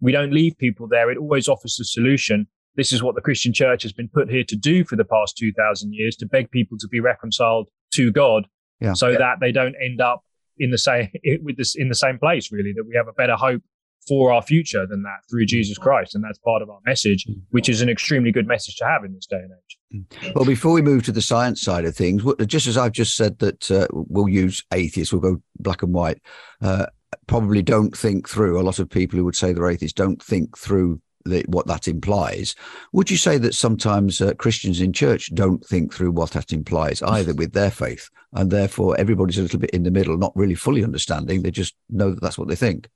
We 0.00 0.12
don't 0.12 0.32
leave 0.32 0.56
people 0.58 0.88
there. 0.88 1.10
It 1.10 1.18
always 1.18 1.48
offers 1.48 1.78
a 1.80 1.84
solution. 1.84 2.46
This 2.76 2.92
is 2.92 3.02
what 3.02 3.14
the 3.14 3.20
Christian 3.20 3.52
church 3.52 3.82
has 3.82 3.92
been 3.92 4.08
put 4.08 4.30
here 4.30 4.44
to 4.44 4.56
do 4.56 4.84
for 4.84 4.96
the 4.96 5.04
past 5.04 5.36
2000 5.36 5.92
years, 5.92 6.16
to 6.16 6.26
beg 6.26 6.50
people 6.50 6.78
to 6.78 6.88
be 6.88 7.00
reconciled 7.00 7.68
to 7.94 8.10
God 8.10 8.46
yeah. 8.80 8.94
so 8.94 9.08
yeah. 9.08 9.18
that 9.18 9.40
they 9.40 9.52
don't 9.52 9.74
end 9.82 10.00
up 10.00 10.22
in 10.58 10.70
the 10.70 10.78
same 10.78 11.08
with 11.42 11.56
this 11.56 11.74
in 11.74 11.88
the 11.88 11.94
same 11.94 12.18
place 12.18 12.52
really 12.52 12.72
that 12.72 12.84
we 12.86 12.94
have 12.96 13.08
a 13.08 13.12
better 13.12 13.36
hope 13.36 13.62
for 14.06 14.32
our 14.32 14.42
future 14.42 14.86
than 14.86 15.02
that 15.02 15.18
through 15.28 15.44
Jesus 15.44 15.78
Christ. 15.78 16.14
And 16.14 16.22
that's 16.22 16.38
part 16.38 16.62
of 16.62 16.70
our 16.70 16.78
message 16.86 17.26
which 17.50 17.68
is 17.68 17.80
an 17.80 17.88
extremely 17.88 18.30
good 18.30 18.46
message 18.46 18.76
to 18.76 18.84
have 18.84 19.04
in 19.04 19.14
this 19.14 19.26
day 19.26 19.38
and 19.38 19.50
age. 19.50 20.32
Well 20.34 20.44
before 20.44 20.72
we 20.72 20.82
move 20.82 21.04
to 21.04 21.12
the 21.12 21.22
science 21.22 21.60
side 21.60 21.84
of 21.84 21.96
things 21.96 22.22
just 22.46 22.66
as 22.66 22.76
I've 22.76 22.92
just 22.92 23.16
said 23.16 23.38
that 23.40 23.70
uh, 23.70 23.86
we'll 23.92 24.28
use 24.28 24.64
atheists 24.72 25.12
we'll 25.12 25.22
go 25.22 25.42
black 25.58 25.82
and 25.82 25.92
white 25.92 26.20
uh, 26.62 26.86
probably 27.26 27.62
don't 27.62 27.96
think 27.96 28.28
through 28.28 28.60
a 28.60 28.62
lot 28.62 28.78
of 28.78 28.88
people 28.88 29.18
who 29.18 29.24
would 29.24 29.36
say 29.36 29.52
they're 29.52 29.70
atheists 29.70 29.94
don't 29.94 30.22
think 30.22 30.56
through 30.56 31.00
what 31.46 31.66
that 31.66 31.88
implies. 31.88 32.54
Would 32.92 33.10
you 33.10 33.16
say 33.16 33.38
that 33.38 33.54
sometimes 33.54 34.20
uh, 34.20 34.34
Christians 34.34 34.80
in 34.80 34.92
church 34.92 35.34
don't 35.34 35.64
think 35.64 35.92
through 35.92 36.12
what 36.12 36.30
that 36.32 36.52
implies 36.52 37.02
either 37.02 37.34
with 37.34 37.52
their 37.52 37.70
faith, 37.70 38.08
and 38.32 38.50
therefore 38.50 38.98
everybody's 38.98 39.38
a 39.38 39.42
little 39.42 39.60
bit 39.60 39.70
in 39.70 39.82
the 39.82 39.90
middle, 39.90 40.16
not 40.16 40.36
really 40.36 40.54
fully 40.54 40.84
understanding? 40.84 41.42
They 41.42 41.50
just 41.50 41.74
know 41.90 42.10
that 42.10 42.20
that's 42.20 42.38
what 42.38 42.48
they 42.48 42.56
think. 42.56 42.88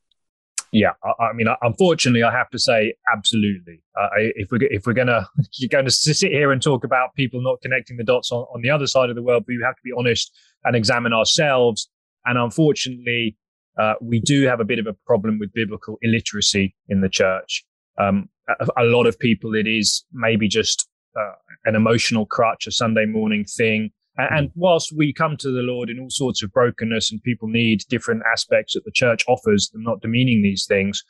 Yeah, 0.73 0.93
I, 1.03 1.25
I 1.25 1.33
mean, 1.33 1.49
unfortunately, 1.63 2.23
I 2.23 2.31
have 2.31 2.49
to 2.51 2.59
say, 2.59 2.95
absolutely. 3.13 3.83
Uh, 4.01 4.09
if 4.17 4.51
we're 4.53 4.63
if 4.63 4.87
we're 4.87 4.93
gonna 4.93 5.27
you're 5.55 5.69
going 5.69 5.85
to 5.85 5.91
sit 5.91 6.31
here 6.31 6.53
and 6.53 6.63
talk 6.63 6.85
about 6.85 7.15
people 7.15 7.43
not 7.43 7.61
connecting 7.61 7.97
the 7.97 8.05
dots 8.05 8.31
on, 8.31 8.45
on 8.55 8.63
the 8.63 8.71
other 8.71 8.87
side 8.87 9.11
of 9.11 9.17
the 9.17 9.23
world, 9.23 9.45
but 9.47 9.53
we 9.53 9.61
have 9.65 9.75
to 9.75 9.83
be 9.85 9.93
honest 9.97 10.33
and 10.65 10.77
examine 10.77 11.13
ourselves. 11.13 11.89
And 12.25 12.39
unfortunately, 12.39 13.37
uh, 13.79 13.95
we 14.01 14.21
do 14.21 14.47
have 14.47 14.61
a 14.61 14.65
bit 14.65 14.79
of 14.79 14.87
a 14.87 14.93
problem 15.07 15.39
with 15.39 15.53
biblical 15.53 15.99
illiteracy 16.03 16.75
in 16.89 17.01
the 17.01 17.09
church. 17.09 17.65
Um, 17.99 18.29
a, 18.49 18.67
a, 18.79 18.85
lot 18.85 19.07
of 19.07 19.19
people, 19.19 19.55
it 19.55 19.67
is 19.67 20.05
maybe 20.13 20.49
just 20.49 20.89
uh, 21.19 21.33
an 21.65 21.75
emotional 21.75 22.27
crutch, 22.27 22.67
a 22.67 22.73
Sunday 22.73 23.07
morning 23.07 23.45
thing. 23.45 23.91
And, 24.17 24.39
and 24.39 24.51
whilst 24.55 24.93
we 24.97 25.13
come 25.13 25.37
to 25.39 25.51
the 25.51 25.63
Lord 25.63 25.91
in 25.91 25.99
all 26.01 26.11
sorts 26.11 26.43
of 26.43 26.53
brokenness 26.53 27.11
and 27.11 27.23
people 27.23 27.49
need 27.49 27.83
different 27.89 28.23
aspects 28.33 28.75
that 28.75 28.85
the 28.85 28.93
church 28.93 29.25
offers, 29.29 29.71
I'm 29.75 29.83
not 29.83 30.01
demeaning 30.01 30.43
these 30.43 30.67
things, 30.67 31.03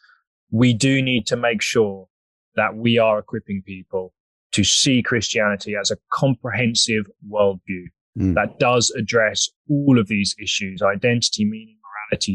we 0.50 0.72
do 0.72 1.00
need 1.02 1.26
to 1.26 1.36
make 1.36 1.62
sure 1.62 2.08
that 2.56 2.76
we 2.76 2.98
are 2.98 3.18
equipping 3.18 3.62
people 3.64 4.12
to 4.52 4.64
see 4.64 5.02
Christianity 5.02 5.76
as 5.80 5.90
a 5.90 5.96
comprehensive 6.12 7.06
worldview 7.30 7.84
mm. 8.18 8.34
that 8.34 8.58
does 8.58 8.90
address 8.90 9.48
all 9.68 9.98
of 9.98 10.08
these 10.08 10.34
issues 10.42 10.82
identity, 10.82 11.44
meaning, 11.44 11.76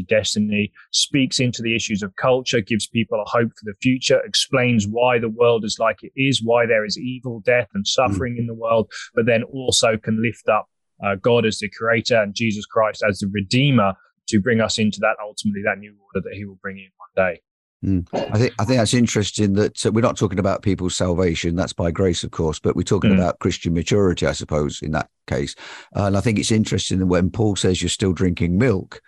destiny, 0.08 0.72
speaks 0.92 1.40
into 1.40 1.62
the 1.62 1.74
issues 1.74 2.02
of 2.02 2.14
culture, 2.16 2.60
gives 2.60 2.86
people 2.86 3.20
a 3.20 3.28
hope 3.28 3.50
for 3.50 3.64
the 3.64 3.74
future, 3.82 4.20
explains 4.24 4.86
why 4.86 5.18
the 5.18 5.28
world 5.28 5.64
is 5.64 5.78
like 5.78 6.02
it 6.02 6.12
is, 6.16 6.42
why 6.42 6.66
there 6.66 6.84
is 6.84 6.98
evil, 6.98 7.40
death, 7.40 7.68
and 7.74 7.86
suffering 7.86 8.34
mm. 8.34 8.38
in 8.38 8.46
the 8.46 8.54
world, 8.54 8.90
but 9.14 9.26
then 9.26 9.42
also 9.44 9.96
can 9.96 10.22
lift 10.22 10.48
up 10.48 10.68
uh, 11.04 11.14
God 11.16 11.44
as 11.44 11.58
the 11.58 11.68
creator 11.68 12.20
and 12.20 12.34
Jesus 12.34 12.66
Christ 12.66 13.04
as 13.08 13.18
the 13.18 13.28
redeemer 13.28 13.94
to 14.28 14.40
bring 14.40 14.60
us 14.60 14.78
into 14.78 14.98
that 15.00 15.16
ultimately 15.22 15.62
that 15.64 15.78
new 15.78 15.94
order 16.00 16.28
that 16.28 16.36
he 16.36 16.44
will 16.44 16.58
bring 16.62 16.78
in 16.78 16.88
one 16.96 17.32
day. 17.32 17.40
Mm. 17.84 18.06
I 18.32 18.38
think 18.38 18.54
I 18.58 18.64
think 18.64 18.78
that's 18.78 18.94
interesting 18.94 19.52
that 19.54 19.84
uh, 19.84 19.92
we're 19.92 20.00
not 20.00 20.16
talking 20.16 20.38
about 20.38 20.62
people's 20.62 20.96
salvation. 20.96 21.54
That's 21.56 21.74
by 21.74 21.90
grace, 21.90 22.24
of 22.24 22.30
course, 22.30 22.58
but 22.58 22.74
we're 22.74 22.82
talking 22.82 23.10
mm. 23.10 23.18
about 23.18 23.38
Christian 23.38 23.74
maturity, 23.74 24.26
I 24.26 24.32
suppose, 24.32 24.80
in 24.80 24.92
that 24.92 25.10
case. 25.26 25.54
Uh, 25.94 26.04
and 26.04 26.16
I 26.16 26.20
think 26.20 26.38
it's 26.38 26.50
interesting 26.50 26.98
that 26.98 27.06
when 27.06 27.30
Paul 27.30 27.54
says 27.54 27.82
you're 27.82 27.88
still 27.90 28.14
drinking 28.14 28.58
milk, 28.58 29.02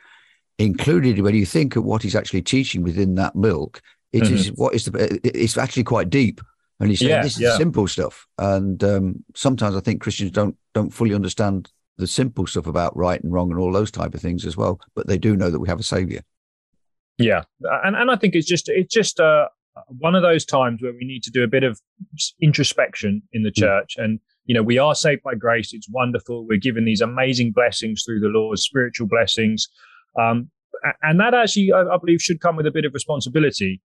included 0.59 1.21
when 1.21 1.35
you 1.35 1.47
think 1.47 1.77
of 1.77 1.85
what 1.85 2.03
he's 2.03 2.17
actually 2.17 2.43
teaching 2.43 2.83
within 2.83 3.15
that 3.15 3.37
milk, 3.37 3.81
it 4.13 4.25
mm-hmm. 4.25 4.35
is 4.35 4.53
what 4.53 4.75
is 4.75 4.85
the 4.85 5.21
it's 5.25 5.57
actually 5.57 5.85
quite 5.85 6.11
deep. 6.11 6.41
And 6.81 6.91
he's 6.91 7.01
saying 7.01 7.11
yeah, 7.11 7.23
this 7.23 7.35
is 7.35 7.43
yeah. 7.43 7.57
simple 7.57 7.89
stuff. 7.89 8.27
And 8.39 8.83
um, 8.85 9.25
sometimes 9.35 9.75
I 9.75 9.81
think 9.81 10.01
Christians 10.01 10.31
don't 10.31 10.57
don't 10.75 10.91
fully 10.91 11.15
understand 11.15 11.71
the 11.97 12.07
simple 12.07 12.47
stuff 12.47 12.67
about 12.67 12.97
right 12.97 13.23
and 13.23 13.33
wrong 13.33 13.51
and 13.51 13.59
all 13.59 13.73
those 13.73 13.91
type 13.91 14.15
of 14.15 14.21
things 14.21 14.47
as 14.47 14.57
well. 14.57 14.81
But 14.95 15.09
they 15.09 15.19
do 15.19 15.37
know 15.37 15.51
that 15.51 15.59
we 15.59 15.69
have 15.69 15.81
a 15.81 15.85
savior. 15.85 16.23
Yeah, 17.19 17.43
and 17.85 17.97
and 17.97 18.11
I 18.11 18.17
think 18.17 18.35
it's 18.35 18.47
just 18.47 18.69
it's 18.69 18.95
just 18.95 19.19
uh, 19.19 19.49
one 19.87 20.15
of 20.15 20.23
those 20.23 20.45
times 20.45 20.83
where 20.83 20.93
we 20.93 21.05
need 21.05 21.23
to 21.25 21.31
do 21.31 21.43
a 21.43 21.49
bit 21.49 21.65
of 21.65 21.81
introspection 22.41 23.23
in 23.33 23.43
the 23.43 23.51
mm. 23.51 23.57
church 23.57 23.97
and 23.97 24.21
you 24.45 24.55
know 24.55 24.63
we 24.63 24.79
are 24.79 24.95
saved 24.95 25.23
by 25.23 25.35
grace 25.35 25.73
it's 25.73 25.89
wonderful 25.91 26.47
we're 26.47 26.59
given 26.59 26.85
these 26.85 27.01
amazing 27.01 27.53
blessings 27.53 28.03
through 28.05 28.21
the 28.21 28.29
lord 28.29 28.59
spiritual 28.59 29.07
blessings 29.07 29.69
um, 30.19 30.51
and 31.03 31.21
that 31.21 31.35
actually, 31.35 31.73
I, 31.73 31.83
I, 31.83 31.97
believe, 31.99 32.21
should 32.21 32.41
come 32.41 32.57
with 32.57 32.67
a 32.67 32.71
bit 32.71 32.85
of 32.85 32.95
responsibility 32.95 33.81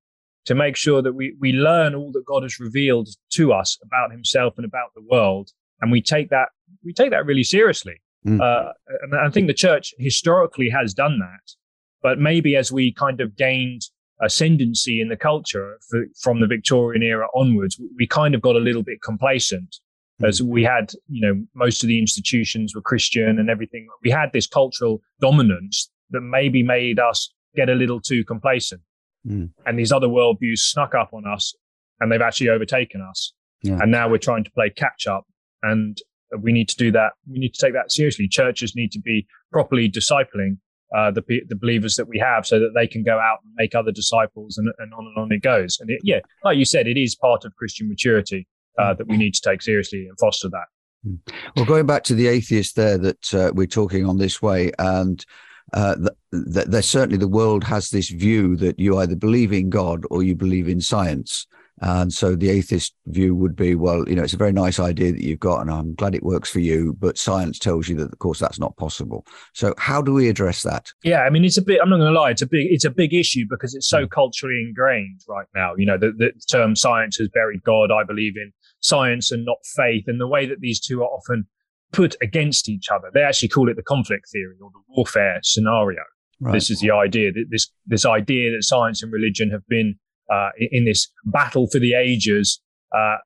to 0.45 0.55
make 0.55 0.75
sure 0.75 1.01
that 1.01 1.13
we, 1.13 1.35
we 1.39 1.53
learn 1.53 1.95
all 1.95 2.11
that 2.11 2.25
God 2.25 2.43
has 2.43 2.59
revealed 2.59 3.09
to 3.33 3.53
us 3.53 3.77
about 3.83 4.11
himself 4.11 4.55
and 4.57 4.65
about 4.65 4.93
the 4.95 5.01
world. 5.09 5.51
And 5.81 5.91
we 5.91 6.01
take 6.01 6.29
that, 6.29 6.49
we 6.83 6.93
take 6.93 7.11
that 7.11 7.25
really 7.25 7.43
seriously. 7.43 8.01
Mm. 8.25 8.41
Uh, 8.41 8.73
and 9.01 9.15
I 9.15 9.29
think 9.29 9.47
the 9.47 9.53
church 9.53 9.93
historically 9.97 10.69
has 10.69 10.93
done 10.93 11.19
that. 11.19 11.53
But 12.01 12.19
maybe 12.19 12.55
as 12.55 12.71
we 12.71 12.93
kind 12.93 13.21
of 13.21 13.35
gained 13.37 13.83
ascendancy 14.21 15.01
in 15.01 15.09
the 15.09 15.17
culture 15.17 15.77
for, 15.89 16.05
from 16.21 16.41
the 16.41 16.47
Victorian 16.47 17.03
era 17.03 17.27
onwards, 17.33 17.79
we 17.97 18.07
kind 18.07 18.35
of 18.35 18.41
got 18.41 18.55
a 18.55 18.59
little 18.59 18.83
bit 18.83 19.01
complacent 19.01 19.77
mm. 20.21 20.27
as 20.27 20.41
we 20.41 20.63
had, 20.63 20.91
you 21.07 21.21
know, 21.25 21.41
most 21.55 21.83
of 21.83 21.87
the 21.87 21.99
institutions 21.99 22.75
were 22.75 22.81
Christian 22.81 23.39
and 23.39 23.49
everything. 23.49 23.87
We 24.03 24.11
had 24.11 24.31
this 24.33 24.47
cultural 24.47 25.01
dominance 25.21 25.89
that 26.13 26.21
maybe 26.21 26.63
made 26.63 26.99
us 26.99 27.33
get 27.55 27.69
a 27.69 27.73
little 27.73 27.99
too 27.99 28.23
complacent. 28.23 28.81
Mm. 29.27 29.51
And 29.65 29.77
these 29.77 29.91
other 29.91 30.07
worldviews 30.07 30.59
snuck 30.59 30.95
up 30.95 31.11
on 31.13 31.27
us 31.27 31.53
and 31.99 32.11
they've 32.11 32.21
actually 32.21 32.49
overtaken 32.49 33.01
us. 33.01 33.33
Yeah. 33.61 33.79
And 33.81 33.91
now 33.91 34.09
we're 34.09 34.17
trying 34.17 34.43
to 34.43 34.51
play 34.51 34.69
catch 34.69 35.07
up 35.07 35.25
and 35.61 35.97
we 36.41 36.51
need 36.51 36.69
to 36.69 36.75
do 36.75 36.91
that. 36.91 37.13
We 37.29 37.39
need 37.39 37.53
to 37.53 37.65
take 37.65 37.73
that 37.73 37.91
seriously. 37.91 38.27
Churches 38.27 38.75
need 38.75 38.91
to 38.93 38.99
be 38.99 39.27
properly 39.51 39.89
discipling 39.89 40.57
uh, 40.95 41.11
the, 41.11 41.23
the 41.47 41.55
believers 41.55 41.95
that 41.95 42.07
we 42.07 42.19
have 42.19 42.45
so 42.45 42.59
that 42.59 42.71
they 42.75 42.87
can 42.87 43.03
go 43.03 43.17
out 43.17 43.39
and 43.43 43.53
make 43.57 43.73
other 43.75 43.91
disciples 43.91 44.57
and, 44.57 44.71
and 44.79 44.93
on 44.93 45.05
and 45.05 45.17
on 45.17 45.31
it 45.31 45.41
goes. 45.41 45.77
And 45.79 45.89
it, 45.89 45.99
yeah, 46.03 46.19
like 46.43 46.57
you 46.57 46.65
said, 46.65 46.87
it 46.87 46.97
is 46.97 47.15
part 47.15 47.45
of 47.45 47.55
Christian 47.55 47.89
maturity 47.89 48.47
uh, 48.77 48.93
hmm. 48.93 48.97
that 48.97 49.07
we 49.07 49.17
need 49.17 49.33
to 49.33 49.41
take 49.41 49.61
seriously 49.61 50.05
and 50.07 50.17
foster 50.19 50.49
that. 50.49 50.65
Hmm. 51.03 51.15
Well, 51.55 51.65
going 51.65 51.85
back 51.85 52.03
to 52.05 52.15
the 52.15 52.27
atheist 52.27 52.75
there 52.75 52.97
that 52.97 53.33
uh, 53.33 53.51
we're 53.53 53.67
talking 53.67 54.05
on 54.05 54.17
this 54.17 54.41
way, 54.41 54.71
and 54.79 55.25
uh, 55.73 55.95
that, 56.31 56.71
that 56.71 56.83
certainly 56.83 57.17
the 57.17 57.27
world 57.27 57.63
has 57.63 57.89
this 57.89 58.09
view 58.09 58.55
that 58.57 58.79
you 58.79 58.97
either 58.99 59.15
believe 59.15 59.51
in 59.51 59.69
God 59.69 60.03
or 60.09 60.23
you 60.23 60.35
believe 60.35 60.67
in 60.67 60.81
science. 60.81 61.47
And 61.81 62.13
so 62.13 62.35
the 62.35 62.49
atheist 62.49 62.93
view 63.07 63.35
would 63.35 63.55
be, 63.55 63.73
well, 63.75 64.07
you 64.07 64.15
know, 64.15 64.23
it's 64.23 64.35
a 64.35 64.37
very 64.37 64.53
nice 64.53 64.79
idea 64.79 65.11
that 65.11 65.23
you've 65.23 65.39
got, 65.39 65.61
and 65.61 65.71
I'm 65.71 65.95
glad 65.95 66.13
it 66.13 66.23
works 66.23 66.49
for 66.49 66.59
you, 66.59 66.95
but 66.99 67.17
science 67.17 67.57
tells 67.57 67.89
you 67.89 67.95
that, 67.97 68.13
of 68.13 68.19
course, 68.19 68.39
that's 68.39 68.59
not 68.59 68.77
possible. 68.77 69.25
So 69.53 69.73
how 69.77 70.01
do 70.01 70.13
we 70.13 70.29
address 70.29 70.61
that? 70.61 70.91
Yeah, 71.03 71.21
I 71.21 71.29
mean, 71.31 71.43
it's 71.43 71.57
a 71.57 71.61
bit. 71.63 71.81
I'm 71.81 71.89
not 71.89 71.97
going 71.97 72.13
to 72.13 72.19
lie, 72.19 72.29
it's 72.29 72.43
a 72.43 72.47
big, 72.47 72.67
it's 72.71 72.85
a 72.85 72.91
big 72.91 73.13
issue 73.13 73.45
because 73.49 73.73
it's 73.73 73.89
so 73.89 74.05
mm. 74.05 74.11
culturally 74.11 74.63
ingrained 74.65 75.21
right 75.27 75.47
now. 75.55 75.73
You 75.75 75.87
know, 75.87 75.97
the, 75.97 76.11
the 76.15 76.31
term 76.49 76.75
science 76.75 77.17
has 77.17 77.27
buried 77.29 77.63
God. 77.63 77.91
I 77.91 78.03
believe 78.03 78.37
in 78.37 78.53
science 78.79 79.31
and 79.31 79.43
not 79.43 79.57
faith, 79.75 80.03
and 80.07 80.21
the 80.21 80.27
way 80.27 80.45
that 80.45 80.61
these 80.61 80.79
two 80.79 81.01
are 81.01 81.09
often 81.09 81.47
put 81.93 82.15
against 82.21 82.67
each 82.67 82.87
other. 82.93 83.09
They 83.13 83.21
actually 83.21 83.49
call 83.49 83.69
it 83.69 83.75
the 83.75 83.83
conflict 83.83 84.29
theory 84.31 84.55
or 84.61 84.69
the 84.71 84.81
warfare 84.89 85.39
scenario. 85.43 86.01
Right. 86.41 86.53
This 86.53 86.69
is 86.69 86.81
the 86.81 86.91
idea 86.91 87.31
that 87.31 87.45
this 87.49 87.69
this 87.85 88.05
idea 88.05 88.51
that 88.51 88.63
science 88.63 89.01
and 89.01 89.13
religion 89.13 89.49
have 89.51 89.65
been 89.67 89.95
uh, 90.31 90.49
in 90.57 90.85
this 90.85 91.09
battle 91.25 91.67
for 91.67 91.79
the 91.79 91.93
ages 91.93 92.59
uh, 92.93 93.17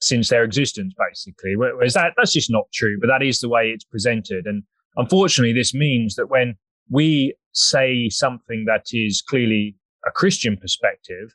since 0.00 0.30
their 0.30 0.42
existence, 0.42 0.94
basically. 0.98 1.54
Whereas 1.56 1.94
that 1.94 2.14
that's 2.16 2.32
just 2.32 2.50
not 2.50 2.64
true, 2.72 2.98
but 3.00 3.06
that 3.06 3.22
is 3.22 3.38
the 3.38 3.48
way 3.48 3.68
it's 3.68 3.84
presented. 3.84 4.46
And 4.46 4.64
unfortunately, 4.96 5.52
this 5.52 5.72
means 5.72 6.16
that 6.16 6.30
when 6.30 6.56
we 6.90 7.34
say 7.52 8.08
something 8.08 8.64
that 8.66 8.86
is 8.92 9.22
clearly 9.22 9.76
a 10.06 10.10
Christian 10.10 10.56
perspective, 10.56 11.34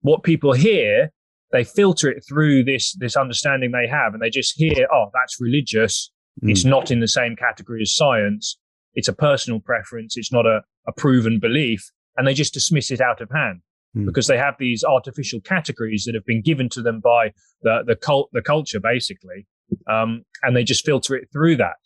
what 0.00 0.22
people 0.22 0.52
hear 0.52 1.10
they 1.52 1.64
filter 1.64 2.10
it 2.10 2.24
through 2.28 2.64
this 2.64 2.94
this 2.98 3.16
understanding 3.16 3.72
they 3.72 3.88
have, 3.88 4.12
and 4.12 4.22
they 4.22 4.30
just 4.30 4.54
hear, 4.56 4.86
oh, 4.92 5.06
that's 5.14 5.40
religious. 5.40 6.10
Mm. 6.42 6.50
It's 6.50 6.64
not 6.64 6.90
in 6.90 7.00
the 7.00 7.08
same 7.08 7.36
category 7.36 7.82
as 7.82 7.94
science. 7.94 8.58
It's 8.94 9.08
a 9.08 9.12
personal 9.12 9.60
preference. 9.60 10.16
It's 10.16 10.32
not 10.32 10.46
a, 10.46 10.62
a 10.86 10.92
proven 10.92 11.38
belief. 11.40 11.90
And 12.16 12.26
they 12.26 12.34
just 12.34 12.54
dismiss 12.54 12.90
it 12.90 13.00
out 13.00 13.20
of 13.20 13.30
hand 13.32 13.60
mm. 13.96 14.06
because 14.06 14.26
they 14.26 14.38
have 14.38 14.54
these 14.58 14.82
artificial 14.82 15.40
categories 15.40 16.04
that 16.04 16.14
have 16.14 16.26
been 16.26 16.42
given 16.42 16.68
to 16.70 16.82
them 16.82 17.00
by 17.00 17.32
the, 17.62 17.82
the 17.86 17.96
cult, 17.96 18.28
the 18.32 18.42
culture, 18.42 18.80
basically. 18.80 19.46
Um, 19.88 20.24
and 20.42 20.56
they 20.56 20.64
just 20.64 20.84
filter 20.84 21.14
it 21.14 21.28
through 21.32 21.56
that. 21.56 21.76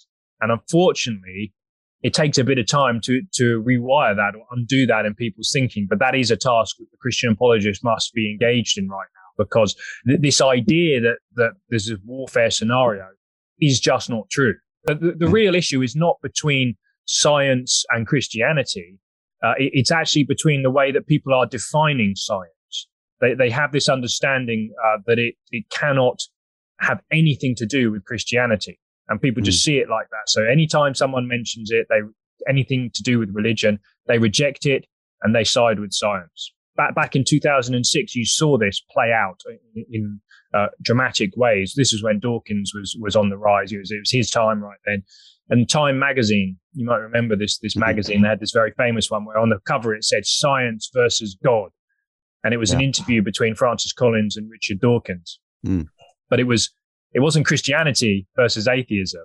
And 0.41 0.51
unfortunately, 0.51 1.53
it 2.03 2.15
takes 2.15 2.39
a 2.39 2.45
bit 2.45 2.59
of 2.59 2.67
time 2.67 3.01
to 3.05 3.23
to 3.35 3.63
rewire 3.63 4.17
that 4.17 4.35
or 4.37 4.45
undo 4.51 4.87
that 4.87 5.07
in 5.07 5.15
people's 5.15 5.51
thinking. 5.53 5.87
But 5.89 6.01
that 6.01 6.15
is 6.15 6.31
a 6.31 6.37
task 6.37 6.77
that 6.79 6.87
the 6.91 6.97
Christian 7.01 7.33
apologist 7.33 7.85
must 7.85 8.13
be 8.13 8.31
engaged 8.31 8.79
in 8.79 8.89
right 8.89 9.07
now, 9.15 9.22
because 9.37 9.75
th- 10.07 10.21
this 10.21 10.41
idea 10.41 11.01
that 11.01 11.19
that 11.35 11.53
there's 11.69 11.91
a 11.91 11.97
warfare 12.05 12.51
scenario 12.51 13.07
is 13.61 13.81
just 13.81 14.11
not 14.11 14.29
true. 14.31 14.55
The, 14.85 14.95
the, 14.95 15.13
the 15.13 15.29
real 15.29 15.55
issue 15.55 15.83
is 15.83 15.95
not 15.95 16.17
between 16.23 16.77
science 17.05 17.85
and 17.91 18.07
Christianity. 18.07 18.99
Uh, 19.43 19.55
it, 19.59 19.71
it's 19.75 19.91
actually 19.91 20.25
between 20.25 20.63
the 20.63 20.71
way 20.71 20.93
that 20.93 21.07
people 21.07 21.35
are 21.35 21.47
defining 21.47 22.15
science. 22.17 22.89
They 23.21 23.35
they 23.35 23.51
have 23.51 23.73
this 23.73 23.89
understanding 23.89 24.73
uh, 24.85 24.99
that 25.07 25.19
it 25.19 25.35
it 25.51 25.65
cannot 25.71 26.21
have 26.81 27.01
anything 27.13 27.55
to 27.57 27.67
do 27.67 27.93
with 27.93 28.05
Christianity 28.05 28.81
and 29.09 29.21
people 29.21 29.43
just 29.43 29.61
mm. 29.61 29.65
see 29.65 29.79
it 29.79 29.89
like 29.89 30.09
that. 30.11 30.29
So 30.29 30.45
anytime 30.45 30.95
someone 30.95 31.29
mentions 31.29 31.71
it, 31.71 31.87
they 31.89 32.01
anything 32.49 32.91
to 32.95 33.03
do 33.03 33.19
with 33.19 33.31
religion, 33.33 33.79
they 34.07 34.19
reject 34.19 34.67
it 34.67 34.87
and 35.23 35.35
they 35.35 35.45
side 35.45 35.79
with 35.79 35.93
science. 35.93 36.53
Back 36.77 36.95
back 36.95 37.17
in 37.17 37.25
2006, 37.25 38.15
you 38.15 38.25
saw 38.25 38.57
this 38.57 38.83
play 38.91 39.13
out 39.13 39.41
in, 39.75 39.85
in 39.91 40.21
uh, 40.55 40.69
dramatic 40.81 41.37
ways. 41.37 41.75
This 41.77 41.93
is 41.93 42.03
when 42.03 42.19
Dawkins 42.19 42.73
was 42.75 42.97
was 43.01 43.17
on 43.17 43.29
the 43.31 43.37
rise. 43.37 43.73
It 43.73 43.79
was 43.79 43.91
it 43.91 44.01
was 44.01 44.11
his 44.11 44.31
time 44.31 44.63
right 44.63 44.79
then. 44.87 45.03
And 45.51 45.69
Time 45.69 45.99
magazine, 45.99 46.57
you 46.73 46.87
might 46.87 46.99
remember 46.99 47.37
this 47.37 47.59
this 47.59 47.75
mm-hmm. 47.75 47.81
magazine. 47.81 48.23
They 48.23 48.29
had 48.29 48.41
this 48.41 48.53
very 48.53 48.73
famous 48.77 49.11
one 49.11 49.25
where 49.25 49.39
on 49.39 49.51
the 49.51 49.59
cover 49.67 49.95
it 49.95 50.05
said 50.05 50.25
"Science 50.25 50.91
versus 50.95 51.37
God," 51.43 51.71
and 52.43 52.55
it 52.55 52.59
was 52.59 52.71
yeah. 52.71 52.77
an 52.77 52.83
interview 52.85 53.23
between 53.23 53.55
Francis 53.55 53.93
Collins 53.93 54.37
and 54.37 54.51
Richard 54.51 54.81
Dawkins. 54.81 55.39
Mm. 55.67 55.89
But 56.31 56.41
it 56.41 56.45
was 56.45 56.71
it 57.13 57.21
wasn't 57.21 57.47
Christianity 57.47 58.27
versus 58.37 58.67
atheism. 58.67 59.25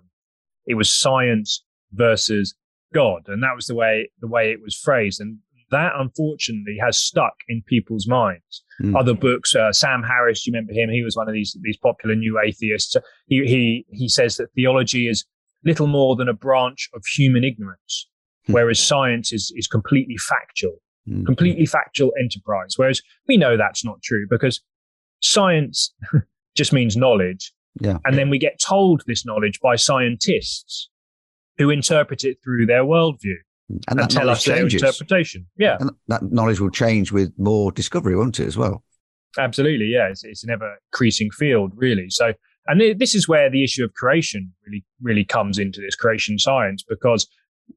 It 0.65 0.75
was 0.75 0.91
science 0.91 1.63
versus 1.93 2.55
God. 2.93 3.23
And 3.27 3.43
that 3.43 3.55
was 3.55 3.65
the 3.65 3.75
way, 3.75 4.09
the 4.19 4.27
way 4.27 4.51
it 4.51 4.61
was 4.61 4.75
phrased. 4.75 5.21
And 5.21 5.39
that 5.71 5.93
unfortunately 5.97 6.77
has 6.81 6.97
stuck 6.97 7.33
in 7.47 7.61
people's 7.67 8.07
minds. 8.07 8.63
Mm. 8.81 8.97
Other 8.97 9.13
books, 9.13 9.55
uh, 9.55 9.71
Sam 9.71 10.03
Harris, 10.03 10.45
you 10.45 10.53
remember 10.53 10.73
him? 10.73 10.89
He 10.89 11.03
was 11.03 11.15
one 11.15 11.27
of 11.27 11.33
these, 11.33 11.57
these 11.61 11.77
popular 11.77 12.15
new 12.15 12.39
atheists. 12.39 12.95
He, 13.27 13.45
he, 13.45 13.85
he 13.89 14.07
says 14.07 14.37
that 14.37 14.51
theology 14.55 15.07
is 15.07 15.25
little 15.65 15.87
more 15.87 16.15
than 16.15 16.29
a 16.29 16.33
branch 16.33 16.89
of 16.93 17.03
human 17.05 17.43
ignorance, 17.43 18.07
mm. 18.47 18.53
whereas 18.53 18.79
science 18.79 19.33
is, 19.33 19.51
is 19.55 19.67
completely 19.67 20.17
factual, 20.17 20.77
mm. 21.07 21.25
completely 21.25 21.65
factual 21.65 22.11
enterprise. 22.19 22.73
Whereas 22.77 23.01
we 23.27 23.37
know 23.37 23.57
that's 23.57 23.83
not 23.83 24.01
true 24.03 24.25
because 24.29 24.61
science 25.21 25.93
just 26.55 26.71
means 26.71 26.95
knowledge 26.95 27.53
yeah. 27.81 27.97
And 28.05 28.17
then 28.17 28.29
we 28.29 28.39
get 28.39 28.59
told 28.59 29.03
this 29.05 29.25
knowledge 29.25 29.59
by 29.59 29.75
scientists 29.75 30.89
who 31.57 31.69
interpret 31.69 32.23
it 32.23 32.37
through 32.43 32.65
their 32.65 32.83
worldview 32.83 33.37
and, 33.87 33.99
that 33.99 34.15
us 34.15 34.43
changes. 34.43 34.81
interpretation. 34.81 35.47
Yeah. 35.57 35.77
And 35.79 35.91
that 36.07 36.23
knowledge 36.31 36.59
will 36.59 36.69
change 36.69 37.11
with 37.11 37.31
more 37.37 37.71
discovery, 37.71 38.15
won't 38.15 38.39
it, 38.39 38.47
as 38.47 38.57
well? 38.57 38.83
Absolutely. 39.37 39.87
Yeah. 39.87 40.07
It's, 40.07 40.23
it's 40.23 40.43
an 40.43 40.49
ever 40.49 40.77
increasing 40.91 41.29
field, 41.31 41.73
really. 41.75 42.09
So, 42.09 42.33
and 42.67 42.99
this 42.99 43.15
is 43.15 43.27
where 43.27 43.49
the 43.49 43.63
issue 43.63 43.83
of 43.83 43.93
creation 43.93 44.53
really, 44.65 44.83
really 45.01 45.25
comes 45.25 45.57
into 45.57 45.79
this 45.81 45.95
creation 45.95 46.39
science, 46.39 46.83
because 46.87 47.27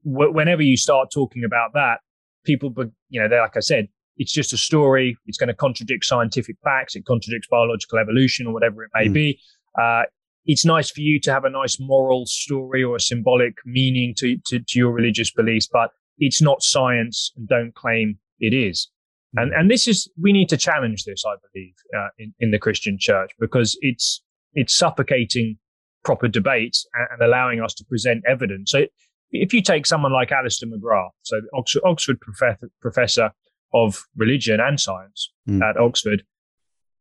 w- 0.05 0.31
whenever 0.31 0.61
you 0.61 0.77
start 0.77 1.09
talking 1.13 1.43
about 1.43 1.73
that, 1.73 1.99
people, 2.45 2.73
you 3.09 3.21
know, 3.21 3.29
they're, 3.29 3.41
like 3.41 3.57
I 3.57 3.61
said, 3.61 3.87
it's 4.17 4.33
just 4.33 4.53
a 4.53 4.57
story. 4.57 5.17
It's 5.25 5.37
going 5.37 5.47
to 5.47 5.53
contradict 5.53 6.05
scientific 6.05 6.57
facts. 6.63 6.95
It 6.95 7.05
contradicts 7.05 7.47
biological 7.49 7.99
evolution 7.99 8.47
or 8.47 8.53
whatever 8.53 8.83
it 8.83 8.91
may 8.93 9.07
mm. 9.07 9.13
be. 9.13 9.39
Uh, 9.79 10.03
it's 10.45 10.65
nice 10.65 10.89
for 10.89 11.01
you 11.01 11.19
to 11.21 11.31
have 11.31 11.45
a 11.45 11.49
nice 11.49 11.77
moral 11.79 12.25
story 12.25 12.83
or 12.83 12.95
a 12.95 12.99
symbolic 12.99 13.53
meaning 13.65 14.13
to, 14.17 14.37
to, 14.47 14.59
to 14.59 14.79
your 14.79 14.91
religious 14.91 15.31
beliefs, 15.31 15.67
but 15.71 15.91
it's 16.17 16.41
not 16.41 16.63
science 16.63 17.31
and 17.35 17.47
don't 17.47 17.75
claim 17.75 18.17
it 18.39 18.53
is. 18.53 18.89
And, 19.35 19.53
and 19.53 19.71
this 19.71 19.87
is, 19.87 20.11
we 20.21 20.33
need 20.33 20.49
to 20.49 20.57
challenge 20.57 21.05
this, 21.05 21.23
I 21.25 21.35
believe, 21.53 21.73
uh, 21.97 22.09
in, 22.17 22.33
in 22.39 22.51
the 22.51 22.59
Christian 22.59 22.97
church 22.99 23.31
because 23.39 23.77
it's, 23.81 24.21
it's 24.53 24.73
suffocating 24.73 25.57
proper 26.03 26.27
debate 26.27 26.77
and, 26.93 27.21
allowing 27.21 27.61
us 27.61 27.73
to 27.75 27.85
present 27.85 28.23
evidence. 28.27 28.71
So 28.71 28.85
if 29.31 29.53
you 29.53 29.61
take 29.61 29.85
someone 29.85 30.11
like 30.11 30.31
Alister 30.31 30.65
McGrath, 30.65 31.11
so 31.21 31.39
Oxford, 31.53 31.81
Oxford 31.85 32.19
professor, 32.19 32.69
professor 32.81 33.31
of 33.73 34.03
religion 34.17 34.59
and 34.59 34.79
science 34.79 35.31
mm. 35.47 35.61
at 35.61 35.77
Oxford, 35.77 36.23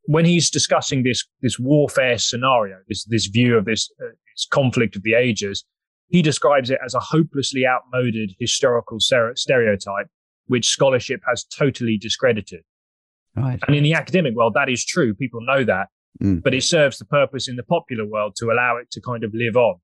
when 0.04 0.24
he's 0.24 0.50
discussing 0.50 1.02
this 1.02 1.24
this 1.42 1.58
warfare 1.58 2.18
scenario, 2.18 2.76
this 2.88 3.04
this 3.04 3.26
view 3.26 3.56
of 3.56 3.64
this, 3.64 3.90
uh, 4.02 4.08
this 4.34 4.46
conflict 4.50 4.96
of 4.96 5.02
the 5.02 5.14
ages, 5.14 5.64
he 6.08 6.22
describes 6.22 6.70
it 6.70 6.78
as 6.84 6.94
a 6.94 7.00
hopelessly 7.00 7.66
outmoded 7.66 8.34
historical 8.38 8.98
stereotype, 9.00 10.06
which 10.46 10.68
scholarship 10.68 11.20
has 11.28 11.44
totally 11.44 11.96
discredited. 11.96 12.60
Right. 13.36 13.60
And 13.66 13.76
in 13.76 13.84
the 13.84 13.94
academic 13.94 14.34
world, 14.34 14.54
that 14.54 14.68
is 14.68 14.84
true. 14.84 15.14
People 15.14 15.40
know 15.42 15.64
that, 15.64 15.86
mm. 16.20 16.42
but 16.42 16.52
it 16.52 16.64
serves 16.64 16.98
the 16.98 17.04
purpose 17.04 17.48
in 17.48 17.56
the 17.56 17.62
popular 17.62 18.04
world 18.04 18.34
to 18.36 18.50
allow 18.50 18.76
it 18.76 18.90
to 18.92 19.00
kind 19.00 19.22
of 19.22 19.32
live 19.34 19.56
on. 19.56 19.76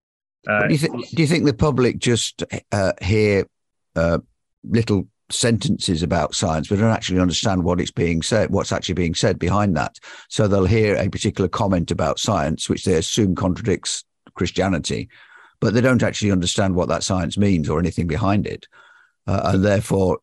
Uh, 0.49 0.67
do, 0.67 0.75
you 0.75 0.79
th- 0.79 1.11
do, 1.11 1.23
you 1.23 1.29
think 1.29 1.45
the 1.45 1.55
public 1.55 1.99
just 1.99 2.43
uh, 2.73 2.93
hear 3.03 3.47
uh, 3.95 4.19
little 4.65 5.09
sentences 5.31 6.03
about 6.03 6.35
science, 6.35 6.69
but 6.69 6.79
don't 6.79 6.91
actually 6.91 7.21
understand 7.21 7.65
what 7.65 7.81
it's 7.81 7.91
being 7.91 8.23
said, 8.23 8.51
what's 8.51 8.73
actually 8.73 8.95
being 8.95 9.15
said 9.15 9.39
behind 9.39 9.77
that. 9.77 9.99
So 10.29 10.47
they'll 10.47 10.65
hear 10.67 10.97
a 10.97 11.09
particular 11.09 11.49
comment 11.49 11.91
about 11.91 12.19
science, 12.19 12.69
which 12.69 12.85
they 12.85 12.95
assume 12.95 13.35
contradicts 13.35 14.05
Christianity, 14.35 15.09
but 15.61 15.75
they 15.75 15.81
don't 15.81 16.03
actually 16.03 16.31
understand 16.31 16.75
what 16.75 16.89
that 16.89 17.03
science 17.03 17.37
means 17.37 17.69
or 17.69 17.79
anything 17.79 18.07
behind 18.07 18.47
it. 18.47 18.67
Uh, 19.27 19.53
and 19.53 19.65
therefore, 19.65 20.19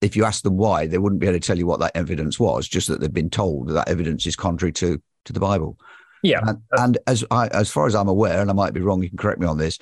if 0.00 0.16
you 0.16 0.24
ask 0.24 0.42
them 0.42 0.56
why, 0.56 0.86
they 0.86 0.98
wouldn't 0.98 1.20
be 1.20 1.26
able 1.26 1.38
to 1.38 1.46
tell 1.46 1.58
you 1.58 1.66
what 1.66 1.80
that 1.80 1.96
evidence 1.96 2.38
was, 2.38 2.68
just 2.68 2.88
that 2.88 3.00
they've 3.00 3.12
been 3.12 3.30
told 3.30 3.68
that, 3.68 3.74
that 3.74 3.88
evidence 3.88 4.26
is 4.26 4.36
contrary 4.36 4.72
to 4.72 5.00
to 5.24 5.32
the 5.32 5.40
Bible. 5.40 5.78
Yeah. 6.22 6.40
And, 6.46 6.62
and 6.72 6.98
as 7.06 7.24
I, 7.30 7.48
as 7.48 7.70
far 7.70 7.86
as 7.86 7.94
I'm 7.94 8.08
aware, 8.08 8.40
and 8.40 8.50
I 8.50 8.54
might 8.54 8.72
be 8.72 8.80
wrong, 8.80 9.02
you 9.02 9.08
can 9.08 9.18
correct 9.18 9.40
me 9.40 9.46
on 9.46 9.58
this. 9.58 9.78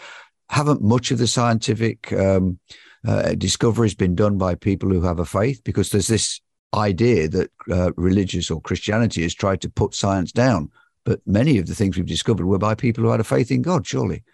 Haven't 0.49 0.83
much 0.83 1.11
of 1.11 1.19
the 1.19 1.27
scientific 1.27 2.13
um, 2.13 2.59
uh, 3.07 3.35
discovery 3.35 3.87
has 3.87 3.95
been 3.95 4.15
done 4.15 4.39
by 4.39 4.55
people 4.55 4.91
who 4.91 5.03
have 5.03 5.19
a 5.19 5.25
faith 5.25 5.63
because 5.65 5.91
there's 5.91 6.09
this 6.09 6.41
idea 6.75 7.29
that 7.29 7.51
uh, 7.71 7.93
religious 7.97 8.51
or 8.51 8.61
Christianity 8.61 9.23
has 9.23 9.35
tried 9.35 9.61
to 9.63 9.69
put 9.69 9.95
science 9.95 10.33
down. 10.33 10.71
But 11.05 11.21
many 11.27 11.59
of 11.59 11.67
the 11.67 11.75
things 11.75 11.97
we've 11.97 12.07
discovered 12.07 12.47
were 12.47 12.59
by 12.59 12.75
people 12.75 13.05
who 13.05 13.11
had 13.11 13.21
a 13.21 13.25
faith 13.25 13.51
in 13.51 13.63
God, 13.63 13.87
surely. 13.87 14.25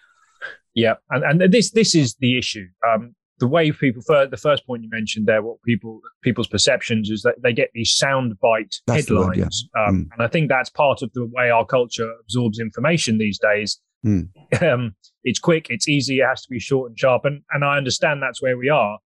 Yeah, 0.74 0.94
and, 1.10 1.42
and 1.42 1.52
this 1.52 1.72
this 1.72 1.96
is 1.96 2.14
the 2.20 2.38
issue. 2.38 2.66
Um, 2.88 3.14
the 3.40 3.48
way 3.48 3.72
people, 3.72 4.02
the 4.06 4.38
first 4.40 4.66
point 4.66 4.84
you 4.84 4.88
mentioned 4.90 5.26
there, 5.26 5.42
what 5.42 5.60
people 5.62 6.00
people's 6.22 6.46
perceptions 6.46 7.10
is 7.10 7.22
that 7.22 7.42
they 7.42 7.52
get 7.52 7.70
these 7.74 7.98
soundbite 8.00 8.76
headlines, 8.86 9.08
word, 9.10 9.36
yeah. 9.36 9.84
um, 9.84 10.04
mm. 10.04 10.08
and 10.12 10.20
I 10.22 10.28
think 10.28 10.48
that's 10.48 10.70
part 10.70 11.02
of 11.02 11.10
the 11.14 11.26
way 11.26 11.50
our 11.50 11.64
culture 11.64 12.12
absorbs 12.20 12.60
information 12.60 13.18
these 13.18 13.38
days. 13.38 13.80
Mm. 14.06 14.28
Um, 14.62 14.94
it's 15.24 15.38
quick, 15.38 15.66
it's 15.70 15.88
easy, 15.88 16.20
it 16.20 16.26
has 16.26 16.42
to 16.42 16.48
be 16.50 16.58
short 16.58 16.90
and 16.90 16.98
sharp. 16.98 17.24
And, 17.24 17.42
and 17.50 17.64
I 17.64 17.76
understand 17.76 18.22
that's 18.22 18.42
where 18.42 18.56
we 18.56 18.68
are. 18.68 18.98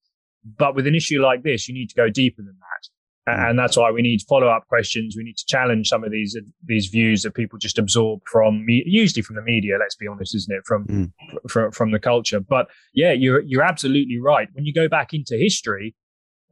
But 0.57 0.75
with 0.75 0.87
an 0.87 0.95
issue 0.95 1.21
like 1.21 1.43
this, 1.43 1.67
you 1.67 1.73
need 1.73 1.89
to 1.89 1.95
go 1.95 2.09
deeper 2.09 2.41
than 2.41 2.57
that. 2.59 2.89
Mm. 3.29 3.49
And 3.49 3.59
that's 3.59 3.77
why 3.77 3.89
we 3.91 4.01
need 4.01 4.21
follow 4.27 4.47
up 4.47 4.67
questions. 4.67 5.15
We 5.17 5.23
need 5.23 5.37
to 5.37 5.45
challenge 5.47 5.87
some 5.87 6.03
of 6.03 6.11
these 6.11 6.37
these 6.65 6.87
views 6.87 7.23
that 7.23 7.33
people 7.33 7.57
just 7.57 7.79
absorb 7.79 8.19
from 8.29 8.65
me, 8.65 8.83
usually 8.85 9.21
from 9.21 9.37
the 9.37 9.41
media. 9.41 9.77
Let's 9.79 9.95
be 9.95 10.07
honest, 10.07 10.35
isn't 10.35 10.53
it? 10.53 10.63
From 10.65 10.85
mm. 10.87 11.11
from 11.49 11.71
from 11.71 11.91
the 11.91 11.99
culture. 11.99 12.41
But 12.41 12.67
yeah, 12.93 13.13
you're 13.13 13.41
you're 13.41 13.63
absolutely 13.63 14.19
right. 14.19 14.49
When 14.51 14.65
you 14.65 14.73
go 14.73 14.89
back 14.89 15.13
into 15.13 15.37
history, 15.37 15.95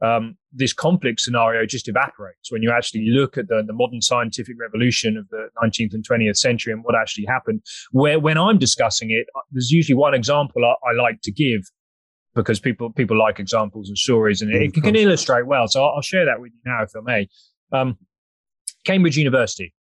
um, 0.02 0.36
this 0.52 0.72
complex 0.72 1.24
scenario 1.24 1.64
just 1.64 1.88
evaporates 1.88 2.50
when 2.50 2.62
you 2.62 2.72
actually 2.72 3.06
look 3.08 3.38
at 3.38 3.48
the, 3.48 3.62
the 3.64 3.72
modern 3.72 4.02
scientific 4.02 4.56
revolution 4.58 5.16
of 5.16 5.28
the 5.28 5.48
19th 5.62 5.94
and 5.94 6.06
20th 6.06 6.36
century 6.36 6.72
and 6.72 6.82
what 6.82 6.94
actually 6.94 7.24
happened. 7.26 7.62
Where 7.92 8.18
when 8.18 8.36
I'm 8.36 8.58
discussing 8.58 9.10
it, 9.12 9.26
uh, 9.36 9.40
there's 9.52 9.70
usually 9.70 9.96
one 9.96 10.14
example 10.14 10.64
I, 10.64 10.74
I 10.90 10.92
like 10.94 11.20
to 11.22 11.32
give 11.32 11.62
because 12.34 12.58
people 12.58 12.90
people 12.90 13.18
like 13.18 13.38
examples 13.38 13.88
and 13.88 13.96
stories, 13.96 14.42
and 14.42 14.52
it, 14.52 14.76
it 14.76 14.82
can 14.82 14.96
illustrate 14.96 15.46
well. 15.46 15.68
So 15.68 15.84
I'll, 15.84 15.96
I'll, 15.96 16.02
share 16.02 16.24
that 16.24 16.40
with 16.40 16.52
you 16.52 16.60
now, 16.64 16.82
if 16.82 16.90
I 16.96 17.00
may. 17.00 17.28
Um, 17.72 17.98
Cambridge 18.84 19.16
University. 19.16 19.72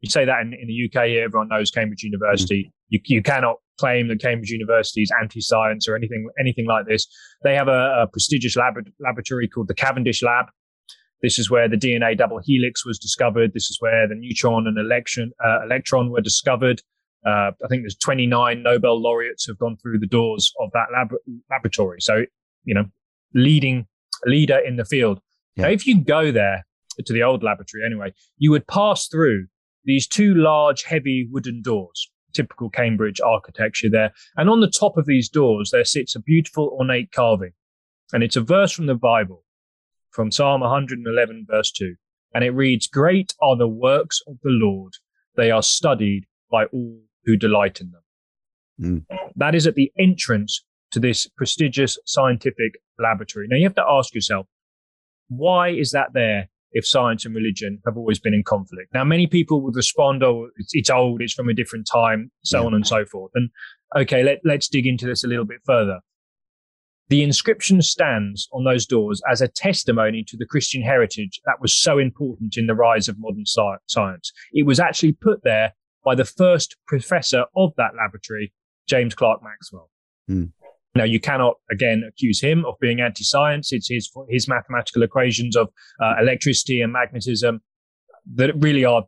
You 0.00 0.10
say 0.10 0.24
that 0.24 0.40
in, 0.40 0.52
in 0.52 0.66
the 0.66 0.84
UK 0.86 1.24
everyone 1.24 1.48
knows 1.48 1.70
Cambridge 1.70 2.02
University. 2.02 2.64
Mm. 2.64 2.72
You, 2.88 3.00
you 3.04 3.22
cannot 3.22 3.56
claim 3.78 4.08
that 4.08 4.20
Cambridge 4.20 4.50
University 4.50 5.02
is 5.02 5.10
anti-science 5.20 5.88
or 5.88 5.96
anything 5.96 6.28
anything 6.38 6.66
like 6.66 6.86
this. 6.86 7.06
They 7.42 7.54
have 7.54 7.68
a, 7.68 8.02
a 8.02 8.06
prestigious 8.06 8.56
lab, 8.56 8.74
laboratory 9.00 9.48
called 9.48 9.68
the 9.68 9.74
Cavendish 9.74 10.22
Lab. 10.22 10.46
This 11.22 11.38
is 11.38 11.50
where 11.50 11.68
the 11.68 11.76
DNA 11.76 12.16
double 12.16 12.40
helix 12.44 12.84
was 12.84 12.98
discovered. 12.98 13.52
This 13.54 13.70
is 13.70 13.78
where 13.80 14.06
the 14.06 14.14
neutron 14.14 14.66
and 14.66 14.78
election, 14.78 15.32
uh, 15.44 15.62
electron 15.64 16.10
were 16.10 16.20
discovered. 16.20 16.82
Uh, 17.26 17.50
I 17.64 17.68
think 17.70 17.82
there's 17.82 17.96
29 17.96 18.62
Nobel 18.62 19.00
laureates 19.00 19.46
have 19.46 19.58
gone 19.58 19.78
through 19.78 19.98
the 20.00 20.06
doors 20.06 20.52
of 20.60 20.70
that 20.72 20.88
lab- 20.92 21.18
laboratory. 21.50 21.98
So, 22.00 22.26
you 22.64 22.74
know, 22.74 22.84
leading 23.34 23.86
leader 24.26 24.58
in 24.58 24.76
the 24.76 24.84
field. 24.84 25.20
Yeah. 25.56 25.64
Now, 25.64 25.70
if 25.70 25.86
you 25.86 26.04
go 26.04 26.30
there 26.30 26.66
to 27.02 27.12
the 27.12 27.22
old 27.22 27.42
laboratory 27.42 27.84
anyway, 27.84 28.12
you 28.36 28.50
would 28.50 28.66
pass 28.66 29.08
through 29.08 29.46
these 29.84 30.06
two 30.06 30.34
large, 30.34 30.82
heavy 30.82 31.28
wooden 31.30 31.62
doors, 31.62 32.10
typical 32.34 32.70
Cambridge 32.70 33.20
architecture 33.20 33.88
there. 33.90 34.12
And 34.36 34.50
on 34.50 34.60
the 34.60 34.70
top 34.70 34.96
of 34.96 35.06
these 35.06 35.28
doors, 35.28 35.70
there 35.70 35.84
sits 35.84 36.14
a 36.14 36.20
beautiful 36.20 36.76
ornate 36.78 37.12
carving. 37.12 37.52
And 38.12 38.22
it's 38.22 38.36
a 38.36 38.42
verse 38.42 38.72
from 38.72 38.86
the 38.86 38.94
Bible, 38.94 39.44
from 40.10 40.30
Psalm 40.30 40.60
111, 40.60 41.46
verse 41.48 41.72
2. 41.72 41.94
And 42.34 42.44
it 42.44 42.50
reads, 42.50 42.86
Great 42.86 43.34
are 43.40 43.56
the 43.56 43.68
works 43.68 44.20
of 44.26 44.36
the 44.42 44.50
Lord. 44.50 44.92
They 45.36 45.50
are 45.50 45.62
studied 45.62 46.26
by 46.50 46.66
all 46.66 47.00
who 47.24 47.36
delight 47.36 47.80
in 47.80 47.90
them. 47.90 49.06
Mm. 49.08 49.18
That 49.36 49.54
is 49.54 49.66
at 49.66 49.74
the 49.74 49.90
entrance 49.98 50.64
to 50.90 51.00
this 51.00 51.26
prestigious 51.26 51.98
scientific 52.04 52.74
laboratory. 52.98 53.46
Now 53.48 53.56
you 53.56 53.64
have 53.64 53.74
to 53.76 53.86
ask 53.88 54.14
yourself, 54.14 54.46
why 55.28 55.70
is 55.70 55.92
that 55.92 56.12
there 56.12 56.48
if 56.74 56.86
science 56.86 57.24
and 57.24 57.34
religion 57.34 57.80
have 57.86 57.96
always 57.96 58.18
been 58.18 58.34
in 58.34 58.42
conflict? 58.44 58.92
Now, 58.92 59.04
many 59.04 59.26
people 59.26 59.62
would 59.62 59.74
respond, 59.76 60.22
oh, 60.22 60.48
it's, 60.56 60.72
it's 60.74 60.90
old, 60.90 61.22
it's 61.22 61.32
from 61.32 61.48
a 61.48 61.54
different 61.54 61.88
time, 61.90 62.30
so 62.44 62.60
Yeah. 62.60 62.66
on 62.66 62.74
and 62.74 62.86
so 62.86 63.04
forth. 63.06 63.32
And 63.34 63.48
okay, 63.96 64.22
let, 64.22 64.40
let's 64.44 64.68
dig 64.68 64.86
into 64.86 65.06
this 65.06 65.24
a 65.24 65.28
little 65.28 65.46
bit 65.46 65.60
further. 65.64 66.00
The 67.08 67.22
inscription 67.22 67.80
stands 67.82 68.48
on 68.52 68.64
those 68.64 68.86
doors 68.86 69.20
as 69.30 69.40
a 69.40 69.48
testimony 69.48 70.24
to 70.26 70.36
the 70.36 70.46
Christian 70.46 70.82
heritage 70.82 71.40
that 71.44 71.60
was 71.60 71.74
so 71.74 71.98
important 71.98 72.56
in 72.56 72.66
the 72.66 72.74
rise 72.74 73.08
of 73.08 73.16
modern 73.18 73.44
sci- 73.46 73.76
science. 73.86 74.32
It 74.52 74.66
was 74.66 74.80
actually 74.80 75.12
put 75.12 75.44
there 75.44 75.74
by 76.04 76.14
the 76.14 76.24
first 76.24 76.76
professor 76.86 77.44
of 77.56 77.72
that 77.76 77.92
laboratory, 77.96 78.52
James 78.88 79.14
Clerk 79.14 79.40
Maxwell. 79.42 79.90
Hmm. 80.28 80.44
Now, 80.96 81.04
you 81.04 81.18
cannot 81.18 81.54
again 81.70 82.04
accuse 82.08 82.40
him 82.40 82.64
of 82.64 82.74
being 82.80 83.00
anti-science. 83.00 83.72
It's 83.72 83.88
his 83.88 84.10
his 84.28 84.46
mathematical 84.48 85.02
equations 85.02 85.56
of 85.56 85.68
uh, 86.00 86.14
electricity 86.20 86.80
and 86.80 86.92
magnetism 86.92 87.60
that 88.36 88.52
really 88.62 88.84
are, 88.84 89.04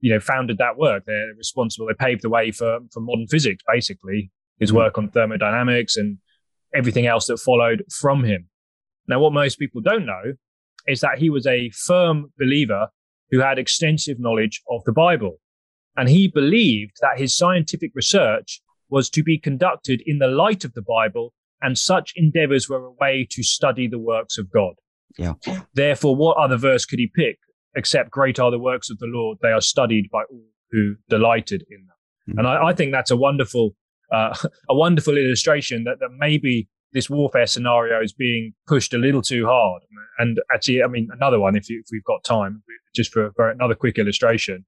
you 0.00 0.12
know, 0.12 0.20
founded 0.20 0.58
that 0.58 0.78
work. 0.78 1.04
They're 1.06 1.34
responsible. 1.36 1.86
They 1.86 1.94
paved 1.94 2.22
the 2.22 2.30
way 2.30 2.50
for 2.50 2.78
for 2.92 3.00
modern 3.00 3.26
physics. 3.26 3.62
Basically, 3.70 4.30
his 4.58 4.70
Hmm. 4.70 4.76
work 4.76 4.98
on 4.98 5.10
thermodynamics 5.10 5.96
and 5.96 6.18
everything 6.74 7.06
else 7.06 7.26
that 7.26 7.38
followed 7.38 7.84
from 7.90 8.24
him. 8.24 8.48
Now, 9.06 9.20
what 9.20 9.32
most 9.32 9.58
people 9.58 9.80
don't 9.80 10.06
know 10.06 10.34
is 10.86 11.00
that 11.00 11.18
he 11.18 11.28
was 11.30 11.46
a 11.46 11.70
firm 11.70 12.32
believer 12.38 12.88
who 13.30 13.40
had 13.40 13.58
extensive 13.58 14.18
knowledge 14.18 14.62
of 14.70 14.82
the 14.84 14.92
Bible. 14.92 15.40
And 15.96 16.08
he 16.08 16.28
believed 16.28 16.96
that 17.00 17.18
his 17.18 17.36
scientific 17.36 17.90
research 17.94 18.62
was 18.90 19.10
to 19.10 19.22
be 19.22 19.38
conducted 19.38 20.02
in 20.06 20.18
the 20.18 20.28
light 20.28 20.64
of 20.64 20.74
the 20.74 20.82
Bible, 20.82 21.32
and 21.60 21.76
such 21.76 22.12
endeavors 22.16 22.68
were 22.68 22.84
a 22.84 22.92
way 22.92 23.26
to 23.30 23.42
study 23.42 23.88
the 23.88 23.98
works 23.98 24.38
of 24.38 24.50
God. 24.50 24.74
Yeah. 25.16 25.34
Therefore, 25.74 26.14
what 26.14 26.36
other 26.36 26.56
verse 26.56 26.84
could 26.84 26.98
he 26.98 27.10
pick 27.14 27.38
except 27.74 28.10
great 28.10 28.38
are 28.38 28.50
the 28.50 28.58
works 28.58 28.90
of 28.90 28.98
the 28.98 29.06
Lord? 29.06 29.38
They 29.42 29.50
are 29.50 29.60
studied 29.60 30.08
by 30.10 30.22
all 30.30 30.44
who 30.70 30.96
delighted 31.08 31.64
in 31.70 31.86
them. 31.86 32.36
Mhm. 32.36 32.38
And 32.38 32.46
I, 32.46 32.68
I 32.68 32.72
think 32.74 32.92
that's 32.92 33.10
a 33.10 33.16
wonderful, 33.16 33.74
uh, 34.12 34.36
a 34.68 34.74
wonderful 34.74 35.16
illustration 35.16 35.84
that, 35.84 35.98
that 36.00 36.10
maybe 36.18 36.68
this 36.92 37.10
warfare 37.10 37.46
scenario 37.46 38.02
is 38.02 38.12
being 38.12 38.54
pushed 38.66 38.94
a 38.94 38.98
little 38.98 39.22
too 39.22 39.46
hard. 39.46 39.82
And 40.18 40.38
actually, 40.52 40.82
I 40.82 40.86
mean, 40.86 41.08
another 41.12 41.38
one, 41.38 41.56
if, 41.56 41.68
you, 41.68 41.80
if 41.80 41.88
we've 41.92 42.04
got 42.04 42.24
time, 42.24 42.62
just 42.94 43.12
for, 43.12 43.30
for 43.36 43.50
another 43.50 43.74
quick 43.74 43.98
illustration, 43.98 44.64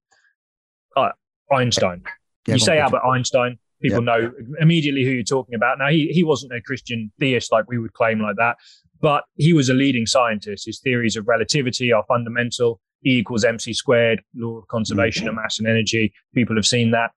uh, 0.95 1.09
Einstein. 1.51 2.03
Yeah, 2.47 2.55
you 2.55 2.59
say 2.59 2.79
Albert 2.79 3.01
Einstein, 3.03 3.57
people 3.81 4.01
know 4.01 4.31
immediately 4.59 5.03
who 5.03 5.11
you're 5.11 5.23
talking 5.23 5.55
about. 5.55 5.77
Now, 5.79 5.89
he, 5.89 6.07
he 6.07 6.23
wasn't 6.23 6.53
a 6.53 6.61
Christian 6.61 7.11
theist 7.19 7.51
like 7.51 7.65
we 7.67 7.77
would 7.77 7.93
claim 7.93 8.21
like 8.21 8.35
that, 8.37 8.57
but 9.01 9.23
he 9.35 9.53
was 9.53 9.69
a 9.69 9.73
leading 9.73 10.05
scientist. 10.05 10.65
His 10.65 10.79
theories 10.79 11.15
of 11.15 11.27
relativity 11.27 11.91
are 11.91 12.03
fundamental. 12.07 12.79
E 13.05 13.17
equals 13.17 13.43
mc 13.43 13.73
squared, 13.73 14.21
law 14.35 14.59
of 14.59 14.67
conservation 14.67 15.27
of 15.27 15.35
mass 15.35 15.57
and 15.57 15.67
energy. 15.67 16.13
People 16.35 16.55
have 16.55 16.67
seen 16.67 16.91
that. 16.91 17.11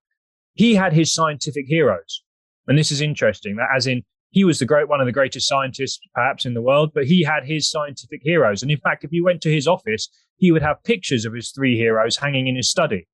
He 0.55 0.75
had 0.75 0.93
his 0.93 1.13
scientific 1.13 1.67
heroes. 1.67 2.23
And 2.67 2.79
this 2.79 2.91
is 2.91 3.01
interesting 3.01 3.57
that 3.57 3.69
as 3.77 3.87
in 3.87 4.03
he 4.31 4.45
was 4.45 4.59
the 4.59 4.65
great, 4.65 4.89
one 4.89 5.01
of 5.01 5.07
the 5.07 5.13
greatest 5.13 5.47
scientists 5.47 6.01
perhaps 6.15 6.47
in 6.47 6.55
the 6.55 6.63
world, 6.63 6.91
but 6.95 7.05
he 7.05 7.23
had 7.23 7.45
his 7.45 7.71
scientific 7.71 8.21
heroes. 8.23 8.63
And 8.63 8.71
in 8.71 8.79
fact, 8.79 9.05
if 9.05 9.13
you 9.13 9.25
went 9.25 9.43
to 9.43 9.53
his 9.53 9.69
office, 9.69 10.09
he 10.37 10.51
would 10.51 10.63
have 10.63 10.83
pictures 10.85 11.25
of 11.25 11.35
his 11.35 11.51
three 11.51 11.77
heroes 11.77 12.17
hanging 12.17 12.49
in 12.49 12.57
his 12.57 12.71
study. 12.71 13.07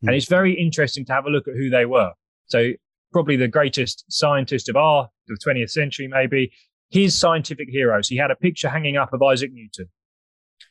And 0.00 0.10
hmm. 0.10 0.16
it's 0.16 0.28
very 0.28 0.54
interesting 0.54 1.04
to 1.06 1.12
have 1.12 1.26
a 1.26 1.30
look 1.30 1.46
at 1.46 1.54
who 1.54 1.70
they 1.70 1.84
were. 1.84 2.12
So 2.46 2.72
probably 3.14 3.36
the 3.36 3.46
greatest 3.46 4.04
scientist 4.08 4.68
of 4.68 4.74
our, 4.74 5.08
the 5.28 5.38
20th 5.46 5.70
century, 5.70 6.08
maybe 6.08 6.50
his 6.90 7.16
scientific 7.16 7.68
heroes. 7.70 8.08
He 8.08 8.16
had 8.16 8.32
a 8.32 8.34
picture 8.34 8.68
hanging 8.68 8.96
up 8.96 9.12
of 9.12 9.22
Isaac 9.22 9.52
Newton. 9.52 9.88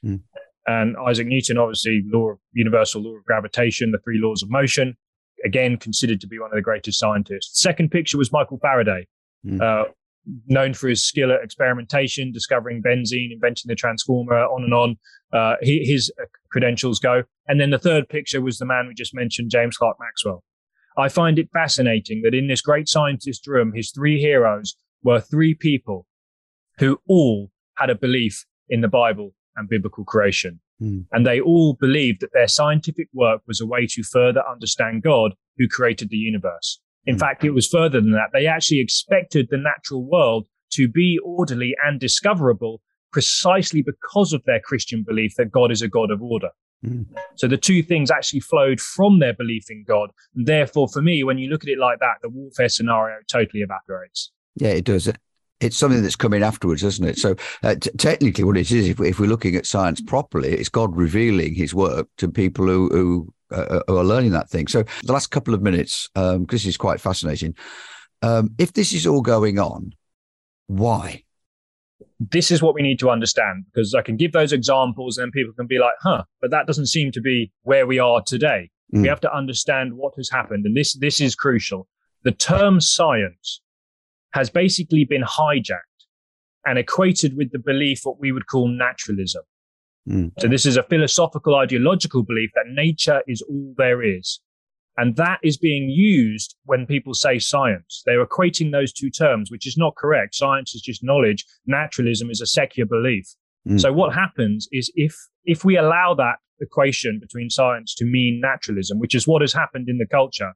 Hmm. 0.04 0.16
And 0.68 0.98
Isaac 1.08 1.26
Newton, 1.26 1.58
obviously, 1.58 2.04
law 2.06 2.32
of 2.32 2.40
universal 2.52 3.02
law 3.02 3.16
of 3.16 3.24
gravitation, 3.24 3.92
the 3.92 3.98
three 4.04 4.20
laws 4.22 4.44
of 4.44 4.50
motion, 4.50 4.98
again, 5.46 5.78
considered 5.78 6.20
to 6.20 6.28
be 6.28 6.38
one 6.38 6.52
of 6.52 6.56
the 6.56 6.62
greatest 6.62 7.00
scientists. 7.00 7.62
Second 7.62 7.92
picture 7.92 8.18
was 8.18 8.32
Michael 8.34 8.60
Faraday, 8.62 9.08
Hmm. 9.46 9.62
uh, 9.62 9.84
known 10.48 10.74
for 10.74 10.90
his 10.90 11.02
skill 11.06 11.32
at 11.32 11.42
experimentation, 11.44 12.34
discovering 12.34 12.82
benzene, 12.84 13.32
inventing 13.32 13.70
the 13.70 13.76
transformer, 13.76 14.36
on 14.36 14.64
and 14.64 14.74
on. 14.74 14.98
Uh, 15.32 15.56
his 15.62 16.12
uh, 16.22 16.26
credentials 16.52 17.00
go. 17.00 17.24
And 17.48 17.60
then 17.60 17.70
the 17.70 17.80
third 17.80 18.10
picture 18.10 18.42
was 18.42 18.58
the 18.58 18.66
man 18.66 18.88
we 18.88 18.94
just 18.94 19.16
mentioned, 19.16 19.50
James 19.50 19.78
Clerk 19.78 19.96
Maxwell. 20.00 20.44
I 20.98 21.10
find 21.10 21.40
it 21.40 21.50
fascinating 21.52 22.22
that 22.24 22.34
in 22.36 22.48
this 22.48 22.62
great 22.62 22.88
scientist 22.88 23.48
room, 23.48 23.74
his 23.74 23.92
three 23.92 24.20
heroes 24.20 24.76
were 25.04 25.20
three 25.20 25.54
people 25.54 26.08
who 26.80 27.00
all 27.08 27.52
had 27.78 27.90
a 27.90 27.96
belief 27.96 28.46
in 28.70 28.82
the 28.82 28.88
Bible 28.88 29.34
and 29.56 29.70
biblical 29.70 30.04
creation. 30.06 30.60
Hmm. 30.80 31.02
And 31.12 31.26
they 31.26 31.40
all 31.40 31.76
believed 31.80 32.22
that 32.22 32.34
their 32.34 32.48
scientific 32.48 33.08
work 33.14 33.42
was 33.48 33.62
a 33.62 33.66
way 33.66 33.88
to 33.92 34.04
further 34.04 34.44
understand 34.50 35.04
God 35.04 35.34
who 35.58 35.68
created 35.68 36.10
the 36.10 36.18
universe. 36.18 36.80
In 37.06 37.16
Hmm. 37.16 37.20
fact, 37.20 37.44
it 37.44 37.52
was 37.52 37.68
further 37.68 38.00
than 38.02 38.12
that. 38.12 38.30
They 38.34 38.48
actually 38.48 38.80
expected 38.80 39.48
the 39.50 39.58
natural 39.58 40.04
world 40.08 40.48
to 40.72 40.88
be 40.88 41.20
orderly 41.24 41.76
and 41.84 42.00
discoverable 42.00 42.82
precisely 43.12 43.84
because 43.84 44.34
of 44.34 44.44
their 44.46 44.60
Christian 44.60 45.04
belief 45.04 45.36
that 45.38 45.52
God 45.52 45.72
is 45.72 45.82
a 45.84 45.88
God 45.88 46.10
of 46.10 46.22
order. 46.22 46.50
Mm. 46.86 47.06
So 47.36 47.48
the 47.48 47.58
two 47.58 47.82
things 47.82 48.12
actually 48.12 48.42
flowed 48.42 48.82
from 48.82 49.20
their 49.20 49.34
belief 49.34 49.70
in 49.70 49.84
God. 49.88 50.12
And 50.36 50.46
therefore, 50.46 50.88
for 50.88 51.02
me, 51.02 51.24
when 51.24 51.38
you 51.38 51.50
look 51.50 51.64
at 51.64 51.70
it 51.70 51.80
like 51.80 52.00
that, 52.00 52.18
the 52.22 52.30
warfare 52.30 52.70
scenario 52.70 53.18
totally 53.28 53.62
evaporates. 53.62 54.32
Yeah, 54.56 54.70
it 54.70 54.86
does. 54.86 55.10
It's 55.60 55.78
something 55.78 56.04
that's 56.04 56.18
coming 56.18 56.44
afterwards, 56.44 56.84
isn't 56.84 57.08
it? 57.08 57.18
So, 57.18 57.36
uh, 57.64 57.76
t- 57.76 57.92
technically, 57.98 58.44
what 58.44 58.58
it 58.58 58.72
is, 58.72 58.90
if, 58.90 59.00
if 59.00 59.20
we're 59.20 59.30
looking 59.30 59.56
at 59.56 59.66
science 59.66 60.02
properly, 60.02 60.50
it's 60.50 60.68
God 60.68 60.96
revealing 60.96 61.56
His 61.56 61.74
work 61.74 62.10
to 62.18 62.30
people 62.30 62.68
who 62.68 62.90
who, 62.90 63.34
uh, 63.50 63.80
who 63.88 63.98
are 63.98 64.04
learning 64.04 64.32
that 64.32 64.50
thing. 64.50 64.68
So, 64.68 64.84
the 65.04 65.14
last 65.14 65.28
couple 65.28 65.54
of 65.54 65.62
minutes, 65.62 66.10
um, 66.16 66.46
this 66.50 66.66
is 66.66 66.76
quite 66.76 67.00
fascinating. 67.00 67.56
Um, 68.22 68.54
if 68.58 68.74
this 68.74 68.94
is 68.94 69.08
all 69.08 69.22
going 69.22 69.58
on, 69.58 69.94
why? 70.68 71.24
This 72.32 72.52
is 72.52 72.62
what 72.62 72.76
we 72.76 72.82
need 72.82 73.00
to 73.00 73.10
understand 73.10 73.66
because 73.66 73.94
I 73.94 74.02
can 74.02 74.18
give 74.18 74.32
those 74.32 74.54
examples 74.54 75.18
and 75.18 75.32
people 75.32 75.54
can 75.54 75.68
be 75.68 75.80
like, 75.80 75.94
huh, 76.02 76.24
but 76.42 76.52
that 76.52 76.68
doesn't 76.68 76.88
seem 76.88 77.12
to 77.12 77.22
be 77.22 77.52
where 77.64 77.88
we 77.88 78.00
are 78.00 78.22
today. 78.22 78.70
Mm. 78.94 79.02
We 79.02 79.08
have 79.08 79.22
to 79.22 79.36
understand 79.36 79.94
what 79.96 80.14
has 80.18 80.30
happened. 80.30 80.66
And 80.66 80.78
this, 80.78 80.94
this 80.94 81.20
is 81.20 81.36
crucial. 81.36 81.88
The 82.24 82.32
term 82.32 82.80
science 82.80 83.62
has 84.32 84.50
basically 84.50 85.06
been 85.06 85.24
hijacked 85.24 85.80
and 86.66 86.78
equated 86.78 87.36
with 87.36 87.52
the 87.52 87.60
belief 87.60 88.02
what 88.04 88.20
we 88.20 88.32
would 88.32 88.48
call 88.48 88.68
naturalism. 88.68 89.44
Mm. 90.08 90.32
So 90.40 90.48
this 90.48 90.66
is 90.66 90.78
a 90.78 90.84
philosophical 90.84 91.56
ideological 91.56 92.24
belief 92.24 92.52
that 92.56 92.66
nature 92.68 93.22
is 93.28 93.42
all 93.42 93.74
there 93.78 94.02
is. 94.02 94.40
And 94.98 95.16
that 95.16 95.40
is 95.44 95.58
being 95.58 95.90
used 95.90 96.56
when 96.66 96.86
people 96.86 97.14
say 97.14 97.40
science. 97.40 98.04
They're 98.06 98.26
equating 98.26 98.72
those 98.72 98.94
two 98.94 99.10
terms, 99.10 99.50
which 99.50 99.66
is 99.66 99.78
not 99.78 99.96
correct. 99.96 100.36
Science 100.36 100.76
is 100.76 100.82
just 100.82 101.04
knowledge. 101.04 101.46
Naturalism 101.66 102.30
is 102.30 102.42
a 102.42 102.46
secular 102.46 102.88
belief. 102.88 103.26
Mm. 103.68 103.80
So 103.80 103.92
what 103.92 104.14
happens 104.14 104.68
is 104.72 104.92
if, 104.96 105.16
if 105.46 105.66
we 105.66 105.78
allow 105.78 106.14
that 106.16 106.36
equation 106.60 107.20
between 107.20 107.50
science 107.50 107.96
to 107.96 108.06
mean 108.06 108.40
naturalism, 108.42 109.00
which 109.00 109.16
is 109.16 109.28
what 109.28 109.42
has 109.42 109.54
happened 109.54 109.90
in 109.90 109.98
the 109.98 110.08
culture, 110.08 110.54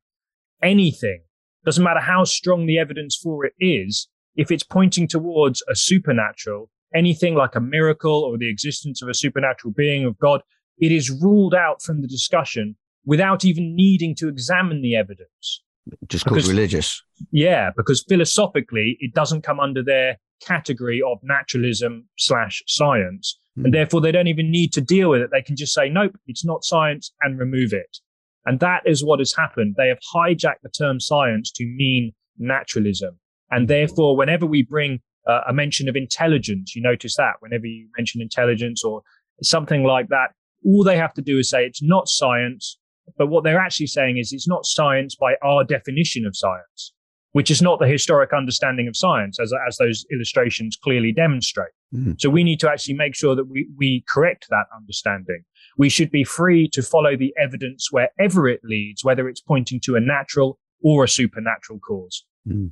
anything, 0.62 1.22
doesn't 1.66 1.84
matter 1.84 2.00
how 2.00 2.24
strong 2.24 2.68
the 2.68 2.78
evidence 2.78 3.16
for 3.16 3.44
it 3.44 3.54
is, 3.60 4.08
if 4.36 4.52
it's 4.52 4.64
pointing 4.64 5.08
towards 5.08 5.64
a 5.68 5.76
supernatural, 5.76 6.70
anything 6.94 7.34
like 7.34 7.56
a 7.56 7.60
miracle 7.60 8.24
or 8.24 8.38
the 8.38 8.50
existence 8.50 9.02
of 9.02 9.10
a 9.10 9.14
supernatural 9.14 9.74
being 9.76 10.06
of 10.06 10.18
God, 10.20 10.42
it 10.78 10.92
is 10.92 11.10
ruled 11.10 11.56
out 11.56 11.82
from 11.82 12.02
the 12.02 12.08
discussion 12.08 12.76
without 13.08 13.46
even 13.46 13.76
needing 13.76 14.14
to 14.14 14.28
examine 14.28 14.82
the 14.82 14.96
evidence. 14.96 15.64
Just 16.08 16.26
called 16.26 16.36
Because- 16.36 16.50
religious. 16.50 17.02
Yeah, 17.32 17.72
because 17.76 18.04
philosophically, 18.08 18.98
it 19.00 19.14
doesn't 19.14 19.42
come 19.42 19.60
under 19.60 19.82
their 19.82 20.18
category 20.46 21.02
of 21.02 21.18
naturalism 21.24 22.08
slash 22.18 22.62
science. 22.68 23.40
Hmm. 23.56 23.66
And 23.66 23.74
therefore, 23.74 24.02
they 24.02 24.12
don't 24.12 24.28
even 24.28 24.52
need 24.52 24.74
to 24.74 24.82
deal 24.82 25.10
with 25.10 25.22
it. 25.22 25.30
They 25.32 25.42
can 25.42 25.56
just 25.56 25.74
say, 25.74 25.90
nope, 25.90 26.16
it's 26.28 26.46
not 26.46 26.66
science 26.66 27.12
and 27.22 27.40
remove 27.40 27.72
it. 27.74 27.98
And 28.46 28.60
that 28.60 28.84
is 28.86 29.04
what 29.04 29.20
has 29.20 29.34
happened. 29.34 29.76
They 29.78 29.88
have 29.88 30.00
hijacked 30.14 30.62
the 30.62 30.70
term 30.70 31.00
science 31.00 31.50
to 31.54 31.66
mean 31.66 32.14
naturalism. 32.38 33.18
And 33.50 33.70
therefore, 33.70 34.18
whenever 34.18 34.46
we 34.46 34.62
bring 34.62 35.00
uh, 35.26 35.42
a 35.48 35.54
mention 35.54 35.88
of 35.88 35.96
intelligence, 35.96 36.76
you 36.76 36.82
notice 36.82 37.16
that 37.16 37.36
whenever 37.40 37.66
you 37.66 37.88
mention 37.98 38.22
intelligence 38.22 38.84
or 38.84 39.02
something 39.42 39.84
like 39.84 40.10
that, 40.10 40.32
all 40.66 40.84
they 40.84 40.98
have 40.98 41.14
to 41.14 41.22
do 41.22 41.38
is 41.38 41.50
say 41.50 41.66
it's 41.66 41.82
not 41.82 42.10
science. 42.10 42.78
But 43.18 43.28
what 43.28 43.44
they're 43.44 43.60
actually 43.60 43.88
saying 43.88 44.18
is 44.18 44.34
it's 44.34 44.48
not 44.48 44.66
science 44.66 45.16
by 45.16 45.36
our 45.44 45.64
definition 45.64 46.26
of 46.26 46.36
science, 46.36 46.94
which 47.32 47.52
is 47.52 47.62
not 47.62 47.80
the 47.80 47.88
historic 47.88 48.34
understanding 48.34 48.88
of 48.88 48.96
science, 48.96 49.40
as, 49.40 49.54
as 49.68 49.78
those 49.78 50.06
illustrations 50.12 50.78
clearly 50.82 51.12
demonstrate. 51.12 51.72
Mm-hmm. 51.94 52.14
So 52.20 52.30
we 52.30 52.44
need 52.44 52.60
to 52.60 52.70
actually 52.70 52.96
make 52.96 53.16
sure 53.16 53.36
that 53.36 53.48
we, 53.48 53.68
we 53.78 54.04
correct 54.10 54.48
that 54.50 54.66
understanding. 54.76 55.44
We 55.78 55.90
should 55.90 56.12
be 56.12 56.24
free 56.24 56.68
to 56.74 56.82
follow 56.82 57.16
the 57.16 57.34
evidence 57.42 57.92
wherever 57.92 58.48
it 58.48 58.62
leads, 58.64 59.04
whether 59.04 59.30
it's 59.30 59.42
pointing 59.42 59.80
to 59.82 59.96
a 59.96 60.00
natural 60.00 60.60
or 60.84 61.04
a 61.04 61.08
supernatural 61.08 61.80
cause. 61.80 62.26
Mm. 62.48 62.72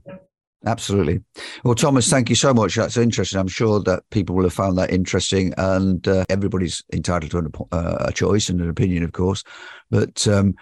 Absolutely. 0.66 1.22
Well, 1.63 1.76
Thomas, 1.76 2.09
thank 2.09 2.30
you 2.30 2.36
so 2.36 2.53
much. 2.53 2.76
That's 2.76 2.97
interesting. 2.97 3.39
I'm 3.39 3.47
sure 3.47 3.80
that 3.82 4.03
people 4.09 4.36
will 4.36 4.45
have 4.45 4.53
found 4.53 4.78
that 4.78 4.91
interesting, 4.91 5.53
and 5.57 6.07
uh, 6.07 6.26
everybody's 6.30 6.84
entitled 6.91 7.32
to 7.32 7.38
an, 7.38 7.51
uh, 7.72 8.05
a 8.07 8.11
choice 8.11 8.49
and 8.49 8.59
an 8.59 8.70
opinion, 8.70 9.03
of 9.03 9.11
course. 9.11 9.43
But 9.91 10.28
um, 10.28 10.55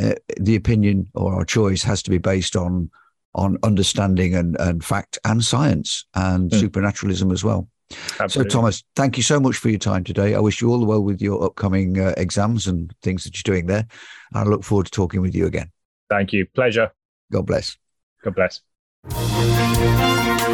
uh, 0.00 0.14
the 0.38 0.54
opinion 0.54 1.08
or 1.14 1.34
our 1.34 1.44
choice 1.44 1.82
has 1.82 2.02
to 2.04 2.10
be 2.10 2.18
based 2.18 2.54
on 2.54 2.90
on 3.34 3.58
understanding 3.62 4.34
and, 4.34 4.56
and 4.58 4.84
fact 4.84 5.18
and 5.24 5.44
science 5.44 6.04
and 6.14 6.50
mm. 6.50 6.60
supernaturalism 6.60 7.30
as 7.30 7.44
well. 7.44 7.68
Absolutely. 8.20 8.50
So, 8.50 8.58
Thomas, 8.58 8.84
thank 8.96 9.16
you 9.16 9.22
so 9.22 9.40
much 9.40 9.56
for 9.56 9.68
your 9.68 9.78
time 9.78 10.04
today. 10.04 10.34
I 10.34 10.40
wish 10.40 10.60
you 10.60 10.70
all 10.70 10.78
the 10.78 10.86
well 10.86 11.02
with 11.02 11.20
your 11.20 11.44
upcoming 11.44 12.00
uh, 12.00 12.14
exams 12.16 12.66
and 12.66 12.92
things 13.02 13.24
that 13.24 13.34
you're 13.36 13.54
doing 13.54 13.66
there. 13.66 13.86
I 14.34 14.42
look 14.44 14.64
forward 14.64 14.86
to 14.86 14.92
talking 14.92 15.20
with 15.20 15.34
you 15.34 15.46
again. 15.46 15.70
Thank 16.10 16.32
you. 16.32 16.46
Pleasure. 16.46 16.90
God 17.32 17.46
bless. 17.46 17.76
God 18.22 18.34
bless. 18.34 18.60
You're 19.04 20.47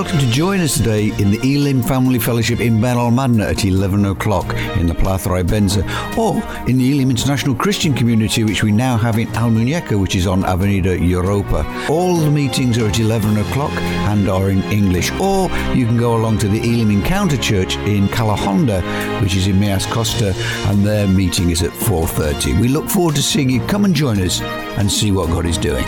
welcome 0.00 0.18
to 0.18 0.30
join 0.30 0.60
us 0.60 0.78
today 0.78 1.08
in 1.18 1.30
the 1.30 1.38
Elim 1.42 1.82
Family 1.82 2.18
Fellowship 2.18 2.58
in 2.58 2.78
Benalmádena 2.78 3.50
at 3.50 3.66
11 3.66 4.06
o'clock 4.06 4.54
in 4.78 4.86
the 4.86 4.94
Plaza 4.94 5.28
Benza, 5.44 5.82
or 6.16 6.36
in 6.66 6.78
the 6.78 6.90
Elim 6.90 7.10
International 7.10 7.54
Christian 7.54 7.92
Community, 7.92 8.42
which 8.42 8.62
we 8.62 8.72
now 8.72 8.96
have 8.96 9.18
in 9.18 9.28
Almuñécar, 9.28 10.00
which 10.00 10.16
is 10.16 10.26
on 10.26 10.42
Avenida 10.46 10.98
Europa. 10.98 11.66
All 11.90 12.16
the 12.16 12.30
meetings 12.30 12.78
are 12.78 12.86
at 12.88 12.98
11 12.98 13.36
o'clock 13.36 13.72
and 14.08 14.26
are 14.30 14.48
in 14.48 14.62
English, 14.72 15.10
or 15.20 15.50
you 15.74 15.84
can 15.84 15.98
go 15.98 16.16
along 16.16 16.38
to 16.38 16.48
the 16.48 16.60
Elim 16.60 16.90
Encounter 16.90 17.36
Church 17.36 17.76
in 17.76 18.08
Calahonda, 18.08 18.80
which 19.20 19.36
is 19.36 19.48
in 19.48 19.56
Mijas 19.56 19.84
Costa, 19.92 20.32
and 20.70 20.82
their 20.82 21.06
meeting 21.08 21.50
is 21.50 21.62
at 21.62 21.72
4.30. 21.72 22.58
We 22.58 22.68
look 22.68 22.88
forward 22.88 23.16
to 23.16 23.22
seeing 23.22 23.50
you. 23.50 23.60
Come 23.66 23.84
and 23.84 23.94
join 23.94 24.18
us 24.22 24.40
and 24.78 24.90
see 24.90 25.12
what 25.12 25.28
God 25.28 25.44
is 25.44 25.58
doing. 25.58 25.84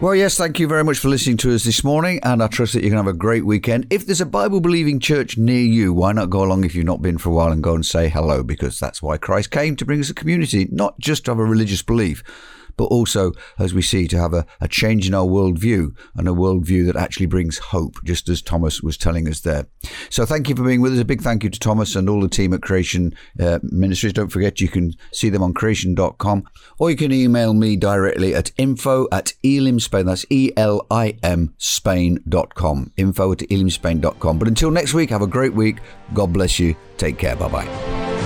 Well, 0.00 0.14
yes, 0.14 0.36
thank 0.36 0.60
you 0.60 0.68
very 0.68 0.84
much 0.84 0.98
for 0.98 1.08
listening 1.08 1.38
to 1.38 1.52
us 1.52 1.64
this 1.64 1.82
morning, 1.82 2.20
and 2.22 2.40
I 2.40 2.46
trust 2.46 2.72
that 2.72 2.82
you're 2.82 2.90
going 2.90 3.02
to 3.02 3.08
have 3.08 3.14
a 3.16 3.18
great 3.18 3.44
weekend. 3.44 3.88
If 3.90 4.06
there's 4.06 4.20
a 4.20 4.26
Bible 4.26 4.60
believing 4.60 5.00
church 5.00 5.36
near 5.36 5.60
you, 5.60 5.92
why 5.92 6.12
not 6.12 6.30
go 6.30 6.44
along 6.44 6.62
if 6.62 6.76
you've 6.76 6.86
not 6.86 7.02
been 7.02 7.18
for 7.18 7.30
a 7.30 7.32
while 7.32 7.50
and 7.50 7.64
go 7.64 7.74
and 7.74 7.84
say 7.84 8.08
hello? 8.08 8.44
Because 8.44 8.78
that's 8.78 9.02
why 9.02 9.18
Christ 9.18 9.50
came 9.50 9.74
to 9.74 9.84
bring 9.84 9.98
us 9.98 10.08
a 10.08 10.14
community, 10.14 10.68
not 10.70 10.96
just 11.00 11.24
to 11.24 11.32
have 11.32 11.40
a 11.40 11.44
religious 11.44 11.82
belief, 11.82 12.22
but 12.78 12.84
also, 12.84 13.32
as 13.58 13.74
we 13.74 13.82
see, 13.82 14.08
to 14.08 14.16
have 14.16 14.32
a, 14.32 14.46
a 14.62 14.68
change 14.68 15.06
in 15.06 15.12
our 15.12 15.26
worldview 15.26 15.94
and 16.14 16.26
a 16.26 16.32
worldview 16.32 16.86
that 16.86 16.96
actually 16.96 17.26
brings 17.26 17.58
hope, 17.58 17.96
just 18.04 18.28
as 18.30 18.40
Thomas 18.40 18.82
was 18.82 18.96
telling 18.96 19.28
us 19.28 19.40
there. 19.40 19.66
So 20.08 20.24
thank 20.24 20.48
you 20.48 20.56
for 20.56 20.64
being 20.64 20.80
with 20.80 20.94
us. 20.94 21.00
A 21.00 21.04
big 21.04 21.20
thank 21.20 21.44
you 21.44 21.50
to 21.50 21.60
Thomas 21.60 21.94
and 21.96 22.08
all 22.08 22.20
the 22.20 22.28
team 22.28 22.54
at 22.54 22.62
Creation 22.62 23.14
uh, 23.38 23.58
Ministries. 23.62 24.14
Don't 24.14 24.30
forget, 24.30 24.60
you 24.60 24.68
can 24.68 24.94
see 25.12 25.28
them 25.28 25.42
on 25.42 25.52
creation.com 25.52 26.44
or 26.78 26.90
you 26.90 26.96
can 26.96 27.12
email 27.12 27.52
me 27.52 27.76
directly 27.76 28.34
at 28.34 28.52
info 28.56 29.08
at 29.10 29.34
Elim 29.42 29.80
Spain. 29.80 30.06
That's 30.06 30.24
E 30.30 30.52
L 30.56 30.86
I 30.90 31.18
M 31.22 31.54
Spain.com. 31.58 32.92
Info 32.96 33.32
at 33.32 33.38
elimspain.com. 33.38 34.38
But 34.38 34.48
until 34.48 34.70
next 34.70 34.94
week, 34.94 35.10
have 35.10 35.22
a 35.22 35.26
great 35.26 35.52
week. 35.52 35.78
God 36.14 36.32
bless 36.32 36.58
you. 36.58 36.76
Take 36.96 37.18
care. 37.18 37.34
Bye 37.34 37.48
bye. 37.48 38.17